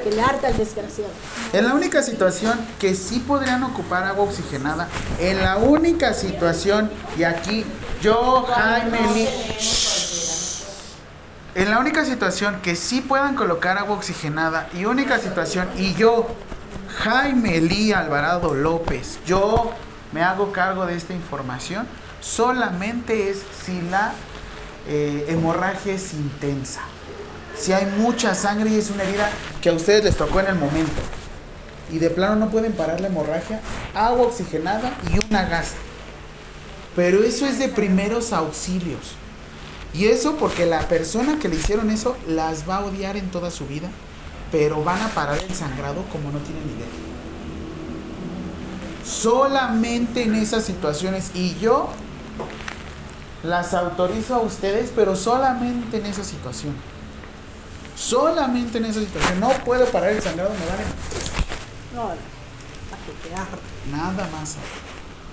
Que 0.04 0.10
le 0.12 0.22
harta 0.22 0.46
al 0.46 0.56
desgraciado. 0.56 1.10
En 1.52 1.66
la 1.66 1.74
única 1.74 2.04
situación 2.04 2.56
que 2.78 2.94
sí 2.94 3.18
podrían 3.18 3.64
ocupar 3.64 4.04
agua 4.04 4.26
oxigenada, 4.26 4.86
en 5.18 5.42
la 5.42 5.56
única 5.56 6.14
situación, 6.14 6.88
y 7.18 7.24
aquí 7.24 7.64
yo, 8.00 8.46
Jaime 8.48 9.00
Lee, 9.12 9.28
en 11.56 11.70
la 11.72 11.80
única 11.80 12.04
situación 12.04 12.60
que 12.62 12.76
sí 12.76 13.00
puedan 13.00 13.34
colocar 13.34 13.76
agua 13.76 13.96
oxigenada, 13.96 14.68
y 14.72 14.84
única 14.84 15.18
situación, 15.18 15.68
y 15.76 15.94
yo, 15.94 16.28
Jaime 17.04 17.60
Lee 17.60 17.92
Alvarado 17.92 18.54
López, 18.54 19.20
yo 19.24 19.70
me 20.12 20.22
hago 20.22 20.50
cargo 20.50 20.84
de 20.84 20.96
esta 20.96 21.14
información, 21.14 21.86
solamente 22.20 23.30
es 23.30 23.44
si 23.64 23.80
la 23.82 24.14
eh, 24.88 25.26
hemorragia 25.28 25.94
es 25.94 26.12
intensa. 26.12 26.80
Si 27.56 27.72
hay 27.72 27.86
mucha 27.86 28.34
sangre 28.34 28.70
y 28.70 28.78
es 28.78 28.90
una 28.90 29.04
herida 29.04 29.30
que 29.62 29.68
a 29.68 29.74
ustedes 29.74 30.02
les 30.02 30.16
tocó 30.16 30.40
en 30.40 30.46
el 30.46 30.54
momento 30.56 31.00
y 31.92 32.00
de 32.00 32.10
plano 32.10 32.34
no 32.34 32.50
pueden 32.50 32.72
parar 32.72 33.00
la 33.00 33.06
hemorragia, 33.06 33.60
agua 33.94 34.26
oxigenada 34.26 34.92
y 35.12 35.24
una 35.24 35.44
gasa. 35.44 35.76
Pero 36.96 37.22
eso 37.22 37.46
es 37.46 37.60
de 37.60 37.68
primeros 37.68 38.32
auxilios. 38.32 39.14
Y 39.94 40.06
eso 40.06 40.36
porque 40.36 40.66
la 40.66 40.80
persona 40.88 41.38
que 41.38 41.48
le 41.48 41.56
hicieron 41.56 41.90
eso 41.90 42.16
las 42.26 42.68
va 42.68 42.78
a 42.78 42.84
odiar 42.84 43.16
en 43.16 43.30
toda 43.30 43.52
su 43.52 43.66
vida, 43.66 43.88
pero 44.50 44.82
van 44.82 45.00
a 45.02 45.08
parar 45.08 45.38
el 45.38 45.54
sangrado 45.54 46.02
como 46.12 46.30
no 46.30 46.38
tienen 46.38 46.64
idea. 46.64 46.86
Solamente 49.04 50.22
en 50.22 50.34
esas 50.34 50.64
situaciones 50.64 51.30
y 51.34 51.58
yo 51.58 51.88
las 53.42 53.72
autorizo 53.74 54.34
a 54.34 54.40
ustedes, 54.40 54.92
pero 54.94 55.16
solamente 55.16 55.98
en 55.98 56.06
esa 56.06 56.24
situación. 56.24 56.74
Solamente 57.96 58.78
en 58.78 58.86
esa 58.86 59.00
situación. 59.00 59.40
No 59.40 59.50
puedo 59.64 59.86
parar 59.86 60.10
el 60.10 60.22
sangrado, 60.22 60.50
me 60.50 60.66
vale 60.66 60.84
No, 61.94 62.14
que 63.22 63.90
nada 63.90 64.28
más. 64.30 64.56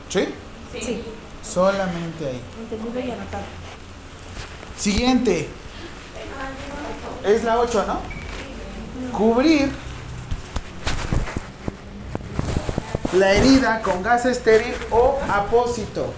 ¿Sí? 0.09 0.27
Sí. 0.73 1.03
Solamente 1.43 2.25
ahí. 2.25 2.41
Entendido 2.59 2.99
y 2.99 3.11
anotado. 3.11 3.43
Siguiente. 4.77 5.49
Es 7.23 7.43
la 7.43 7.59
8, 7.59 7.85
¿no? 7.87 8.24
Cubrir 9.11 9.71
la 13.13 13.31
herida 13.33 13.81
con 13.81 14.03
gas 14.03 14.25
estéril 14.25 14.73
o 14.91 15.17
apósito. 15.29 16.13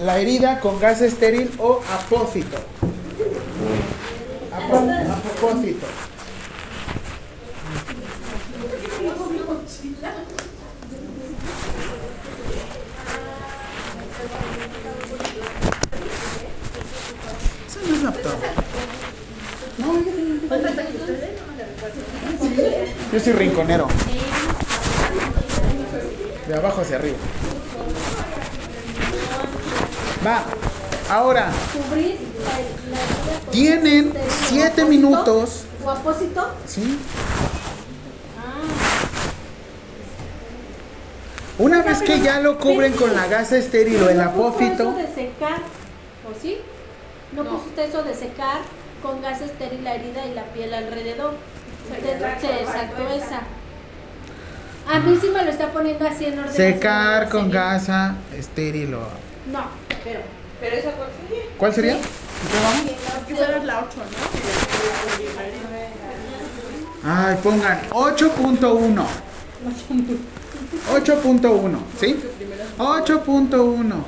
La 0.00 0.18
herida 0.18 0.60
con 0.60 0.78
gas 0.80 1.00
estéril 1.02 1.50
o 1.58 1.80
apósito. 1.92 2.56
Apo- 4.52 4.90
apósito. 5.38 5.86
Yo 23.14 23.20
soy 23.20 23.32
rinconero. 23.32 23.86
De 26.48 26.54
abajo 26.56 26.80
hacia 26.80 26.96
arriba. 26.96 27.16
Va. 30.26 30.42
Ahora, 31.08 31.52
Cubrir 31.72 32.18
la, 32.42 32.96
la 32.96 33.04
herida 33.04 33.40
con 33.40 33.52
tienen 33.52 34.06
este, 34.16 34.20
7 34.48 34.66
apósito 34.66 34.86
minutos. 34.88 35.64
¿O 35.84 35.90
apósito? 35.90 36.44
¿Sí? 36.66 36.98
Una 41.56 41.82
vez 41.82 42.02
que 42.02 42.18
ya 42.18 42.40
lo 42.40 42.58
cubren 42.58 42.94
con 42.94 43.14
la 43.14 43.28
gasa 43.28 43.56
estéril 43.56 44.02
o 44.02 44.08
el 44.10 44.16
¿No 44.18 44.32
puso 44.32 44.46
apófito, 44.48 44.82
eso 44.82 44.92
de 44.96 45.06
secar? 45.14 45.58
¿O 46.28 46.42
sí? 46.42 46.58
¿No, 47.30 47.44
puso 47.44 47.66
usted 47.68 47.90
eso 47.90 48.02
de 48.02 48.14
secar 48.14 48.62
con 49.00 49.22
gas 49.22 49.40
estéril 49.40 49.84
la 49.84 49.94
herida 49.94 50.26
y 50.26 50.34
la 50.34 50.42
piel 50.46 50.74
alrededor? 50.74 51.34
Se 52.04 52.66
sacó 52.66 53.08
esa. 53.14 53.40
A 54.86 54.98
mí 55.00 55.18
sí 55.18 55.28
me 55.30 55.42
lo 55.42 55.50
está 55.50 55.72
poniendo 55.72 56.06
así 56.06 56.26
en 56.26 56.38
orden. 56.38 56.52
secar 56.52 57.30
con 57.30 57.50
gasa 57.50 58.16
estéril 58.36 58.92
o... 58.94 59.08
No, 59.50 59.64
pero. 60.04 60.20
Pero 60.60 60.76
esa 60.76 60.90
cuál 60.92 61.08
sería. 61.18 61.44
¿Cuál 61.56 61.74
sería? 61.74 61.96
¿Qué 63.26 63.34
vamos? 63.34 63.64
La 63.64 63.80
8, 63.80 63.96
¿no? 63.96 64.04
Ay, 67.10 67.36
pongan 67.42 67.80
8.1. 67.90 69.06
8.1, 70.92 71.78
¿sí? 71.98 72.20
8.1. 72.78 74.04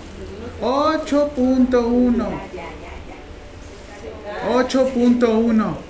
8.1. 0.60 2.26
8.1. 4.48 5.85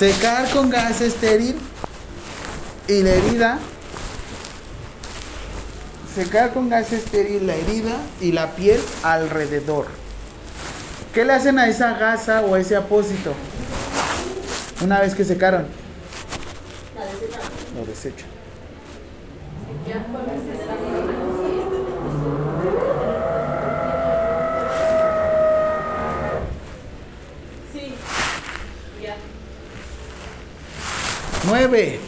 Secar 0.00 0.48
con 0.48 0.70
gas 0.70 1.02
estéril 1.02 1.56
y 2.88 3.02
la 3.02 3.10
herida. 3.10 3.58
Secar 6.14 6.54
con 6.54 6.70
gas 6.70 6.90
estéril 6.94 7.46
la 7.46 7.54
herida 7.54 7.98
y 8.18 8.32
la 8.32 8.52
piel 8.52 8.80
alrededor. 9.02 9.88
¿Qué 11.12 11.26
le 11.26 11.34
hacen 11.34 11.58
a 11.58 11.68
esa 11.68 11.98
gasa 11.98 12.40
o 12.40 12.54
a 12.54 12.60
ese 12.60 12.76
apósito? 12.76 13.34
Una 14.82 15.00
vez 15.00 15.14
que 15.14 15.22
secaron. 15.22 15.66
Lo 17.76 17.84
desechan. 17.84 18.26
9. 31.50 31.98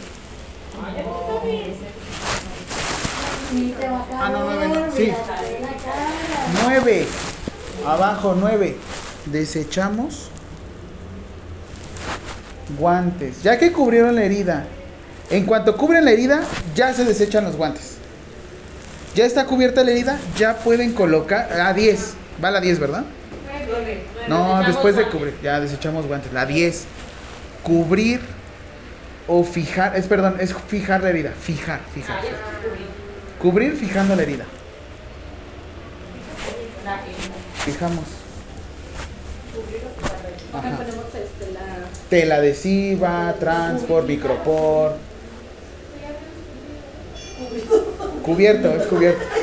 Ah, 4.17 4.29
no, 4.31 4.53
9. 4.53 4.91
Sí. 4.95 5.13
Abajo 7.85 8.37
9. 8.39 8.77
Desechamos 9.25 10.29
guantes. 12.79 13.43
Ya 13.43 13.59
que 13.59 13.73
cubrieron 13.73 14.15
la 14.15 14.23
herida. 14.23 14.65
En 15.29 15.45
cuanto 15.45 15.75
cubren 15.75 16.05
la 16.05 16.11
herida, 16.11 16.41
ya 16.73 16.93
se 16.93 17.03
desechan 17.03 17.43
los 17.43 17.57
guantes. 17.57 17.97
Ya 19.15 19.25
está 19.25 19.45
cubierta 19.45 19.83
la 19.83 19.91
herida, 19.91 20.19
ya 20.37 20.55
pueden 20.57 20.93
colocar 20.93 21.51
a 21.51 21.73
10. 21.73 22.13
Va 22.41 22.49
la 22.49 22.61
10, 22.61 22.79
¿verdad? 22.79 23.03
No, 24.29 24.63
después 24.65 24.95
de 24.95 25.05
cubrir. 25.09 25.35
Ya 25.43 25.59
desechamos 25.59 26.07
guantes. 26.07 26.31
La 26.31 26.45
10. 26.45 26.85
Cubrir 27.61 28.21
o 29.27 29.43
fijar. 29.43 29.95
Es 29.95 30.07
perdón, 30.07 30.37
es 30.39 30.53
fijar 30.67 31.01
la 31.03 31.09
herida. 31.09 31.31
Fijar, 31.31 31.81
fijar. 31.93 32.19
Cubrir 33.39 33.75
fijando 33.75 34.15
la 34.15 34.21
herida. 34.21 34.45
Fijamos. 37.65 38.05
Ajá. 40.53 40.69
este, 40.69 41.51
la... 41.51 41.61
Tela 42.09 42.35
adhesiva, 42.35 43.35
transport, 43.39 44.07
micropor. 44.07 44.97
Cubierto, 48.23 48.71
es 48.75 48.85
cubierto. 48.85 49.23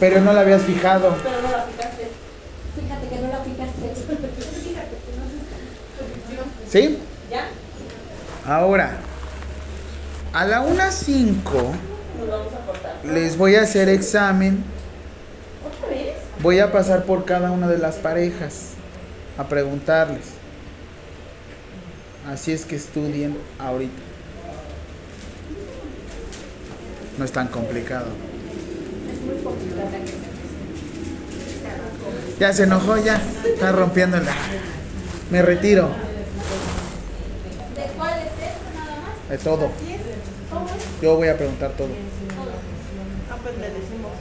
Pero 0.00 0.20
no 0.20 0.32
la 0.32 0.40
habías 0.40 0.62
fijado. 0.62 1.14
Pero 1.22 1.42
no 1.42 1.50
la 1.50 1.64
fijaste. 1.64 2.08
Fíjate 2.74 3.08
que 3.08 3.16
no 3.20 3.28
la 3.28 3.38
fijaste. 3.38 3.92
¿Sí? 6.70 6.98
¿Ya? 7.32 7.48
Ahora, 8.46 8.98
a 10.34 10.44
la 10.44 10.62
1.05 10.62 10.72
Nos 10.74 12.28
vamos 12.28 12.52
a 12.52 12.66
cortar. 12.66 12.96
les 13.04 13.38
voy 13.38 13.54
a 13.54 13.62
hacer 13.62 13.88
examen. 13.88 14.62
¿Otra 15.66 15.88
vez? 15.88 16.12
Voy 16.42 16.58
a 16.58 16.70
pasar 16.70 17.04
por 17.04 17.24
cada 17.24 17.50
una 17.50 17.68
de 17.68 17.78
las 17.78 17.96
parejas 17.96 18.72
a 19.38 19.44
preguntarles. 19.48 20.26
Así 22.30 22.52
es 22.52 22.66
que 22.66 22.76
estudien 22.76 23.38
ahorita. 23.58 24.02
No 27.18 27.24
es 27.24 27.32
tan 27.32 27.48
complicado. 27.48 28.06
Ya 32.38 32.52
se 32.52 32.64
enojó, 32.64 32.96
ya. 32.98 33.20
Está 33.46 33.72
rompiendo 33.72 34.16
el... 34.18 34.24
Me 35.30 35.42
retiro. 35.42 35.88
¿De 37.76 37.82
cuál 37.96 38.18
es 38.18 38.26
esto 38.26 38.70
nada 38.74 38.96
más? 38.96 39.16
De 39.32 39.38
todo. 39.38 39.70
Yo 41.00 41.16
voy 41.16 41.28
a 41.28 41.38
preguntar 41.38 41.70
todo. 41.72 41.88
Ah, 43.30 43.38
pues 43.42 43.56
le 43.56 43.70
decimos. 43.70 44.12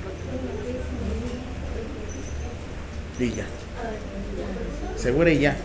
Y 3.20 3.32
ya. 3.36 3.46
Segura 4.96 5.30
y 5.32 5.40
ya. 5.40 5.58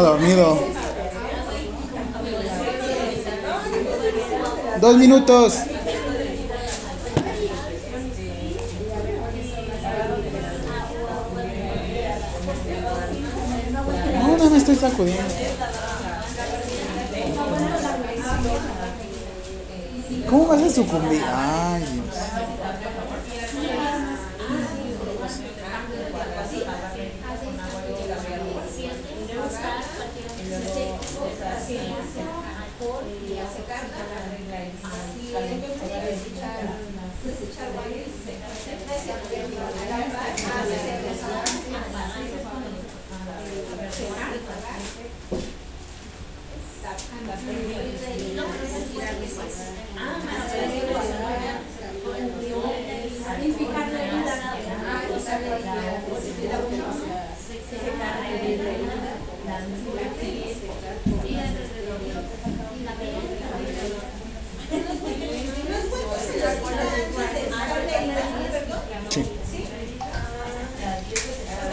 Dormido. 0.00 0.58
Dos 4.80 4.96
minutos. 4.96 5.54
No, 14.20 14.36
no 14.36 14.50
me 14.50 14.58
estoy 14.58 14.76
sacudiendo. 14.76 15.22
¿Cómo 20.28 20.46
vas 20.46 20.62
a 20.62 20.70
sucumbir? 20.70 21.22
Ay, 21.24 21.84
Dios. 21.94 22.16
Sí. 69.08 69.24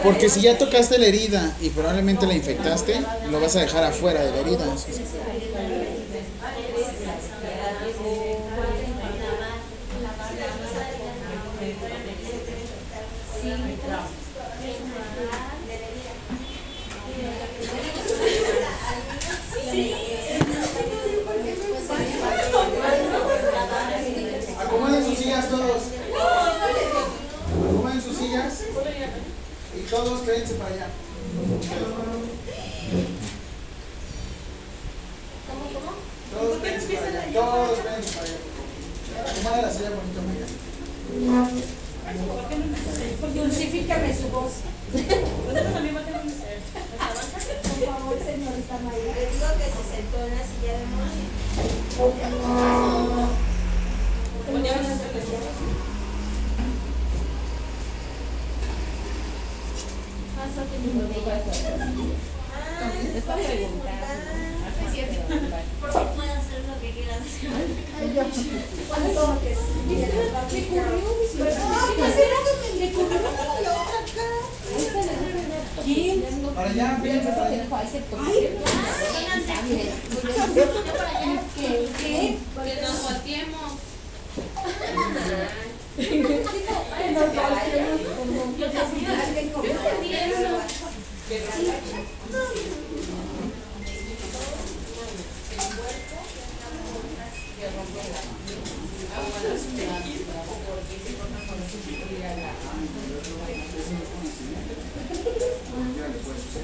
Porque 0.02 0.23
si 0.34 0.40
ya 0.40 0.58
tocaste 0.58 0.98
la 0.98 1.06
herida 1.06 1.56
y 1.60 1.70
probablemente 1.70 2.26
la 2.26 2.34
infectaste, 2.34 3.00
lo 3.30 3.40
vas 3.40 3.54
a 3.54 3.60
dejar 3.60 3.84
afuera 3.84 4.20
de 4.20 4.32
la 4.32 4.38
herida. 4.38 4.66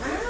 Ah, 0.02 0.29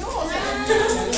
No, 0.00 0.06
o 0.08 0.28
sea, 0.28 1.17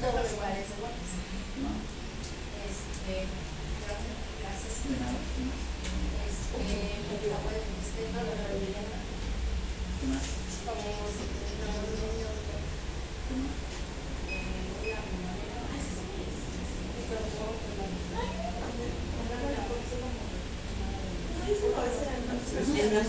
todos 0.00 0.32
parecen 0.40 0.80
guapos. 0.80 1.10
¿no? 1.60 1.68
Este, 2.64 3.28
gracias. 4.40 4.72
Este, 4.74 4.96
no. 5.00 5.12
Como 6.54 6.64
no 22.90 23.00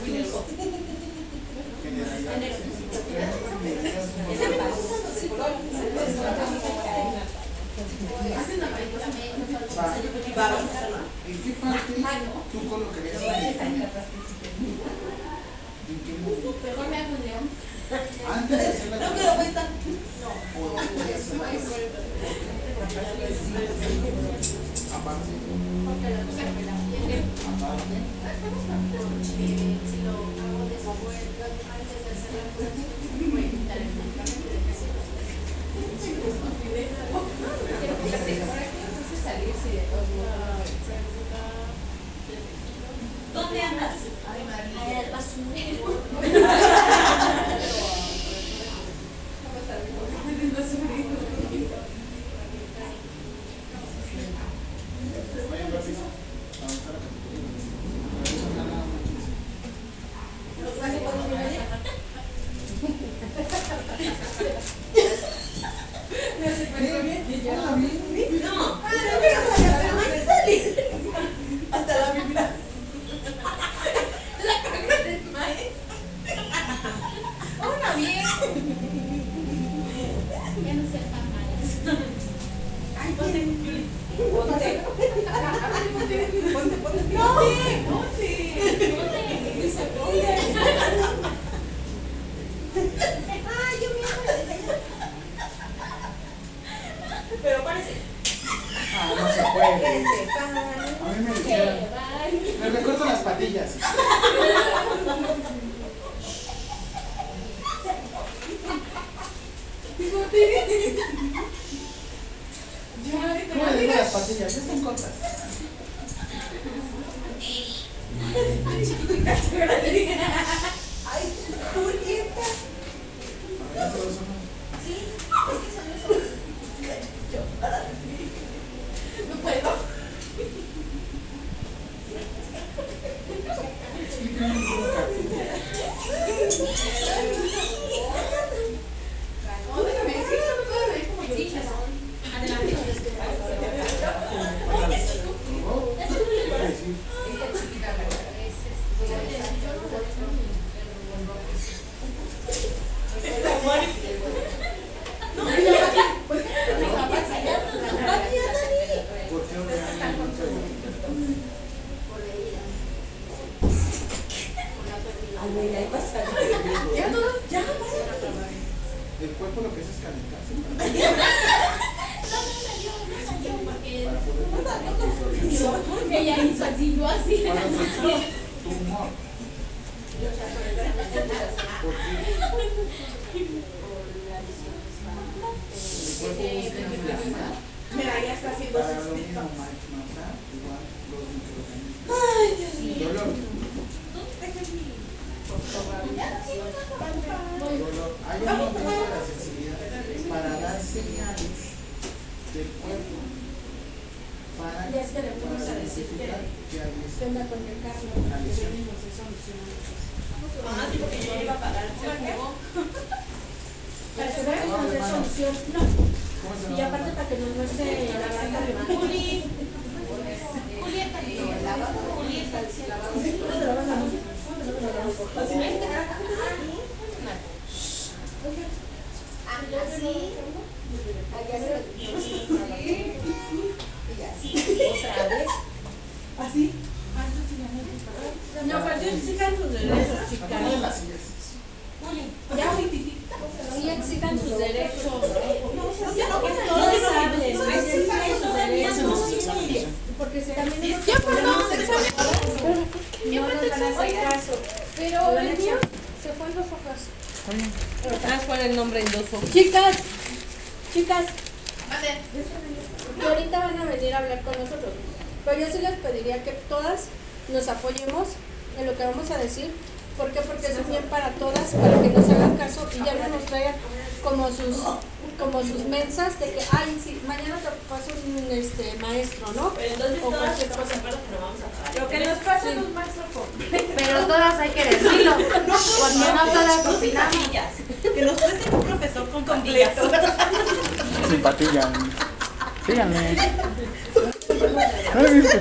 Ella 176.11 176.38
hizo 176.44 176.64
así, 176.65 176.95
yo 176.98 177.07
así. 177.07 177.44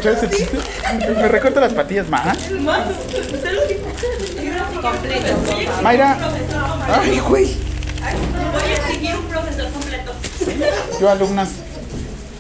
¿No 0.05 0.11
habéis 0.11 0.23
escuchado 0.23 0.27
ese 0.27 0.37
chiste? 0.37 1.15
Me 1.15 1.29
recorta 1.29 1.61
las 1.61 1.73
patillas 1.73 2.09
más. 2.09 2.37
Mayra. 5.83 6.19
Ay, 6.89 7.19
güey. 7.21 7.57
Voy 8.53 8.63
a 8.63 8.75
exigir 8.75 9.17
un 9.17 9.25
profesor 9.27 9.71
completo. 9.71 10.13
Yo, 11.01 11.11
alumnas, 11.11 11.49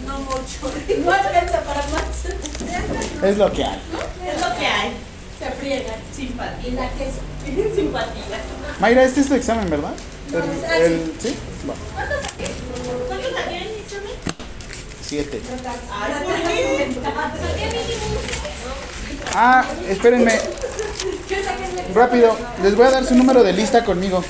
No 0.06 0.18
mucho. 0.20 1.02
No 1.04 1.10
alcanza 1.12 1.60
para 1.62 1.80
más. 1.88 3.24
es 3.30 3.38
lo 3.38 3.50
que 3.52 3.64
hay. 3.64 3.80
Es 4.28 4.40
lo 4.40 4.56
que 4.58 4.66
hay. 4.66 4.92
Se 5.38 5.50
friegan. 5.52 5.96
Simpatía. 6.14 6.68
Y 6.68 6.72
la 6.72 6.88
queso. 6.90 7.74
Simpatía. 7.74 8.22
Mayra, 8.80 9.04
este 9.04 9.20
es 9.20 9.28
tu 9.28 9.34
examen, 9.34 9.70
¿verdad? 9.70 9.92
No, 10.32 10.38
El, 10.74 10.82
el- 10.82 11.12
¿Sí? 11.20 11.34
Ah, 19.34 19.64
espérenme. 19.88 20.32
Rápido, 21.94 22.36
les 22.62 22.74
voy 22.76 22.86
a 22.86 22.90
dar 22.90 23.04
su 23.04 23.14
número 23.14 23.42
de 23.42 23.52
lista 23.52 23.84
conmigo. 23.84 24.24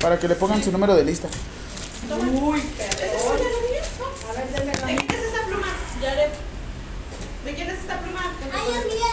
Para 0.00 0.18
que 0.18 0.28
le 0.28 0.34
pongan 0.34 0.62
su 0.62 0.70
número 0.70 0.94
de 0.94 1.04
lista. 1.04 1.28
Uy, 2.10 2.60
¿De 2.60 2.66
quién 4.96 5.10
es 5.10 5.24
esta 5.24 5.46
pluma? 5.46 5.66
¿De 7.44 7.54
quién 7.54 7.68
es 7.70 7.78
esta 7.78 7.98
pluma? 8.00 8.32
Ay, 8.52 8.74
amiga. 8.74 9.04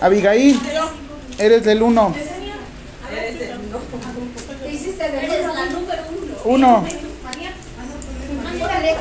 Abigail, 0.00 0.60
eres 1.38 1.64
del 1.64 1.82
1. 1.82 2.14
Uno. 6.48 6.78
1. 6.78 8.64
Órale. 8.64 8.96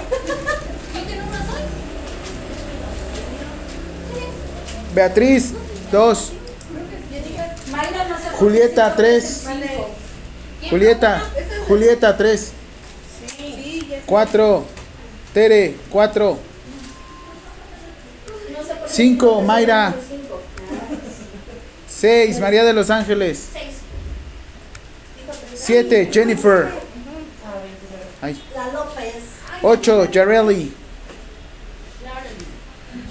Beatriz, 4.94 5.54
2. 5.92 6.32
Mayra 7.72 8.08
no 8.10 8.18
se 8.18 8.30
Julieta, 8.32 8.96
3. 8.96 9.44
Julieta, 10.70 11.22
Julieta, 11.68 12.18
3. 12.18 12.52
4. 14.06 14.66
Tere, 15.34 15.76
4. 15.90 16.40
5. 18.88 19.42
Mayra. 19.42 19.96
6. 21.88 22.40
María 22.40 22.66
de 22.66 22.74
los 22.74 22.90
Ángeles. 22.90 23.50
7. 25.56 26.10
Jennifer. 26.12 26.87
Ay. 28.22 28.42
La 28.56 28.68
López. 28.72 29.14
8. 29.62 30.12
Yareli. 30.12 30.74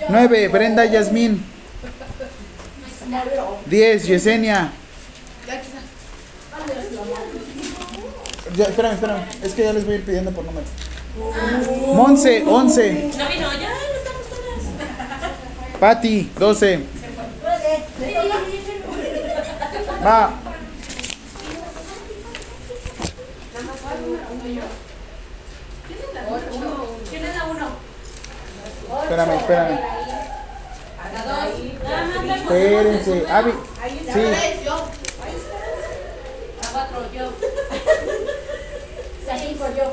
9. 0.08 0.48
Brenda 0.48 0.84
Yasmín. 0.84 1.44
10. 3.66 4.08
Yesenia. 4.08 4.72
Ya, 8.56 8.64
espérame, 8.64 8.94
espérame. 8.94 9.22
Es 9.42 9.52
que 9.52 9.64
ya 9.64 9.72
les 9.72 9.84
voy 9.84 9.94
a 9.94 9.96
ir 9.98 10.04
pidiendo 10.04 10.30
por 10.30 10.44
número. 10.44 10.66
Monse, 11.94 12.42
11. 12.46 12.92
No 12.92 13.28
vino, 13.28 13.52
ya 13.52 13.68
estamos 13.96 14.26
todas. 14.30 15.78
Patti, 15.78 16.30
12. 16.38 16.80
Va. 20.04 20.30
¿Quién 27.10 27.24
es 27.24 27.36
la 27.36 27.44
uno? 27.44 27.68
Espérame, 29.16 29.40
espérame. 29.40 29.80
Espérense. 32.36 33.14
Avi. 33.30 33.52
Sí. 34.12 34.22
La 36.60 36.68
cuatro, 36.70 37.00
yo. 37.14 37.32
La 39.26 39.38
cinco, 39.38 39.64
yo. 39.74 39.84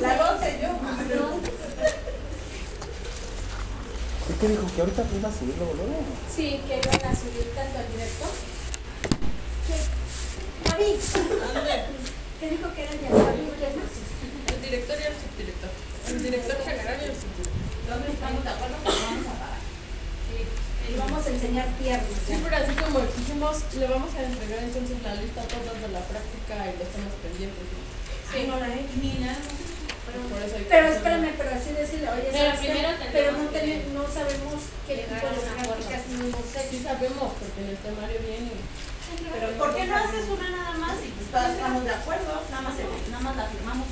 La 0.00 0.16
12 0.16 0.58
yo. 0.62 0.68
¿Qué 4.26 4.32
te 4.40 4.48
dijo? 4.48 4.64
Que 4.74 4.80
ahorita 4.80 5.04
iba 5.14 5.28
a 5.28 5.32
subir 5.32 5.54
luego, 5.58 5.74
luego. 5.74 5.92
Sí, 6.34 6.62
que 6.66 6.76
iban 6.78 7.04
a 7.04 7.14
subir 7.14 7.52
tanto 7.54 7.78
al 7.80 7.92
directo. 7.92 8.24
¿Qué? 9.66 9.76
Javi. 10.70 10.98
¿Qué 12.40 12.48
dijo 12.48 12.74
que 12.74 12.82
era 12.84 12.92
el 12.92 13.00
más? 13.02 13.34
El 14.54 14.62
director 14.62 14.96
y 14.98 15.04
el 15.04 15.12
subdirector. 15.20 15.70
El 16.08 16.22
director 16.22 16.56
general 16.64 16.96
y 16.98 17.04
el 17.04 17.14
subdirector. 17.14 17.59
¿Dónde 17.90 18.08
estamos 18.14 18.44
de 18.46 18.50
acuerdo? 18.50 18.76
Pues 18.86 18.96
vamos 19.02 19.26
a 19.26 19.34
parar. 19.34 19.58
Sí. 20.30 20.38
Y 20.46 20.92
vamos 20.94 21.26
a 21.26 21.30
enseñar 21.30 21.66
piernas. 21.74 22.14
Sí, 22.26 22.34
pero 22.38 22.54
así 22.56 22.72
como 22.78 22.96
exigimos, 23.02 23.54
le 23.74 23.86
vamos 23.90 24.10
a 24.14 24.20
entregar 24.22 24.62
entonces 24.62 24.96
la 25.02 25.14
lista 25.18 25.42
a 25.42 25.50
todas 25.50 25.74
de 25.82 25.90
la 25.90 26.02
práctica 26.06 26.54
y 26.70 26.72
los 26.78 26.88
temas 26.94 27.14
pendientes. 27.18 27.66
¿no? 27.66 27.82
Sí, 28.30 28.38
no 28.46 28.54
la 28.62 28.68
he 28.70 28.86
Pero 30.70 30.86
espérame, 30.86 31.30
pero 31.36 31.50
así 31.50 31.70
decirle, 31.74 32.06
oye, 32.10 32.30
Pero 32.30 32.50
pero 33.12 33.32
no, 33.32 33.44
ten- 33.50 33.94
no 33.94 34.02
sabemos 34.06 34.58
qué 34.86 35.06
tipo 35.06 35.26
de 35.26 35.42
prácticas 35.50 36.02
no 36.14 36.38
sé. 36.46 36.60
Sí 36.70 36.78
sabemos, 36.82 37.28
porque 37.38 37.58
en 37.62 37.68
el 37.74 37.78
temario 37.78 38.18
viene. 38.22 38.54
Pero 39.34 39.46
¿Por 39.58 39.74
qué 39.74 39.86
no 39.86 39.96
haces 39.96 40.24
una 40.30 40.48
nada 40.50 40.74
más 40.78 40.94
y 41.02 41.10
pues 41.10 41.26
todas 41.30 41.50
estamos 41.58 41.84
de 41.84 41.90
acuerdo? 41.90 42.42
Nada 42.50 42.62
más, 42.62 42.74
nada 43.10 43.22
más 43.22 43.36
la 43.36 43.46
firmamos. 43.46 43.86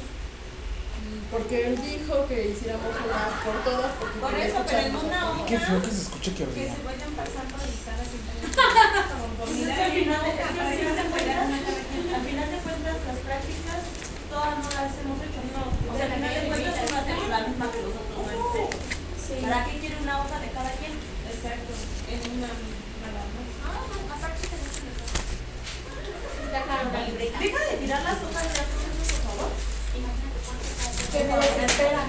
Porque 1.30 1.66
él 1.68 1.76
dijo 1.82 2.26
que 2.26 2.48
hiciéramos 2.48 2.88
una 2.88 3.28
por 3.44 3.56
todas. 3.64 3.92
Porque 4.00 4.18
Por 4.18 4.34
eso, 4.34 4.64
pero 4.66 4.78
en 4.78 4.96
una 4.96 5.20
a 5.20 5.32
todos. 5.32 5.46
Qué 5.46 5.58
hoja 5.58 5.60
feo 5.60 5.82
que 5.82 5.90
se 5.90 6.02
escuche 6.02 6.30
que 6.32 6.36
que 6.36 6.44
ordena. 6.44 6.74
se 6.74 6.82
vayan 6.82 7.12
pasando 7.12 7.56
y 7.68 7.84
cada 7.84 8.02
que 8.02 8.12
al 9.78 9.92
final, 9.92 10.20
que 10.24 10.42
de 10.88 11.04
cuentas, 12.64 12.96
de 12.96 13.06
las 13.06 13.20
prácticas 13.28 13.80
todas 14.30 14.58
no 14.58 14.68
las 14.72 14.92
hemos 14.98 15.18
hecho, 15.20 15.40
no. 15.52 15.62
O 15.68 15.96
sea, 15.96 16.06
al 16.06 16.12
final 16.16 16.32
de 16.32 16.42
cuentas 16.48 16.74
uno 16.88 16.96
hacemos 16.96 17.28
la 17.28 17.40
misma 17.44 17.66
que 17.72 17.82
los 17.82 17.92
otros 17.92 18.24
no. 18.24 19.42
¿Para 19.42 19.64
qué 19.64 19.78
quiere 19.78 19.96
una 20.00 20.24
hoja 20.24 20.40
de 20.40 20.48
cada 20.48 20.72
quien? 20.72 20.92
Exacto. 21.28 21.72
En 22.08 22.20
una 22.38 22.48
claro, 26.64 26.88
una 26.88 27.06
libreta. 27.06 27.38
Deja 27.38 27.64
de 27.64 27.76
tirar 27.76 28.02
las 28.02 28.16
hojas 28.22 28.46
por 28.48 28.66
favor. 28.66 29.17
Que 31.12 31.24
me 31.24 31.34
desespera. 31.36 32.00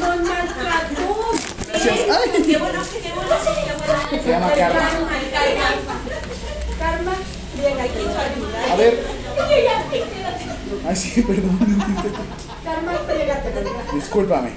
¡No 0.00 0.08
maltrató! 0.16 1.08
Gracias. 1.68 1.98
Ay. 2.10 2.42
Qué 2.44 2.56
bueno, 2.58 2.80
qué 3.02 3.12
bueno. 3.14 3.34
Se 4.10 4.28
llama 4.30 4.50
Karma. 4.52 4.90
Karma, 6.78 7.14
bien, 7.54 7.80
Hay 7.80 7.88
que 7.88 7.98
ayudar. 7.98 8.28
A 8.70 8.76
ver. 8.76 8.94
Ay, 10.88 10.96
sí, 10.96 11.22
perdón. 11.22 11.58
Karma. 12.64 12.92
Discúlpame. 13.94 14.50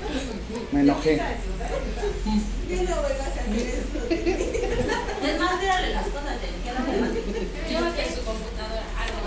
Me 0.72 0.80
enojé. 0.82 1.22
Es 5.24 5.40
más, 5.40 5.60
tírale 5.60 5.94
las 5.94 6.06
cosas. 6.06 6.38
Llévate 7.70 8.16
su 8.16 8.22
computadora. 8.26 8.84
Algo. 8.98 9.18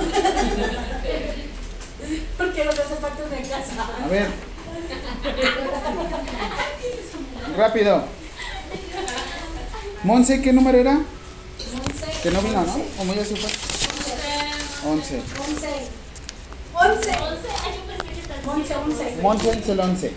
Porque 2.60 2.76
nos 2.76 2.86
hace 2.86 2.96
falta 3.00 3.22
una 3.24 3.48
casa. 3.48 4.04
A 4.04 4.08
ver. 4.08 4.28
Rápido. 7.56 8.04
Monse, 10.04 10.42
¿qué 10.42 10.52
número 10.52 10.76
era? 10.76 11.00
Que 12.22 12.30
no 12.30 12.42
vino, 12.42 12.60
¿no? 12.62 12.82
¿O 12.98 13.04
muy 13.04 13.16
ya 13.16 13.24
se 13.24 13.36
fue? 13.36 13.50
11. 14.90 15.22
11. 15.48 15.68
11. 16.74 16.74
Once. 16.74 17.08
Que 18.12 18.20
estaba 18.20 18.52
11, 18.52 18.74
11. 18.74 19.22
Monse 19.22 19.50
es 19.50 19.68
el 19.68 19.80
11. 19.80 20.12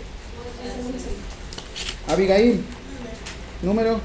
Abigail. 2.08 2.62
Número. 3.62 4.00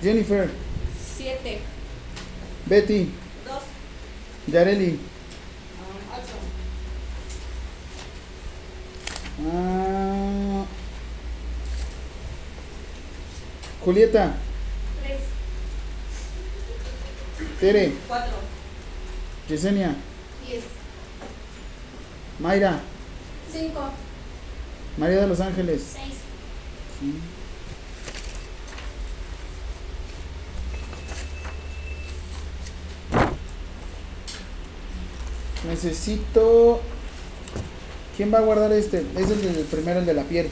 Jennifer. 0.00 0.50
Siete. 1.16 1.60
Betty. 2.66 3.10
Yareli. 4.46 5.15
Ah. 9.38 10.64
Julieta. 13.84 14.34
Tres. 15.02 15.20
Tere. 17.60 17.92
Cuatro. 18.08 18.34
Yesenia. 19.48 19.94
Diez. 20.46 20.64
Mayra. 22.38 22.80
Cinco. 23.52 23.90
María 24.96 25.20
de 25.20 25.26
los 25.26 25.40
Ángeles. 25.40 25.82
Seis. 25.92 26.14
Necesito. 35.68 36.80
¿Quién 38.16 38.32
va 38.32 38.38
a 38.38 38.42
guardar 38.42 38.72
este? 38.72 38.98
Es 39.16 39.30
el 39.30 39.42
del 39.42 39.64
primero, 39.64 40.00
el 40.00 40.06
de 40.06 40.14
la 40.14 40.22
piel. 40.22 40.48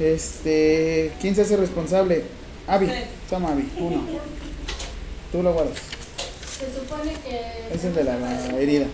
Este. 0.00 1.12
¿Quién 1.20 1.34
se 1.34 1.42
hace 1.42 1.56
responsable? 1.56 2.24
Avi. 2.66 2.86
Sí. 2.86 2.92
Toma, 3.30 3.52
Avi. 3.52 3.70
Uno. 3.78 4.02
Tú 5.30 5.42
lo 5.42 5.52
guardas. 5.52 5.74
Se 6.58 6.80
supone 6.80 7.12
que. 7.12 7.74
Es 7.74 7.84
el 7.84 7.94
de 7.94 8.04
la, 8.04 8.18
la 8.18 8.56
herida. 8.58 8.86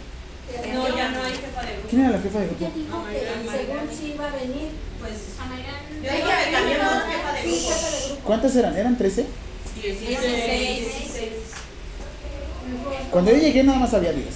No, 0.73 0.89
ya 0.97 1.11
no 1.11 1.23
hay 1.23 1.33
jefa 1.33 1.63
de 1.63 1.73
grupo. 1.75 1.89
¿Quién 1.91 2.03
era 2.03 2.11
la 2.11 2.21
jefa 2.23 2.41
de 2.41 2.47
grupo? 2.47 2.71
Dijo 2.75 3.05
que 3.11 3.59
según 3.59 3.99
si 3.99 4.07
iba 4.13 4.27
a 4.27 4.35
venir. 4.35 4.69
Pues 5.01 5.13
yo 6.03 6.11
dije 6.11 6.23
que 6.47 6.53
cambiemos 6.53 6.93
jefa 7.05 7.33
de 7.33 7.43
Sí, 7.43 7.49
grupo. 7.49 7.69
jefe 7.75 7.97
de 8.01 8.07
grupo. 8.09 8.23
¿Cuántas 8.25 8.57
eran? 8.57 8.77
¿Eran 8.77 8.99
13? 8.99 9.27
Dieciséis. 9.83 10.85
Cuando 13.11 13.31
yo 13.31 13.39
llegué 13.39 13.63
nada 13.65 13.79
más 13.79 13.95
había 13.95 14.13
10. 14.13 14.27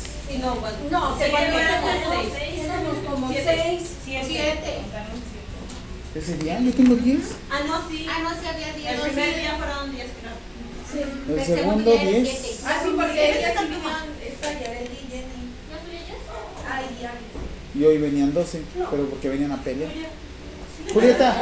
No, 0.40 0.56
cuando- 0.56 0.90
No, 0.90 1.16
Sí, 1.18 1.24
cuando 1.30 1.59
éramos 1.59 1.90
seis. 2.34 2.60
éramos 2.64 2.96
como 3.09 3.28
Siete. 3.28 3.44
seis, 3.62 3.82
Siete. 4.04 4.78
¿Ese 6.14 6.36
día? 6.36 6.60
Yo 6.60 6.70
tengo 6.72 6.94
10. 6.96 7.20
Ah, 7.50 7.60
no, 7.66 7.88
sí. 7.88 8.06
Ah, 8.10 8.18
no, 8.22 8.30
sí 8.30 8.46
había 8.46 8.72
diez. 8.74 8.90
El 8.92 8.96
no, 8.98 9.02
primer 9.04 9.34
sí. 9.34 9.40
día 9.40 9.54
fueron 9.56 9.90
diez, 9.92 10.09
creo. 10.20 10.36
Sí. 10.92 11.32
El 11.32 11.44
segundo 11.46 11.90
día 11.90 12.02
era 12.02 12.10
10. 12.10 12.28
siete. 12.38 12.56
Ah, 12.66 12.80
sí, 12.82 12.88
porque 12.94 13.12
Ella 13.12 13.38
ella 13.38 13.48
está 13.48 13.62
Yareli 14.52 14.92
y 14.92 15.10
Jenny. 15.10 15.42
¿No 15.70 15.76
tuyas? 15.78 16.04
Ay, 16.70 16.84
ya. 17.00 17.14
Y 17.74 17.84
hoy 17.84 17.96
venían 17.98 18.34
12, 18.34 18.60
pero 18.90 19.06
porque 19.09 19.28
venían 19.30 19.52
a 19.52 19.62
pelear. 19.62 19.90
Julieta. 20.92 21.34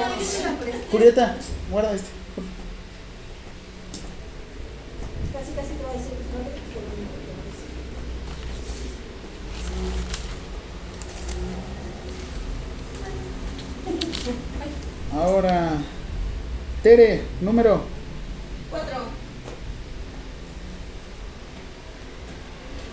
Julieta, 0.93 1.37
guarda 1.71 1.93
este. 1.95 2.09
Casi, 5.33 5.53
casi 5.53 5.69
te 5.75 5.83
voy 5.83 5.91
a 5.91 5.95
decir. 5.95 6.13
No 6.31 6.39
te 6.45 6.51
preocupes. 6.71 8.11
Ahora. 15.13 15.73
Tere, 16.83 17.23
número. 17.41 17.83
Cuatro. 18.71 18.99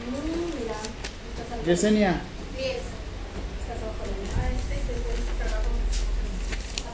Mm, 0.10 0.60
mira. 0.60 0.76
Yesenia. 1.66 2.22
Diez. 2.58 2.78
Estás 3.62 3.84
abajo 3.84 4.04
de 4.04 4.12
mí. 4.12 4.28
Ah, 4.36 4.50
este 4.50 4.74
es 4.74 4.86
el 4.90 5.00
buen 5.04 5.22
trabajo. 5.38 5.72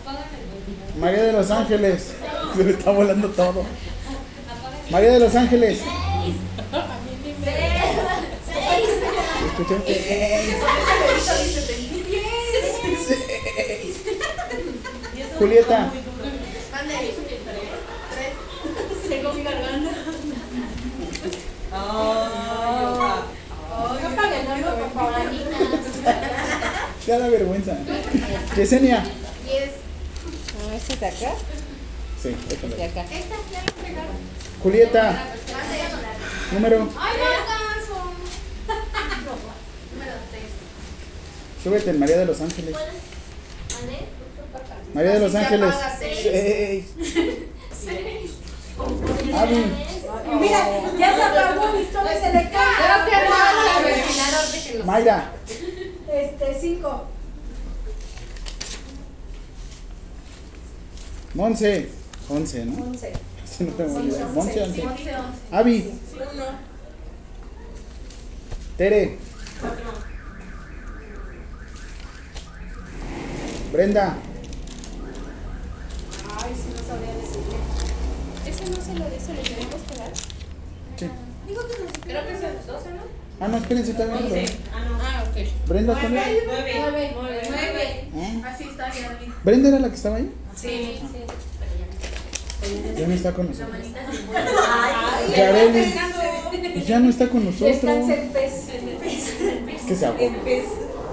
Apágame 0.01 0.35
el 0.37 0.47
ventilador. 0.53 0.97
María 0.99 1.23
de 1.23 1.31
los 1.31 1.51
Ángeles. 1.51 2.13
Se 2.55 2.63
me 2.63 2.71
está 2.71 2.91
volando 2.91 3.29
todo. 3.29 3.65
María 4.91 5.11
de 5.13 5.19
los 5.19 5.35
Ángeles. 5.35 5.79
¿Escuchan? 9.47 9.83
Y 9.87 9.91
eso 9.91 11.33
Julieta. 15.43 15.91
Tengo 19.09 19.33
mi. 19.33 19.43
No 19.43 19.51
no, 19.51 19.77
no. 19.77 19.89
Ya 27.05 27.19
da 27.19 27.27
vergüenza. 27.27 27.77
Yesenia. 28.55 29.03
Diez. 29.43 29.71
¿Este 30.73 30.95
de 30.95 31.07
acá? 31.07 31.33
Sí, 32.21 32.37
déjalo. 32.47 32.75
De 32.77 32.83
acá. 32.85 33.05
Julieta. 34.63 35.25
Número. 36.53 36.89
Ay, 36.97 37.17
no. 37.17 37.25
Súbete 41.61 41.89
en 41.89 41.99
María 41.99 42.19
de 42.19 42.27
los 42.27 42.39
Ángeles. 42.39 42.77
¿Mande? 43.73 44.22
María 44.93 45.11
de 45.13 45.19
los 45.19 45.35
Ángeles. 45.35 45.75
seis. 45.99 46.85
Seis. 47.85 48.31
Avi. 49.35 49.65
Mira, 50.39 50.59
ya 50.97 51.15
se 51.15 51.21
apagó 51.23 51.79
y 51.79 51.85
todo 51.85 52.07
se 52.07 52.33
le 52.33 52.49
cae. 52.49 52.73
Mayra. 54.85 55.31
Este, 56.11 56.57
cinco. 56.59 57.07
Monse. 61.33 61.89
Once, 62.29 62.65
¿no? 62.65 62.83
Once. 62.83 63.13
Este 63.43 63.63
no 63.63 63.73
tengo 63.73 63.99
idea. 64.01 64.27
Monse, 64.27 64.61
once. 64.61 64.83
Avi. 65.51 65.91
Uno. 66.13 66.45
Tere. 68.77 69.17
Brenda. 73.71 74.15
Ay, 76.43 76.51
sí, 76.55 76.73
no 76.75 76.83
sabría 76.85 77.15
decirle. 77.15 77.55
Ese 78.45 78.69
no 78.69 78.75
se 78.83 78.93
lo 78.99 79.09
dice, 79.09 79.33
le 79.33 79.41
tenemos 79.43 79.81
que 79.87 79.95
dar. 79.97 80.11
Sí. 80.97 81.07
Digo 81.47 81.61
que 81.67 81.83
no. 81.83 81.91
Creo 82.03 82.27
que 82.27 82.33
es 82.33 82.43
el 82.43 82.67
12, 82.67 82.89
¿no? 82.91 83.01
Ah, 83.39 83.47
no, 83.47 83.57
espérense 83.57 83.93
también. 83.93 84.45
Ah, 84.73 84.85
no. 84.85 84.95
Ah, 85.01 85.23
ok. 85.29 85.67
Brenda 85.67 85.93
también. 85.93 86.23
Nueve. 86.45 86.73
Nueve. 86.79 87.13
Nueve. 87.49 88.09
Ah. 88.15 88.51
Así 88.53 88.63
está 88.65 88.93
ya. 88.93 89.17
Brenda 89.43 89.69
era 89.69 89.79
la 89.79 89.89
que 89.89 89.95
estaba 89.95 90.17
ahí. 90.17 90.29
Sí. 90.55 90.99
Ya 92.97 93.07
no 93.07 93.13
está 93.13 93.33
con 93.33 93.47
nosotros. 93.47 93.77
Ya 96.85 96.99
no 96.99 97.09
está 97.09 97.29
con 97.29 97.45
nosotros. 97.45 97.73
en 97.73 98.29
pez. 98.33 98.53
Que 99.87 99.95
se. 99.95 100.05
En 100.05 100.35
pez. 100.35 100.65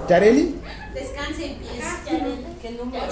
Yareli. 0.09 0.55
Descansa 0.93 1.41
en 1.43 1.55
pez. 1.59 1.83
Que 2.61 2.71
número. 2.71 3.03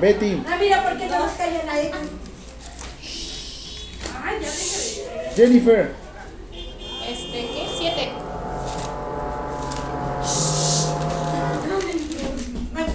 Betty. 0.00 0.42
Ah, 0.46 0.56
mira, 0.60 0.84
¿por 0.84 0.96
qué 0.96 1.06
no 1.06 1.18
nos 1.18 1.32
callan 1.32 1.68
ahí? 1.68 1.90
Ay, 4.22 4.36
ya 4.40 4.50
déjale. 4.50 5.34
Jennifer. 5.34 5.94
Este, 7.08 7.32
¿qué? 7.32 7.68
Siete. 7.76 8.12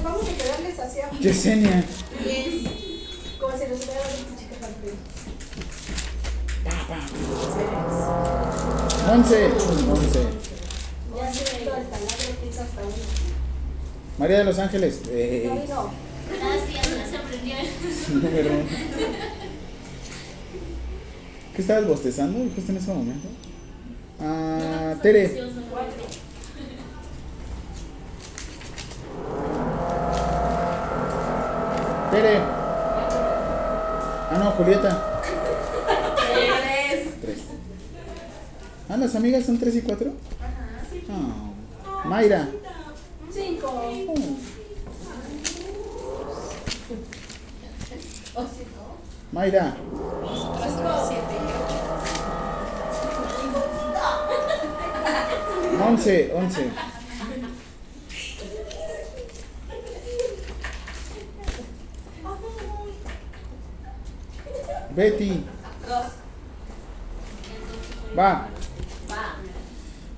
Vamos 0.03 0.27
a 0.27 0.33
quedarles 0.37 0.79
así 0.79 0.99
a 0.99 1.09
Yesenia. 1.19 1.83
diez. 2.23 2.63
Como 3.39 3.57
nos 3.67 3.77
hubiera 3.83 3.99
dado 4.01 4.13
una 4.27 4.37
chica 4.37 4.55
se 7.53 7.63
el 7.63 8.92
hasta 12.61 12.81
uno. 12.81 12.93
María 14.17 14.37
de 14.39 14.43
los 14.45 14.59
Ángeles. 14.59 15.01
Eh, 15.09 15.43
No, 15.47 15.63
y 15.63 15.67
no. 15.67 15.91
Número 18.21 18.49
uno. 18.53 18.63
¿Qué 21.55 21.61
estabas 21.61 21.87
bostezando 21.87 22.39
justo 22.55 22.71
en 22.71 22.77
ese 22.77 22.93
momento? 22.93 23.27
Ah, 24.21 24.95
Tere. 25.01 25.27
Tere. 32.11 32.37
Ah, 34.31 34.37
no, 34.39 34.51
Julieta. 34.51 35.21
Tres. 37.21 37.37
Ah, 38.89 38.97
las 38.97 39.15
amigas 39.15 39.45
son 39.45 39.57
tres 39.57 39.75
y 39.75 39.81
cuatro. 39.81 40.11
Ah, 41.09 42.05
Mayra. 42.05 42.47
Cinco. 43.31 43.83
Mayra. 49.31 49.75
Once, 55.79 56.31
once. 56.33 56.71
Betty. 64.95 65.43
Va. 68.15 68.47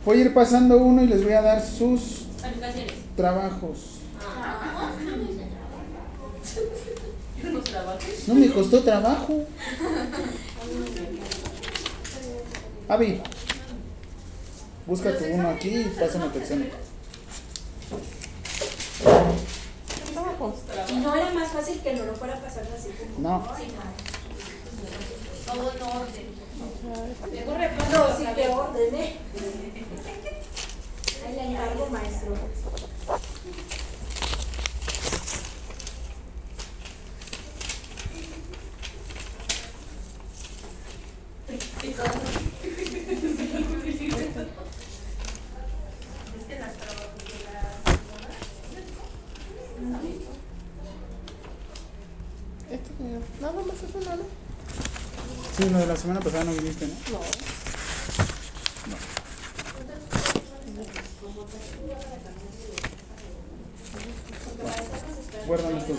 Voy 0.06 0.20
a 0.20 0.22
ir 0.22 0.34
pasando 0.36 0.78
uno 0.78 1.02
y 1.04 1.08
les 1.08 1.24
voy 1.24 1.34
a 1.34 1.42
dar 1.42 1.66
sus 1.66 2.28
trabajos. 3.16 4.02
No 8.28 8.36
me 8.36 8.52
costó 8.52 8.84
trabajo. 8.84 9.46
Avi, 12.88 13.20
busca 14.86 15.18
tu 15.18 15.26
uno 15.26 15.50
aquí 15.50 15.70
y 15.70 15.96
pásame 16.00 16.30
tu 16.30 16.38
examen. 16.38 16.70
Y 20.88 20.94
no 20.98 21.16
era 21.16 21.34
más 21.34 21.52
fácil 21.52 21.80
que 21.80 21.94
no 21.96 22.06
lo 22.06 22.14
fuera 22.14 22.36
a 22.36 22.42
pasar 22.42 22.64
así 22.78 22.90
como. 22.90 23.28
No. 23.28 23.44
Todo 25.48 25.72
en 25.72 25.82
orden. 25.82 26.45
No, 27.92 28.18
sí 28.18 28.26
que 28.36 28.48
ordené. 28.50 29.18
Ahí 31.26 31.36
le 31.36 31.44
encargo, 31.52 31.88
maestro. 31.88 32.36
Nada 53.42 53.62
más 53.62 53.84
eso, 53.84 54.00
nada. 54.10 54.24
Sí, 55.58 55.70
lo 55.70 55.78
de 55.78 55.86
la 55.88 55.96
semana 55.96 56.20
pasada 56.20 56.44
no 56.44 56.52
viniste, 56.52 56.86
¿no? 56.86 56.94
No. 57.14 57.20
Guárdame 65.48 65.78
estos. 65.78 65.98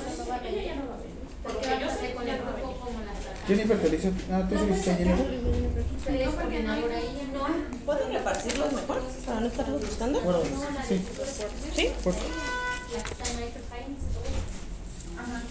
Porque 1.43 1.69
yo 1.81 1.89
sé 1.89 2.15
con 2.15 2.29
el 2.29 2.39
grupo 2.39 2.81
como 2.81 2.99
las 3.01 3.47
Jennifer 3.49 3.79
te 3.81 3.89
dice. 3.89 4.13
Ah, 4.31 4.47
tú 4.47 4.59
sí 4.59 4.65
viste 4.67 4.91
a 4.91 4.95
Jennifer. 4.97 5.27
no. 7.33 7.47
¿Pueden 7.87 8.13
repartirlos 8.13 8.73
mejor 8.75 9.03
para 9.25 9.41
no 9.41 9.47
estarlos 9.47 9.81
buscando? 9.81 10.21
Guárdame. 10.21 10.51
Sí. 10.87 11.03
¿Sí? 11.75 11.93
Por 12.05 12.13
favor. 12.13 12.31
Ajá. 15.19 15.43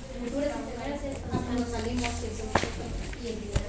Nos 1.58 1.70
salimos 1.70 2.14
y 3.24 3.65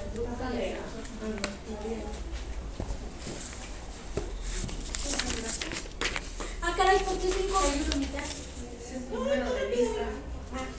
Ah, 6.63 6.73
caray, 6.77 6.99
¿por 7.01 7.19
qué 7.19 7.29
cinco? 7.37 7.61
Número 9.13 9.53
de 9.55 9.69
lista. 9.71 10.03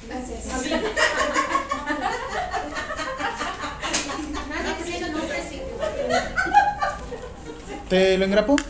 Gracias. 0.07 0.45
¿Te 7.89 8.17
lo 8.17 8.25
engrapo? 8.25 8.55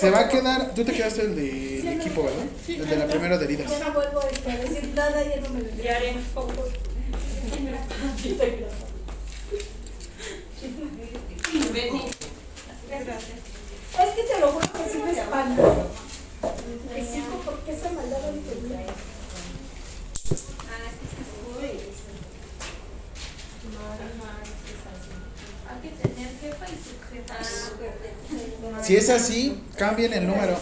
Se 0.00 0.10
va 0.10 0.20
a 0.20 0.28
quedar. 0.28 0.74
Tú 0.74 0.84
te 0.84 0.92
quedaste 0.92 1.22
el 1.22 1.36
de 1.36 1.94
equipo, 1.94 2.24
¿verdad? 2.24 2.44
El 2.66 2.88
de 2.88 2.96
la 2.96 3.06
primera 3.06 3.38
de 3.38 3.44
heridas. 3.44 3.70
Ya 4.44 4.52
no 4.54 4.58
vuelvo 4.58 4.62
a 4.62 4.74
decir 4.74 4.94
nada, 4.94 5.22
ya 5.22 5.40
no 5.40 5.48
me 5.50 5.60
Diario. 5.62 6.20
Es 13.98 14.10
que 14.14 14.22
te 14.22 14.40
lo 14.40 14.52
juro 14.52 14.72
que 14.72 14.90
sí 14.90 14.98
me 15.04 15.10
espanta. 15.12 15.86
Que 16.94 17.04
cinco, 17.04 17.36
¿por 17.44 17.58
qué 17.60 17.72
esa 17.72 17.90
maldad 17.92 18.18
no 18.20 18.28
entendí? 18.28 18.74
Hay 25.68 25.78
que 25.82 25.88
tener 25.88 26.30
jefa 26.40 26.66
y 26.66 26.76
subjefa. 26.82 27.36
Si 28.82 28.96
es 28.96 29.08
así, 29.08 29.62
cambien 29.76 30.12
el 30.14 30.26
número. 30.26 30.58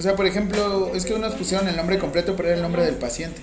O 0.00 0.02
sea, 0.02 0.16
por 0.16 0.26
ejemplo, 0.26 0.90
es 0.94 1.04
que 1.04 1.12
unos 1.12 1.34
pusieron 1.34 1.68
el 1.68 1.76
nombre 1.76 1.98
completo, 1.98 2.34
pero 2.34 2.48
era 2.48 2.56
el 2.56 2.62
nombre 2.62 2.82
del 2.86 2.94
paciente. 2.94 3.42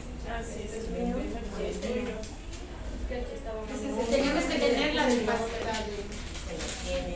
Tenemos 4.10 4.44
que 4.46 4.58
tener 4.58 4.96
la 4.96 5.06
del 5.06 5.20
paso. 5.20 5.46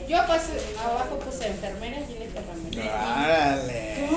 Yo 0.08 0.18
abajo 0.20 1.20
puse 1.26 1.48
enfermera 1.48 2.02
y 2.02 2.04
tiene 2.04 2.26
enfermera. 2.26 3.24
¡Árale! 3.24 4.10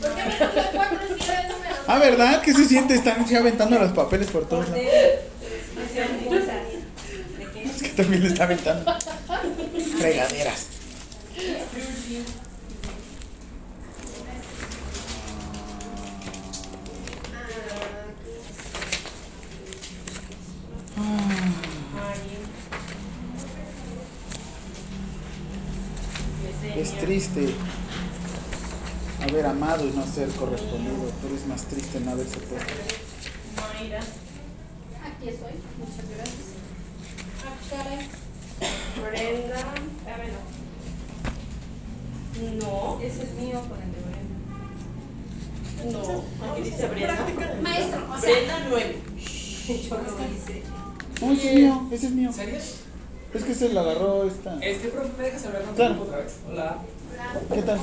¿Por 0.00 0.14
qué 0.16 0.24
me 0.24 0.34
cuatro? 0.72 0.98
Ah, 1.86 1.98
¿verdad? 2.00 2.42
¿Qué 2.42 2.52
se 2.52 2.64
siente? 2.64 2.96
Están 2.96 3.20
así 3.20 3.36
aventando 3.36 3.78
los 3.78 3.92
papeles 3.92 4.26
por 4.26 4.48
todos 4.48 4.68
lados. 4.68 4.84
Es 7.64 7.80
que 7.80 7.88
también 7.90 8.24
le 8.24 8.28
está 8.30 8.42
aventando. 8.42 8.92
Fregaderas. 10.00 10.79
Triste. 27.10 27.42
haber 29.20 29.44
amado 29.46 29.84
y 29.84 29.90
no 29.90 30.06
ser 30.06 30.28
correspondido, 30.28 31.10
pero 31.20 31.34
es 31.34 31.44
más 31.48 31.62
triste 31.64 31.98
no 31.98 32.12
haberse 32.12 32.36
puesto. 32.36 32.72
Mayra. 33.56 33.98
Aquí 33.98 35.28
estoy. 35.28 35.54
Muchas 35.78 36.06
gracias. 36.14 36.46
Ah, 37.44 37.56
caray. 37.68 38.06
Brenda. 39.02 39.58
A 40.06 40.18
ver, 40.18 40.30
no. 42.60 42.64
No. 42.64 43.00
Ese 43.02 43.22
es 43.24 43.32
mío 43.34 43.60
con 43.68 43.82
el 43.82 43.90
de 43.90 44.00
Brenda. 45.82 45.98
No. 45.98 46.02
Aquí 46.52 46.62
dice 46.62 46.86
Brenda. 46.86 47.26
Maestro, 47.60 48.00
o 48.08 48.20
sea, 48.20 48.30
Brenda 48.30 48.56
9. 48.70 48.98
Yo 49.66 49.96
lo 49.96 50.04
hice. 50.32 50.62
Oh, 51.22 51.32
ese 51.32 51.48
es 51.48 51.54
mío, 51.56 51.88
ese 51.90 52.06
es 52.06 52.12
mío. 52.12 52.28
¿En 52.28 52.34
serio? 52.34 52.58
Es 53.32 53.44
que 53.44 53.54
se 53.54 53.68
la 53.72 53.80
agarró 53.82 54.24
esta. 54.24 54.58
Este, 54.60 54.88
profe, 54.88 55.10
¿me 55.16 55.24
dejas 55.24 55.46
hablar 55.46 55.62
con 55.62 55.74
Claro. 55.74 56.02
otra 56.02 56.18
vez? 56.18 56.36
Hola. 56.48 56.78
¿Qué 57.54 57.62
tal? 57.62 57.78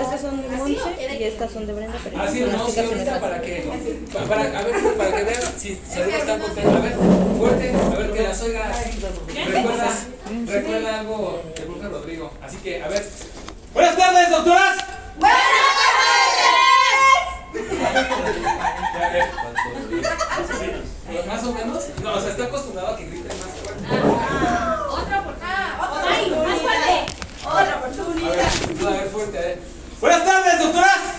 Estas 0.00 0.20
son 0.20 0.42
de 0.42 0.48
Monse 0.56 1.16
y 1.18 1.22
estas 1.24 1.50
son 1.52 1.66
de 1.66 1.72
Brenda, 1.72 1.98
pero 2.02 2.16
Ah, 2.20 2.28
sí, 2.30 2.40
no, 2.40 2.68
sí, 2.68 2.80
ahorita 2.80 3.20
para 3.20 3.40
que, 3.42 3.70
pa- 4.12 4.20
para, 4.24 4.58
a 4.58 4.62
ver, 4.62 4.94
para 4.96 5.16
que 5.16 5.24
vean 5.24 5.42
si 5.58 5.80
Saludos 5.88 6.14
están 6.14 6.40
contentos. 6.40 6.74
A 6.74 6.80
ver, 6.80 6.94
fuerte, 7.38 7.72
a 7.74 7.96
ver 7.98 8.12
que 8.12 8.22
las 8.22 8.42
oiga. 8.42 8.72
Recuerda, 9.46 9.90
recuerda 10.46 11.00
algo 11.00 11.42
de 11.56 11.64
Bruja 11.64 11.88
Rodrigo. 11.88 12.30
Así 12.42 12.56
que, 12.58 12.82
a 12.82 12.88
ver. 12.88 13.06
Buenas 13.74 13.96
tardes, 13.96 14.30
doctoras. 14.30 14.76
Ya, 18.94 19.12
ya. 19.12 19.32
Más 21.26 21.44
o 21.44 21.52
menos. 21.52 21.84
No, 22.02 22.14
o 22.14 22.20
sea, 22.20 22.30
está 22.30 22.44
acostumbrado 22.44 22.94
a 22.94 22.96
que 22.96 23.04
griten 23.06 23.32
más 23.38 23.61
Otra 27.52 27.76
oportunidad. 27.76 28.32
A 28.32 28.90
ver, 28.90 29.08
fuerte, 29.10 29.38
a 29.38 29.40
ver. 29.42 29.58
Buenas 30.00 30.24
tardes, 30.24 30.58
doctoras. 30.58 31.02